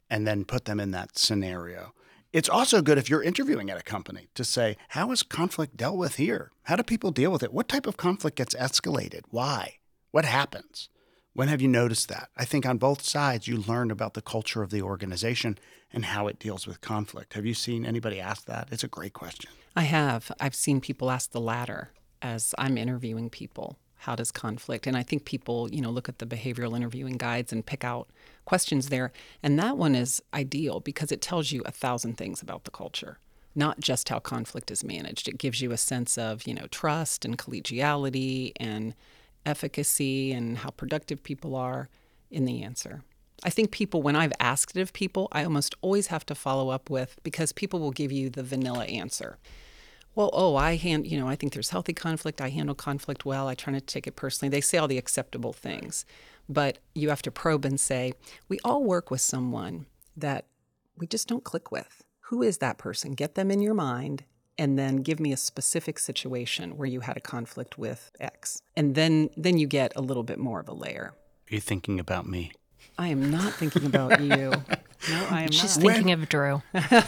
and 0.09 0.27
then 0.27 0.47
put 0.47 0.65
them 0.65 0.81
in 0.81 0.93
that 0.93 1.19
scenario. 1.19 1.93
It's 2.33 2.49
also 2.49 2.81
good 2.81 2.97
if 2.97 3.11
you're 3.11 3.23
interviewing 3.23 3.69
at 3.69 3.79
a 3.79 3.83
company 3.83 4.29
to 4.35 4.43
say, 4.43 4.79
how 4.89 5.13
is 5.13 5.23
conflict 5.23 5.77
dealt 5.77 5.99
with 5.99 6.17
here? 6.17 6.53
How 6.63 6.77
do 6.77 6.83
people 6.83 7.11
deal 7.11 7.31
with 7.31 7.43
it? 7.43 7.53
What 7.53 7.69
type 7.69 7.87
of 7.87 7.99
conflict 7.99 8.39
gets 8.39 8.55
escalated? 8.55 9.23
Why? 9.29 9.75
What 10.11 10.25
happens? 10.25 10.89
When 11.33 11.49
have 11.49 11.61
you 11.61 11.69
noticed 11.69 12.09
that? 12.09 12.29
I 12.37 12.45
think 12.45 12.67
on 12.67 12.79
both 12.79 13.03
sides, 13.03 13.47
you 13.47 13.59
learn 13.59 13.91
about 13.91 14.15
the 14.15 14.23
culture 14.23 14.63
of 14.63 14.71
the 14.71 14.83
organization 14.83 15.59
and 15.93 16.07
how 16.07 16.27
it 16.27 16.41
deals 16.41 16.67
with 16.67 16.81
conflict. 16.81 17.35
Have 17.35 17.47
you 17.47 17.55
seen 17.55 17.87
anybody 17.87 18.21
ask 18.21 18.47
that? 18.47 18.69
It's 18.73 18.83
a 18.83 18.89
great 18.89 19.13
question. 19.13 19.51
I 19.77 19.83
have. 19.83 20.33
I've 20.41 20.57
seen 20.57 20.81
people 20.81 21.11
ask 21.11 21.31
the 21.31 21.41
latter 21.41 21.93
as 22.21 22.53
I'm 22.59 22.77
interviewing 22.77 23.31
people. 23.31 23.79
How 23.99 24.17
does 24.17 24.33
conflict? 24.33 24.87
And 24.87 24.97
I 24.97 25.05
think 25.05 25.25
people, 25.25 25.71
you 25.71 25.81
know, 25.81 25.91
look 25.91 26.09
at 26.09 26.19
the 26.19 26.27
behavioral 26.27 26.77
interviewing 26.77 27.17
guides 27.17 27.53
and 27.53 27.65
pick 27.65 27.85
out 27.85 28.09
questions 28.45 28.89
there. 28.89 29.13
And 29.43 29.59
that 29.59 29.77
one 29.77 29.95
is 29.95 30.21
ideal 30.35 30.81
because 30.81 31.13
it 31.13 31.21
tells 31.21 31.53
you 31.53 31.63
a 31.65 31.71
thousand 31.71 32.17
things 32.17 32.43
about 32.43 32.65
the 32.65 32.71
culture 32.71 33.19
not 33.53 33.81
just 33.81 34.09
how 34.09 34.21
conflict 34.21 34.71
is 34.71 34.85
managed. 34.85 35.27
It 35.27 35.37
gives 35.37 35.61
you 35.61 35.73
a 35.73 35.77
sense 35.77 36.17
of, 36.17 36.47
you 36.47 36.55
know, 36.55 36.69
trust 36.71 37.25
and 37.25 37.37
collegiality 37.37 38.53
and 38.57 38.95
efficacy 39.47 40.33
and 40.33 40.59
how 40.59 40.71
productive 40.71 41.23
people 41.23 41.55
are 41.55 41.89
in 42.31 42.45
the 42.45 42.63
answer. 42.63 43.03
I 43.43 43.51
think 43.51 43.71
people, 43.71 44.03
when 44.03 44.17
I've 44.17 44.33
asked 44.39 44.77
it 44.77 44.81
of 44.81 44.93
people, 44.93 45.29
I 45.33 45.45
almost 45.45 45.75
always 45.81 46.09
have 46.09 46.27
to 46.27 46.35
follow 46.35 46.69
up 46.69 46.91
with 46.91 47.19
because 47.23 47.53
people 47.53 47.81
will 47.81 47.91
give 47.91 48.13
you 48.13 48.29
the 48.29 48.43
vanilla 48.43 48.85
answer. 48.85 49.39
Well, 50.15 50.31
oh, 50.33 50.57
I 50.57 50.77
hand, 50.77 51.07
you 51.07 51.19
know, 51.19 51.29
I 51.29 51.37
think 51.37 51.53
there's 51.53 51.71
healthy 51.71 51.95
conflict. 51.95 52.41
I 52.41 52.51
handle 52.51 52.75
conflict 52.75 53.25
well. 53.25 53.49
I 53.49 53.55
try 53.55 53.73
not 53.73 53.87
to 53.87 53.87
take 53.87 54.07
it 54.07 54.17
personally. 54.17 54.51
They 54.51 54.61
say 54.61 54.77
all 54.77 54.89
the 54.89 54.99
acceptable 54.99 55.53
things, 55.53 56.05
but 56.49 56.79
you 56.95 57.09
have 57.09 57.23
to 57.23 57.31
probe 57.31 57.65
and 57.65 57.79
say, 57.81 58.13
we 58.49 58.59
all 58.65 58.85
work 58.85 59.11
with 59.11 59.21
someone 59.21 59.87
that 60.17 60.47
we 60.99 61.07
just 61.07 61.29
don't 61.29 61.45
click 61.45 61.71
with. 61.71 62.05
Who 62.23 62.43
is 62.43 62.59
that 62.59 62.77
person? 62.77 63.13
Get 63.13 63.37
them 63.37 63.51
in 63.51 63.63
your 63.63 63.75
mind 63.75 64.25
and 64.59 64.79
then 64.79 64.97
give 64.97 65.21
me 65.21 65.33
a 65.33 65.37
specific 65.37 65.99
situation 65.99 66.77
where 66.77 66.89
you 66.89 67.01
had 67.01 67.17
a 67.17 67.21
conflict 67.21 67.79
with 67.79 68.11
X. 68.21 68.63
And 68.77 68.95
then 68.95 69.31
then 69.37 69.59
you 69.59 69.67
get 69.67 69.93
a 69.97 70.01
little 70.01 70.23
bit 70.23 70.39
more 70.39 70.61
of 70.61 70.69
a 70.69 70.75
layer. 70.75 71.15
Are 71.51 71.55
you 71.55 71.61
thinking 71.61 71.99
about 71.99 72.27
me? 72.27 72.53
I 72.99 73.09
am 73.09 73.31
not 73.31 73.55
thinking 73.55 73.87
about 73.87 74.21
you. 74.21 74.53
No, 75.09 75.27
I 75.31 75.45
am 75.45 75.51
She's 75.51 75.79
not. 75.79 75.95
thinking 75.95 76.13
of 76.13 76.29
Drew. 76.29 76.63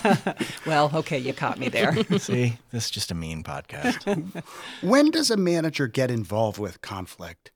well, 0.67 0.91
okay, 0.95 1.19
you 1.19 1.35
caught 1.35 1.59
me 1.59 1.69
there. 1.69 1.95
See, 2.19 2.57
this 2.71 2.87
is 2.87 2.91
just 2.91 3.11
a 3.11 3.15
mean 3.15 3.43
podcast. 3.43 4.43
When 4.81 5.11
does 5.11 5.31
a 5.31 5.37
manager 5.37 5.89
get 5.89 6.11
involved 6.11 6.59
with 6.59 6.81
conflict 6.81 7.51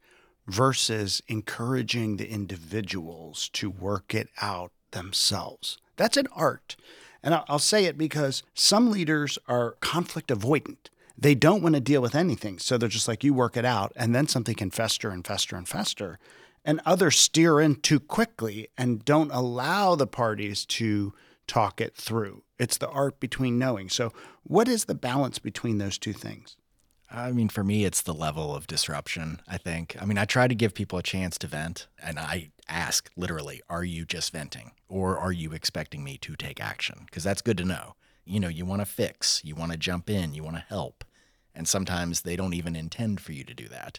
versus 0.47 1.23
encouraging 1.29 2.19
the 2.19 2.29
individuals 2.29 3.49
to 3.55 3.71
work 3.71 4.15
it 4.15 4.29
out 4.43 4.73
themselves? 4.91 5.79
That's 5.97 6.19
an 6.19 6.27
art. 6.37 6.77
And 7.23 7.41
I'll 7.49 7.59
say 7.59 7.85
it 7.87 7.99
because 7.99 8.43
some 8.55 8.91
leaders 8.91 9.39
are 9.49 9.73
conflict 9.81 10.29
avoidant. 10.29 10.89
They 11.19 11.35
don't 11.35 11.63
want 11.63 11.75
to 11.75 11.81
deal 11.81 12.03
with 12.03 12.15
anything. 12.15 12.59
So 12.59 12.77
they're 12.77 12.89
just 12.89 13.09
like, 13.09 13.25
you 13.25 13.33
work 13.33 13.57
it 13.57 13.65
out. 13.65 13.93
And 13.97 14.15
then 14.15 14.29
something 14.29 14.55
can 14.55 14.71
fester 14.71 15.11
and 15.11 15.27
fester 15.27 15.57
and 15.57 15.67
fester. 15.67 16.19
And 16.65 16.81
others 16.85 17.17
steer 17.17 17.61
in 17.61 17.77
too 17.77 18.01
quickly 18.01 18.69
and 18.77 19.05
don't 19.05 19.31
allow 19.33 19.95
the 19.95 20.07
parties 20.07 20.67
to 20.67 21.15
talk 21.47 21.81
it 21.81 21.95
through. 21.95 22.43
It's 22.59 22.79
the 22.79 22.89
art 22.89 23.21
between 23.21 23.59
knowing. 23.59 23.89
So, 23.89 24.13
what 24.43 24.69
is 24.69 24.85
the 24.85 24.95
balance 24.95 25.39
between 25.39 25.79
those 25.79 25.99
two 25.99 26.13
things? 26.13 26.57
I 27.17 27.33
mean, 27.33 27.49
for 27.49 27.65
me, 27.65 27.87
it's 27.87 28.03
the 28.03 28.13
level 28.13 28.55
of 28.55 28.67
disruption, 28.67 29.41
I 29.49 29.57
think. 29.57 29.97
I 29.99 30.05
mean, 30.05 30.19
I 30.19 30.27
try 30.27 30.49
to 30.49 30.55
give 30.55 30.75
people 30.75 30.99
a 30.99 31.03
chance 31.03 31.39
to 31.39 31.47
vent, 31.47 31.87
and 32.03 32.19
I 32.19 32.51
ask 32.69 33.11
literally, 33.17 33.63
are 33.71 33.85
you 33.85 34.05
just 34.05 34.33
venting 34.33 34.73
or 34.87 35.17
are 35.17 35.33
you 35.33 35.53
expecting 35.53 36.05
me 36.05 36.19
to 36.19 36.37
take 36.37 36.61
action? 36.61 37.05
Because 37.07 37.25
that's 37.25 37.41
good 37.41 37.57
to 37.57 37.65
know. 37.65 37.95
You 38.27 38.39
know, 38.39 38.49
you 38.49 38.67
want 38.67 38.83
to 38.83 38.87
fix, 38.87 39.41
you 39.43 39.55
want 39.55 39.73
to 39.73 39.79
jump 39.79 40.11
in, 40.11 40.35
you 40.35 40.45
want 40.45 40.57
to 40.57 40.65
help. 40.69 41.05
And 41.55 41.67
sometimes 41.67 42.21
they 42.21 42.37
don't 42.37 42.53
even 42.53 42.77
intend 42.77 43.23
for 43.23 43.33
you 43.33 43.45
to 43.45 43.55
do 43.55 43.67
that. 43.69 43.99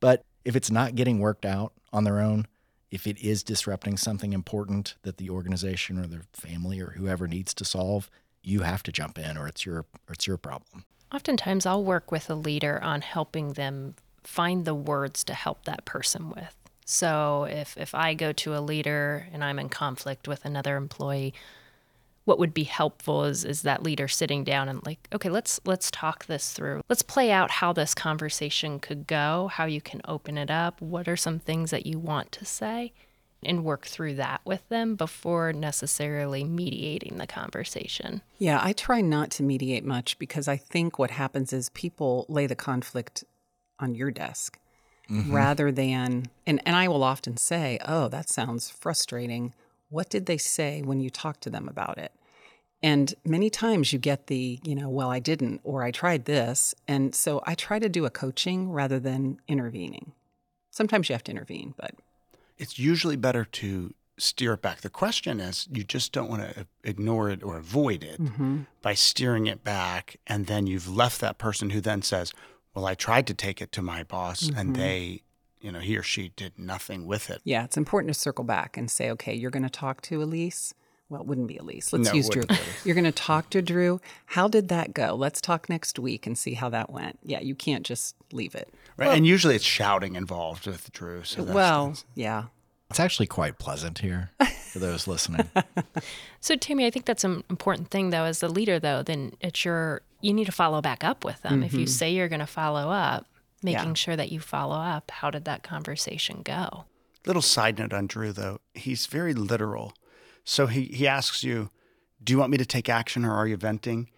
But 0.00 0.24
if 0.42 0.56
it's 0.56 0.70
not 0.70 0.94
getting 0.94 1.18
worked 1.18 1.44
out 1.44 1.74
on 1.92 2.04
their 2.04 2.18
own, 2.18 2.46
if 2.90 3.06
it 3.06 3.18
is 3.18 3.42
disrupting 3.42 3.98
something 3.98 4.32
important 4.32 4.94
that 5.02 5.18
the 5.18 5.28
organization 5.28 5.98
or 5.98 6.06
their 6.06 6.24
family 6.32 6.80
or 6.80 6.92
whoever 6.92 7.28
needs 7.28 7.52
to 7.52 7.66
solve, 7.66 8.10
you 8.42 8.60
have 8.60 8.82
to 8.84 8.92
jump 8.92 9.18
in 9.18 9.36
or 9.36 9.46
it's 9.46 9.66
your 9.66 9.80
or 9.80 10.14
it's 10.14 10.26
your 10.26 10.38
problem. 10.38 10.84
Oftentimes, 11.12 11.64
I'll 11.66 11.84
work 11.84 12.12
with 12.12 12.28
a 12.28 12.34
leader 12.34 12.82
on 12.82 13.00
helping 13.00 13.54
them 13.54 13.94
find 14.22 14.64
the 14.64 14.74
words 14.74 15.24
to 15.24 15.34
help 15.34 15.64
that 15.64 15.84
person 15.84 16.30
with. 16.30 16.54
So, 16.84 17.44
if, 17.44 17.76
if 17.76 17.94
I 17.94 18.14
go 18.14 18.32
to 18.32 18.56
a 18.56 18.60
leader 18.60 19.26
and 19.32 19.42
I'm 19.42 19.58
in 19.58 19.68
conflict 19.68 20.28
with 20.28 20.44
another 20.44 20.76
employee, 20.76 21.34
what 22.28 22.38
would 22.38 22.52
be 22.52 22.64
helpful 22.64 23.24
is, 23.24 23.42
is 23.42 23.62
that 23.62 23.82
leader 23.82 24.06
sitting 24.06 24.44
down 24.44 24.68
and 24.68 24.84
like, 24.84 25.08
okay, 25.14 25.30
let's 25.30 25.60
let's 25.64 25.90
talk 25.90 26.26
this 26.26 26.52
through. 26.52 26.82
Let's 26.86 27.00
play 27.00 27.30
out 27.30 27.50
how 27.50 27.72
this 27.72 27.94
conversation 27.94 28.80
could 28.80 29.06
go, 29.06 29.48
how 29.50 29.64
you 29.64 29.80
can 29.80 30.02
open 30.06 30.36
it 30.36 30.50
up. 30.50 30.80
What 30.82 31.08
are 31.08 31.16
some 31.16 31.38
things 31.38 31.70
that 31.70 31.86
you 31.86 31.98
want 31.98 32.30
to 32.32 32.44
say? 32.44 32.92
And 33.44 33.64
work 33.64 33.86
through 33.86 34.14
that 34.14 34.40
with 34.44 34.68
them 34.68 34.96
before 34.96 35.52
necessarily 35.52 36.42
mediating 36.42 37.18
the 37.18 37.26
conversation. 37.26 38.22
Yeah, 38.38 38.58
I 38.60 38.72
try 38.72 39.00
not 39.00 39.30
to 39.32 39.44
mediate 39.44 39.84
much 39.84 40.18
because 40.18 40.48
I 40.48 40.56
think 40.56 40.98
what 40.98 41.12
happens 41.12 41.52
is 41.52 41.68
people 41.70 42.26
lay 42.28 42.46
the 42.48 42.56
conflict 42.56 43.22
on 43.78 43.94
your 43.94 44.10
desk 44.10 44.58
mm-hmm. 45.08 45.32
rather 45.32 45.70
than 45.70 46.26
and, 46.46 46.60
and 46.66 46.76
I 46.76 46.88
will 46.88 47.04
often 47.04 47.36
say, 47.36 47.78
Oh, 47.86 48.08
that 48.08 48.28
sounds 48.28 48.70
frustrating. 48.70 49.54
What 49.88 50.10
did 50.10 50.26
they 50.26 50.38
say 50.38 50.82
when 50.82 51.00
you 51.00 51.10
talked 51.10 51.42
to 51.42 51.50
them 51.50 51.68
about 51.68 51.98
it? 51.98 52.12
And 52.82 53.14
many 53.24 53.50
times 53.50 53.92
you 53.92 53.98
get 53.98 54.28
the, 54.28 54.60
you 54.62 54.74
know, 54.74 54.88
well, 54.88 55.10
I 55.10 55.18
didn't, 55.18 55.60
or 55.64 55.82
I 55.82 55.90
tried 55.90 56.26
this. 56.26 56.74
And 56.86 57.14
so 57.14 57.42
I 57.44 57.54
try 57.54 57.78
to 57.78 57.88
do 57.88 58.04
a 58.04 58.10
coaching 58.10 58.70
rather 58.70 59.00
than 59.00 59.40
intervening. 59.48 60.12
Sometimes 60.70 61.08
you 61.08 61.14
have 61.14 61.24
to 61.24 61.32
intervene, 61.32 61.74
but 61.76 61.94
It's 62.58 62.78
usually 62.78 63.16
better 63.16 63.44
to 63.44 63.94
steer 64.18 64.54
it 64.54 64.62
back. 64.62 64.80
The 64.80 64.90
question 64.90 65.40
is, 65.40 65.68
you 65.70 65.84
just 65.84 66.12
don't 66.12 66.28
want 66.28 66.42
to 66.42 66.60
uh, 66.60 66.64
ignore 66.84 67.30
it 67.30 67.42
or 67.42 67.56
avoid 67.56 68.02
it 68.02 68.20
mm-hmm. 68.20 68.62
by 68.82 68.94
steering 68.94 69.46
it 69.46 69.64
back. 69.64 70.16
And 70.26 70.46
then 70.46 70.66
you've 70.66 70.88
left 70.88 71.20
that 71.20 71.38
person 71.38 71.70
who 71.70 71.80
then 71.80 72.02
says, 72.02 72.32
Well, 72.74 72.86
I 72.86 72.94
tried 72.94 73.26
to 73.28 73.34
take 73.34 73.62
it 73.62 73.72
to 73.72 73.82
my 73.82 74.02
boss 74.02 74.48
and 74.48 74.72
mm-hmm. 74.72 74.82
they, 74.82 75.22
you 75.60 75.72
know, 75.72 75.80
he 75.80 75.96
or 75.96 76.02
she 76.02 76.30
did 76.30 76.58
nothing 76.58 77.06
with 77.06 77.30
it. 77.30 77.40
Yeah, 77.44 77.64
it's 77.64 77.76
important 77.76 78.12
to 78.12 78.18
circle 78.18 78.44
back 78.44 78.76
and 78.76 78.90
say, 78.90 79.10
okay, 79.10 79.34
you're 79.34 79.50
going 79.50 79.62
to 79.64 79.70
talk 79.70 80.00
to 80.02 80.22
Elise. 80.22 80.74
Well, 81.10 81.22
it 81.22 81.26
wouldn't 81.26 81.46
be 81.48 81.56
Elise. 81.56 81.92
Let's 81.92 82.08
No, 82.08 82.14
use 82.14 82.28
Drew. 82.28 82.42
You're 82.84 82.94
going 82.94 83.04
to 83.04 83.12
talk 83.12 83.48
to 83.50 83.62
Drew. 83.62 84.00
How 84.26 84.46
did 84.46 84.68
that 84.68 84.92
go? 84.92 85.14
Let's 85.14 85.40
talk 85.40 85.68
next 85.68 85.98
week 85.98 86.26
and 86.26 86.36
see 86.36 86.54
how 86.54 86.68
that 86.68 86.90
went. 86.90 87.18
Yeah, 87.22 87.40
you 87.40 87.54
can't 87.54 87.84
just 87.86 88.14
leave 88.30 88.54
it. 88.54 88.72
Right. 88.98 89.16
and 89.16 89.26
usually 89.26 89.54
it's 89.54 89.64
shouting 89.64 90.16
involved 90.16 90.66
with 90.66 90.92
Drew. 90.92 91.22
So 91.24 91.44
that's, 91.44 91.54
well, 91.54 91.86
that's- 91.86 92.04
yeah. 92.14 92.44
It's 92.90 93.00
actually 93.00 93.26
quite 93.26 93.58
pleasant 93.58 93.98
here 93.98 94.30
for 94.72 94.78
those 94.78 95.06
listening. 95.06 95.48
So, 96.40 96.54
Tammy, 96.54 96.86
I 96.86 96.90
think 96.90 97.04
that's 97.04 97.24
an 97.24 97.42
important 97.50 97.90
thing, 97.90 98.10
though, 98.10 98.22
as 98.22 98.38
the 98.38 98.48
leader, 98.48 98.78
though, 98.78 99.02
then 99.02 99.32
it's 99.40 99.64
your, 99.64 100.02
you 100.20 100.32
need 100.32 100.44
to 100.44 100.52
follow 100.52 100.80
back 100.80 101.02
up 101.02 101.24
with 101.24 101.42
them. 101.42 101.64
If 101.64 101.72
you 101.74 101.80
mm-hmm. 101.80 101.86
say 101.88 102.12
you're 102.12 102.28
going 102.28 102.38
to 102.38 102.46
follow 102.46 102.90
up, 102.90 103.26
making 103.60 103.88
Yeah. 103.88 103.94
sure 103.94 104.14
that 104.16 104.30
you 104.30 104.38
follow 104.38 104.76
up, 104.76 105.10
how 105.10 105.30
did 105.30 105.44
that 105.46 105.64
conversation 105.64 106.42
go? 106.42 106.84
Little 107.26 107.42
side 107.42 107.76
note 107.78 107.92
on 107.92 108.06
Drew, 108.06 108.32
though, 108.32 108.60
he's 108.72 109.06
very 109.06 109.34
literal. 109.34 109.94
So 110.48 110.66
he, 110.66 110.84
he 110.84 111.06
asks 111.06 111.44
you, 111.44 111.68
Do 112.24 112.32
you 112.32 112.38
want 112.38 112.50
me 112.50 112.56
to 112.56 112.64
take 112.64 112.88
action 112.88 113.22
or 113.24 113.32
are 113.34 113.46
you 113.46 113.58
venting? 113.58 114.08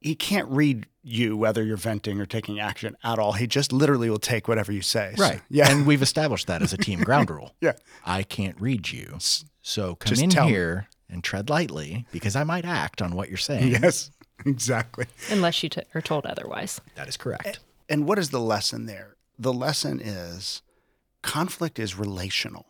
He 0.00 0.16
can't 0.16 0.48
read 0.48 0.86
you 1.04 1.36
whether 1.36 1.62
you're 1.64 1.76
venting 1.76 2.20
or 2.20 2.26
taking 2.26 2.58
action 2.58 2.96
at 3.04 3.18
all. 3.20 3.32
He 3.34 3.46
just 3.46 3.72
literally 3.72 4.10
will 4.10 4.18
take 4.18 4.48
whatever 4.48 4.72
you 4.72 4.82
say. 4.82 5.14
So- 5.16 5.22
Right. 5.22 5.40
yeah. 5.48 5.70
And 5.70 5.86
we've 5.86 6.02
established 6.02 6.48
that 6.48 6.62
as 6.62 6.72
a 6.72 6.76
team 6.76 7.00
ground 7.00 7.30
rule. 7.36 7.54
Yeah. 7.60 7.72
I 8.04 8.24
can't 8.24 8.60
read 8.60 8.90
you. 8.90 9.18
So 9.62 9.94
come 9.94 10.10
Just 10.10 10.22
in 10.22 10.30
tell 10.30 10.46
me. 10.46 10.50
here 10.52 10.88
and 11.08 11.22
tread 11.22 11.48
lightly 11.48 12.06
because 12.10 12.34
I 12.34 12.42
might 12.44 12.64
act 12.64 13.00
on 13.00 13.14
what 13.14 13.28
you're 13.28 13.36
saying. 13.38 13.68
yes, 13.70 14.10
exactly. 14.46 15.06
Unless 15.30 15.62
you 15.62 15.68
t- 15.68 15.82
are 15.94 16.00
told 16.02 16.26
otherwise. 16.26 16.80
That 16.96 17.08
is 17.08 17.16
correct. 17.16 17.60
And 17.88 18.06
what 18.06 18.18
is 18.18 18.30
the 18.30 18.40
lesson 18.40 18.86
there? 18.86 19.16
The 19.38 19.52
lesson 19.52 20.00
is 20.00 20.62
conflict 21.22 21.78
is 21.78 21.96
relational. 21.96 22.66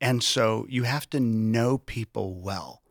And 0.00 0.22
so 0.22 0.66
you 0.68 0.84
have 0.84 1.08
to 1.10 1.20
know 1.20 1.78
people 1.78 2.34
well. 2.34 2.82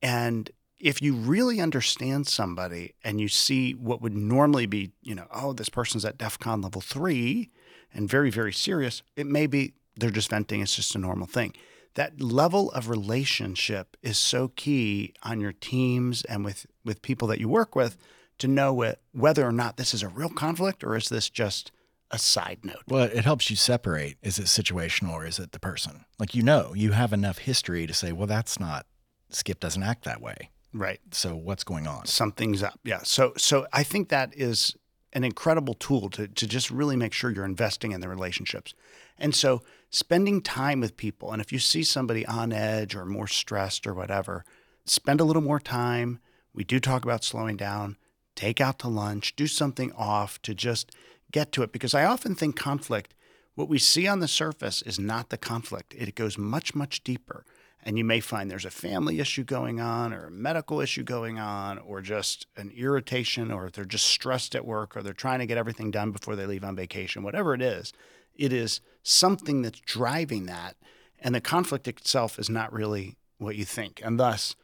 And 0.00 0.50
if 0.78 1.00
you 1.02 1.14
really 1.14 1.60
understand 1.60 2.26
somebody 2.26 2.94
and 3.02 3.20
you 3.20 3.28
see 3.28 3.72
what 3.72 4.02
would 4.02 4.14
normally 4.14 4.66
be, 4.66 4.92
you 5.02 5.14
know, 5.14 5.26
oh, 5.32 5.52
this 5.52 5.68
person's 5.68 6.04
at 6.04 6.18
DEF 6.18 6.38
CON 6.38 6.62
level 6.62 6.80
three 6.80 7.50
and 7.92 8.08
very, 8.08 8.30
very 8.30 8.52
serious, 8.52 9.02
it 9.16 9.26
may 9.26 9.46
be 9.46 9.74
they're 9.96 10.10
just 10.10 10.30
venting, 10.30 10.60
it's 10.60 10.76
just 10.76 10.94
a 10.94 10.98
normal 10.98 11.26
thing. 11.26 11.54
That 11.94 12.20
level 12.20 12.70
of 12.72 12.90
relationship 12.90 13.96
is 14.02 14.18
so 14.18 14.48
key 14.48 15.14
on 15.22 15.40
your 15.40 15.52
teams 15.52 16.24
and 16.26 16.44
with, 16.44 16.66
with 16.84 17.00
people 17.00 17.26
that 17.28 17.40
you 17.40 17.48
work 17.48 17.74
with 17.74 17.96
to 18.38 18.46
know 18.46 18.94
whether 19.12 19.46
or 19.46 19.52
not 19.52 19.78
this 19.78 19.94
is 19.94 20.02
a 20.02 20.08
real 20.08 20.28
conflict 20.28 20.84
or 20.84 20.94
is 20.94 21.08
this 21.08 21.30
just 21.30 21.72
a 22.10 22.18
side 22.18 22.60
note. 22.62 22.82
Well, 22.88 23.04
it 23.04 23.24
helps 23.24 23.50
you 23.50 23.56
separate 23.56 24.16
is 24.22 24.38
it 24.38 24.46
situational 24.46 25.12
or 25.12 25.26
is 25.26 25.38
it 25.38 25.52
the 25.52 25.58
person? 25.58 26.04
Like, 26.18 26.34
you 26.34 26.42
know, 26.42 26.72
you 26.74 26.92
have 26.92 27.12
enough 27.12 27.38
history 27.38 27.86
to 27.86 27.94
say, 27.94 28.12
well, 28.12 28.26
that's 28.26 28.60
not, 28.60 28.86
Skip 29.30 29.60
doesn't 29.60 29.82
act 29.82 30.04
that 30.04 30.20
way. 30.20 30.50
Right. 30.72 31.00
So 31.10 31.34
what's 31.34 31.64
going 31.64 31.86
on? 31.86 32.06
something's 32.06 32.62
up. 32.62 32.78
Yeah. 32.84 33.00
So 33.02 33.32
so 33.36 33.66
I 33.72 33.82
think 33.82 34.08
that 34.10 34.32
is 34.36 34.76
an 35.12 35.24
incredible 35.24 35.74
tool 35.74 36.10
to 36.10 36.28
to 36.28 36.46
just 36.46 36.70
really 36.70 36.96
make 36.96 37.12
sure 37.12 37.30
you're 37.30 37.44
investing 37.44 37.92
in 37.92 38.00
the 38.00 38.08
relationships. 38.08 38.74
And 39.18 39.34
so 39.34 39.62
spending 39.90 40.42
time 40.42 40.80
with 40.80 40.96
people 40.96 41.32
and 41.32 41.40
if 41.40 41.52
you 41.52 41.58
see 41.58 41.82
somebody 41.82 42.26
on 42.26 42.52
edge 42.52 42.94
or 42.94 43.06
more 43.06 43.26
stressed 43.26 43.86
or 43.86 43.94
whatever, 43.94 44.44
spend 44.84 45.20
a 45.20 45.24
little 45.24 45.42
more 45.42 45.60
time. 45.60 46.20
We 46.52 46.64
do 46.64 46.78
talk 46.80 47.04
about 47.04 47.24
slowing 47.24 47.56
down, 47.56 47.96
take 48.34 48.60
out 48.60 48.78
to 48.80 48.88
lunch, 48.88 49.34
do 49.36 49.46
something 49.46 49.92
off 49.92 50.40
to 50.42 50.54
just 50.54 50.90
get 51.36 51.52
to 51.52 51.62
it 51.62 51.70
because 51.70 51.92
I 51.92 52.06
often 52.06 52.34
think 52.34 52.56
conflict 52.56 53.12
what 53.56 53.68
we 53.68 53.78
see 53.78 54.08
on 54.08 54.20
the 54.20 54.28
surface 54.28 54.80
is 54.80 54.98
not 54.98 55.28
the 55.28 55.36
conflict. 55.36 55.94
It 55.94 56.14
goes 56.14 56.38
much 56.38 56.74
much 56.74 57.04
deeper. 57.04 57.44
And 57.82 57.98
you 57.98 58.04
may 58.04 58.20
find 58.20 58.50
there's 58.50 58.64
a 58.64 58.70
family 58.70 59.20
issue 59.20 59.44
going 59.44 59.78
on 59.78 60.14
or 60.14 60.28
a 60.28 60.30
medical 60.30 60.80
issue 60.80 61.04
going 61.04 61.38
on 61.38 61.76
or 61.78 62.00
just 62.00 62.46
an 62.56 62.72
irritation 62.74 63.52
or 63.52 63.68
they're 63.68 63.84
just 63.84 64.06
stressed 64.06 64.54
at 64.54 64.64
work 64.64 64.96
or 64.96 65.02
they're 65.02 65.12
trying 65.12 65.40
to 65.40 65.46
get 65.46 65.58
everything 65.58 65.90
done 65.90 66.10
before 66.10 66.36
they 66.36 66.46
leave 66.46 66.64
on 66.64 66.74
vacation 66.74 67.22
whatever 67.22 67.52
it 67.52 67.60
is 67.60 67.92
it 68.34 68.50
is 68.52 68.80
something 69.02 69.60
that's 69.60 69.80
driving 69.80 70.46
that. 70.46 70.74
And 71.20 71.34
the 71.34 71.42
conflict 71.42 71.86
itself 71.86 72.38
is 72.38 72.48
not 72.48 72.72
really 72.72 73.18
what 73.36 73.56
you 73.56 73.66
think. 73.66 74.00
And 74.02 74.18
thus 74.18 74.56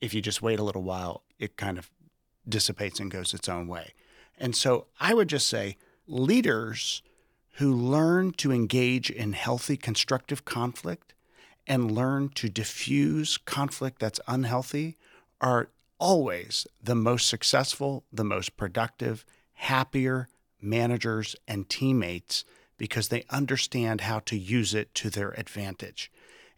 if 0.00 0.14
you 0.14 0.22
just 0.22 0.42
wait 0.42 0.60
a 0.60 0.64
little 0.68 0.84
while 0.84 1.24
it 1.40 1.56
kind 1.56 1.76
of 1.76 1.90
dissipates 2.48 3.00
and 3.00 3.10
goes 3.10 3.34
its 3.34 3.48
own 3.48 3.66
way. 3.66 3.94
And 4.38 4.54
so 4.54 4.86
i 5.00 5.12
would 5.12 5.28
just 5.28 5.48
say 5.48 5.76
leaders 6.10 7.02
who 7.54 7.74
learn 7.74 8.32
to 8.32 8.52
engage 8.52 9.10
in 9.10 9.32
healthy 9.32 9.76
constructive 9.76 10.44
conflict 10.44 11.14
and 11.66 11.90
learn 11.90 12.28
to 12.30 12.48
diffuse 12.48 13.36
conflict 13.38 13.98
that's 13.98 14.20
unhealthy 14.26 14.96
are 15.40 15.68
always 15.98 16.66
the 16.82 16.94
most 16.94 17.28
successful, 17.28 18.04
the 18.12 18.24
most 18.24 18.56
productive, 18.56 19.24
happier 19.54 20.28
managers 20.60 21.36
and 21.46 21.68
teammates 21.68 22.44
because 22.76 23.08
they 23.08 23.24
understand 23.30 24.00
how 24.00 24.18
to 24.20 24.36
use 24.36 24.74
it 24.74 24.94
to 24.94 25.10
their 25.10 25.30
advantage. 25.38 26.10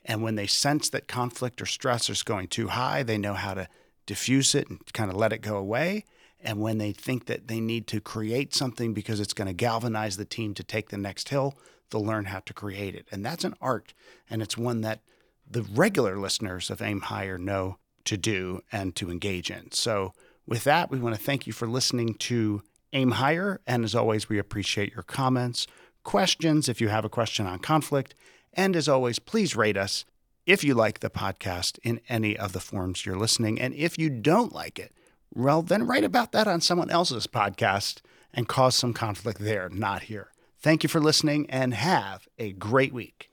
And 0.05 0.23
when 0.23 0.37
they 0.37 0.47
sense 0.47 0.89
that 0.91 1.09
conflict 1.09 1.61
or 1.61 1.67
stress 1.67 2.09
is 2.09 2.23
going 2.23 2.49
too 2.49 2.69
high, 2.69 3.03
they 3.03 3.19
know 3.19 3.35
how 3.35 3.55
to 3.55 3.69
diffuse 4.07 4.55
it 4.55 4.69
and 4.69 4.81
kind 4.93 5.11
of 5.11 5.17
let 5.17 5.33
it 5.33 5.39
go 5.43 5.57
away. 5.57 6.05
And 6.43 6.61
when 6.61 6.79
they 6.79 6.93
think 6.93 7.27
that 7.27 7.49
they 7.49 7.61
need 7.61 7.87
to 7.89 8.01
create 8.01 8.55
something 8.55 8.93
because 8.93 9.21
it's 9.21 9.33
going 9.33 9.47
to 9.47 9.55
galvanize 9.55 10.17
the 10.17 10.25
team 10.25 10.55
to 10.55 10.65
take 10.65 10.89
the 10.91 10.99
next 10.99 11.29
hill, 11.29 11.57
they'll 11.91 12.05
learn 12.05 12.27
how 12.27 12.41
to 12.41 12.53
create 12.53 12.95
it. 12.95 13.07
And 13.13 13.25
that's 13.25 13.45
an 13.45 13.55
art. 13.61 13.95
And 14.29 14.43
it's 14.43 14.59
one 14.59 14.81
that 14.81 15.01
the 15.49 15.63
regular 15.63 16.19
listeners 16.19 16.71
of 16.71 16.83
Aim 16.83 17.03
Higher 17.03 17.39
know 17.39 17.79
to 18.05 18.17
do 18.17 18.61
and 18.73 18.97
to 18.97 19.11
engage 19.11 19.51
in. 19.51 19.71
So, 19.73 20.13
with 20.45 20.65
that, 20.65 20.91
we 20.91 20.99
want 20.99 21.15
to 21.15 21.21
thank 21.21 21.47
you 21.47 21.53
for 21.53 21.69
listening 21.69 22.15
to 22.15 22.63
Aim 22.93 23.13
Higher. 23.13 23.61
And 23.65 23.85
as 23.85 23.95
always, 23.95 24.29
we 24.29 24.39
appreciate 24.39 24.93
your 24.93 25.05
comments, 25.05 25.69
questions 26.03 26.69
if 26.69 26.81
you 26.81 26.89
have 26.89 27.05
a 27.05 27.09
question 27.09 27.47
on 27.47 27.61
conflict. 27.61 28.17
And 28.53 28.75
as 28.75 28.89
always, 28.89 29.21
please 29.21 29.55
rate 29.55 29.77
us 29.77 30.05
if 30.45 30.65
you 30.65 30.75
like 30.75 30.99
the 30.99 31.11
podcast 31.11 31.79
in 31.85 32.01
any 32.09 32.37
of 32.37 32.53
the 32.53 32.61
forms 32.61 33.07
you're 33.07 33.17
listening. 33.17 33.61
And 33.61 33.73
if 33.75 33.99
you 33.99 34.11
don't 34.11 34.53
like 34.53 34.81
it, 34.81 34.93
well, 35.35 35.63
then 35.63 35.87
write 35.87 36.05
about 36.05 36.33
that 36.33 36.47
on 36.47 36.61
someone 36.61 36.91
else's 36.91 37.27
podcast 37.27 38.01
and 38.35 38.49
cause 38.49 38.75
some 38.75 38.93
conflict 38.93 39.39
there, 39.39 39.69
not 39.69 40.05
here. 40.05 40.29
Thank 40.61 40.83
you 40.83 40.89
for 40.89 41.01
listening 41.01 41.49
and 41.51 41.75
have 41.75 42.29
a 42.39 42.53
great 42.53 42.93
week. 42.93 43.31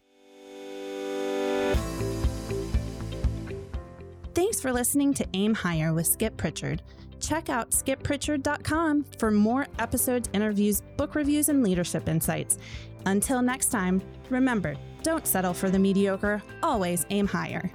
Thanks 4.33 4.61
for 4.61 4.71
listening 4.71 5.13
to 5.15 5.27
Aim 5.33 5.53
Higher 5.53 5.93
with 5.93 6.07
Skip 6.07 6.37
Prichard. 6.37 6.81
Check 7.19 7.49
out 7.49 7.71
skipprichard.com 7.71 9.05
for 9.17 9.31
more 9.31 9.67
episodes, 9.77 10.29
interviews, 10.33 10.81
book 10.97 11.15
reviews, 11.15 11.49
and 11.49 11.63
leadership 11.63 12.07
insights. 12.07 12.57
Until 13.05 13.41
next 13.41 13.67
time, 13.67 14.01
remember 14.29 14.75
don't 15.01 15.25
settle 15.25 15.53
for 15.53 15.69
the 15.69 15.79
mediocre, 15.79 16.41
always 16.61 17.05
aim 17.09 17.25
higher. 17.25 17.71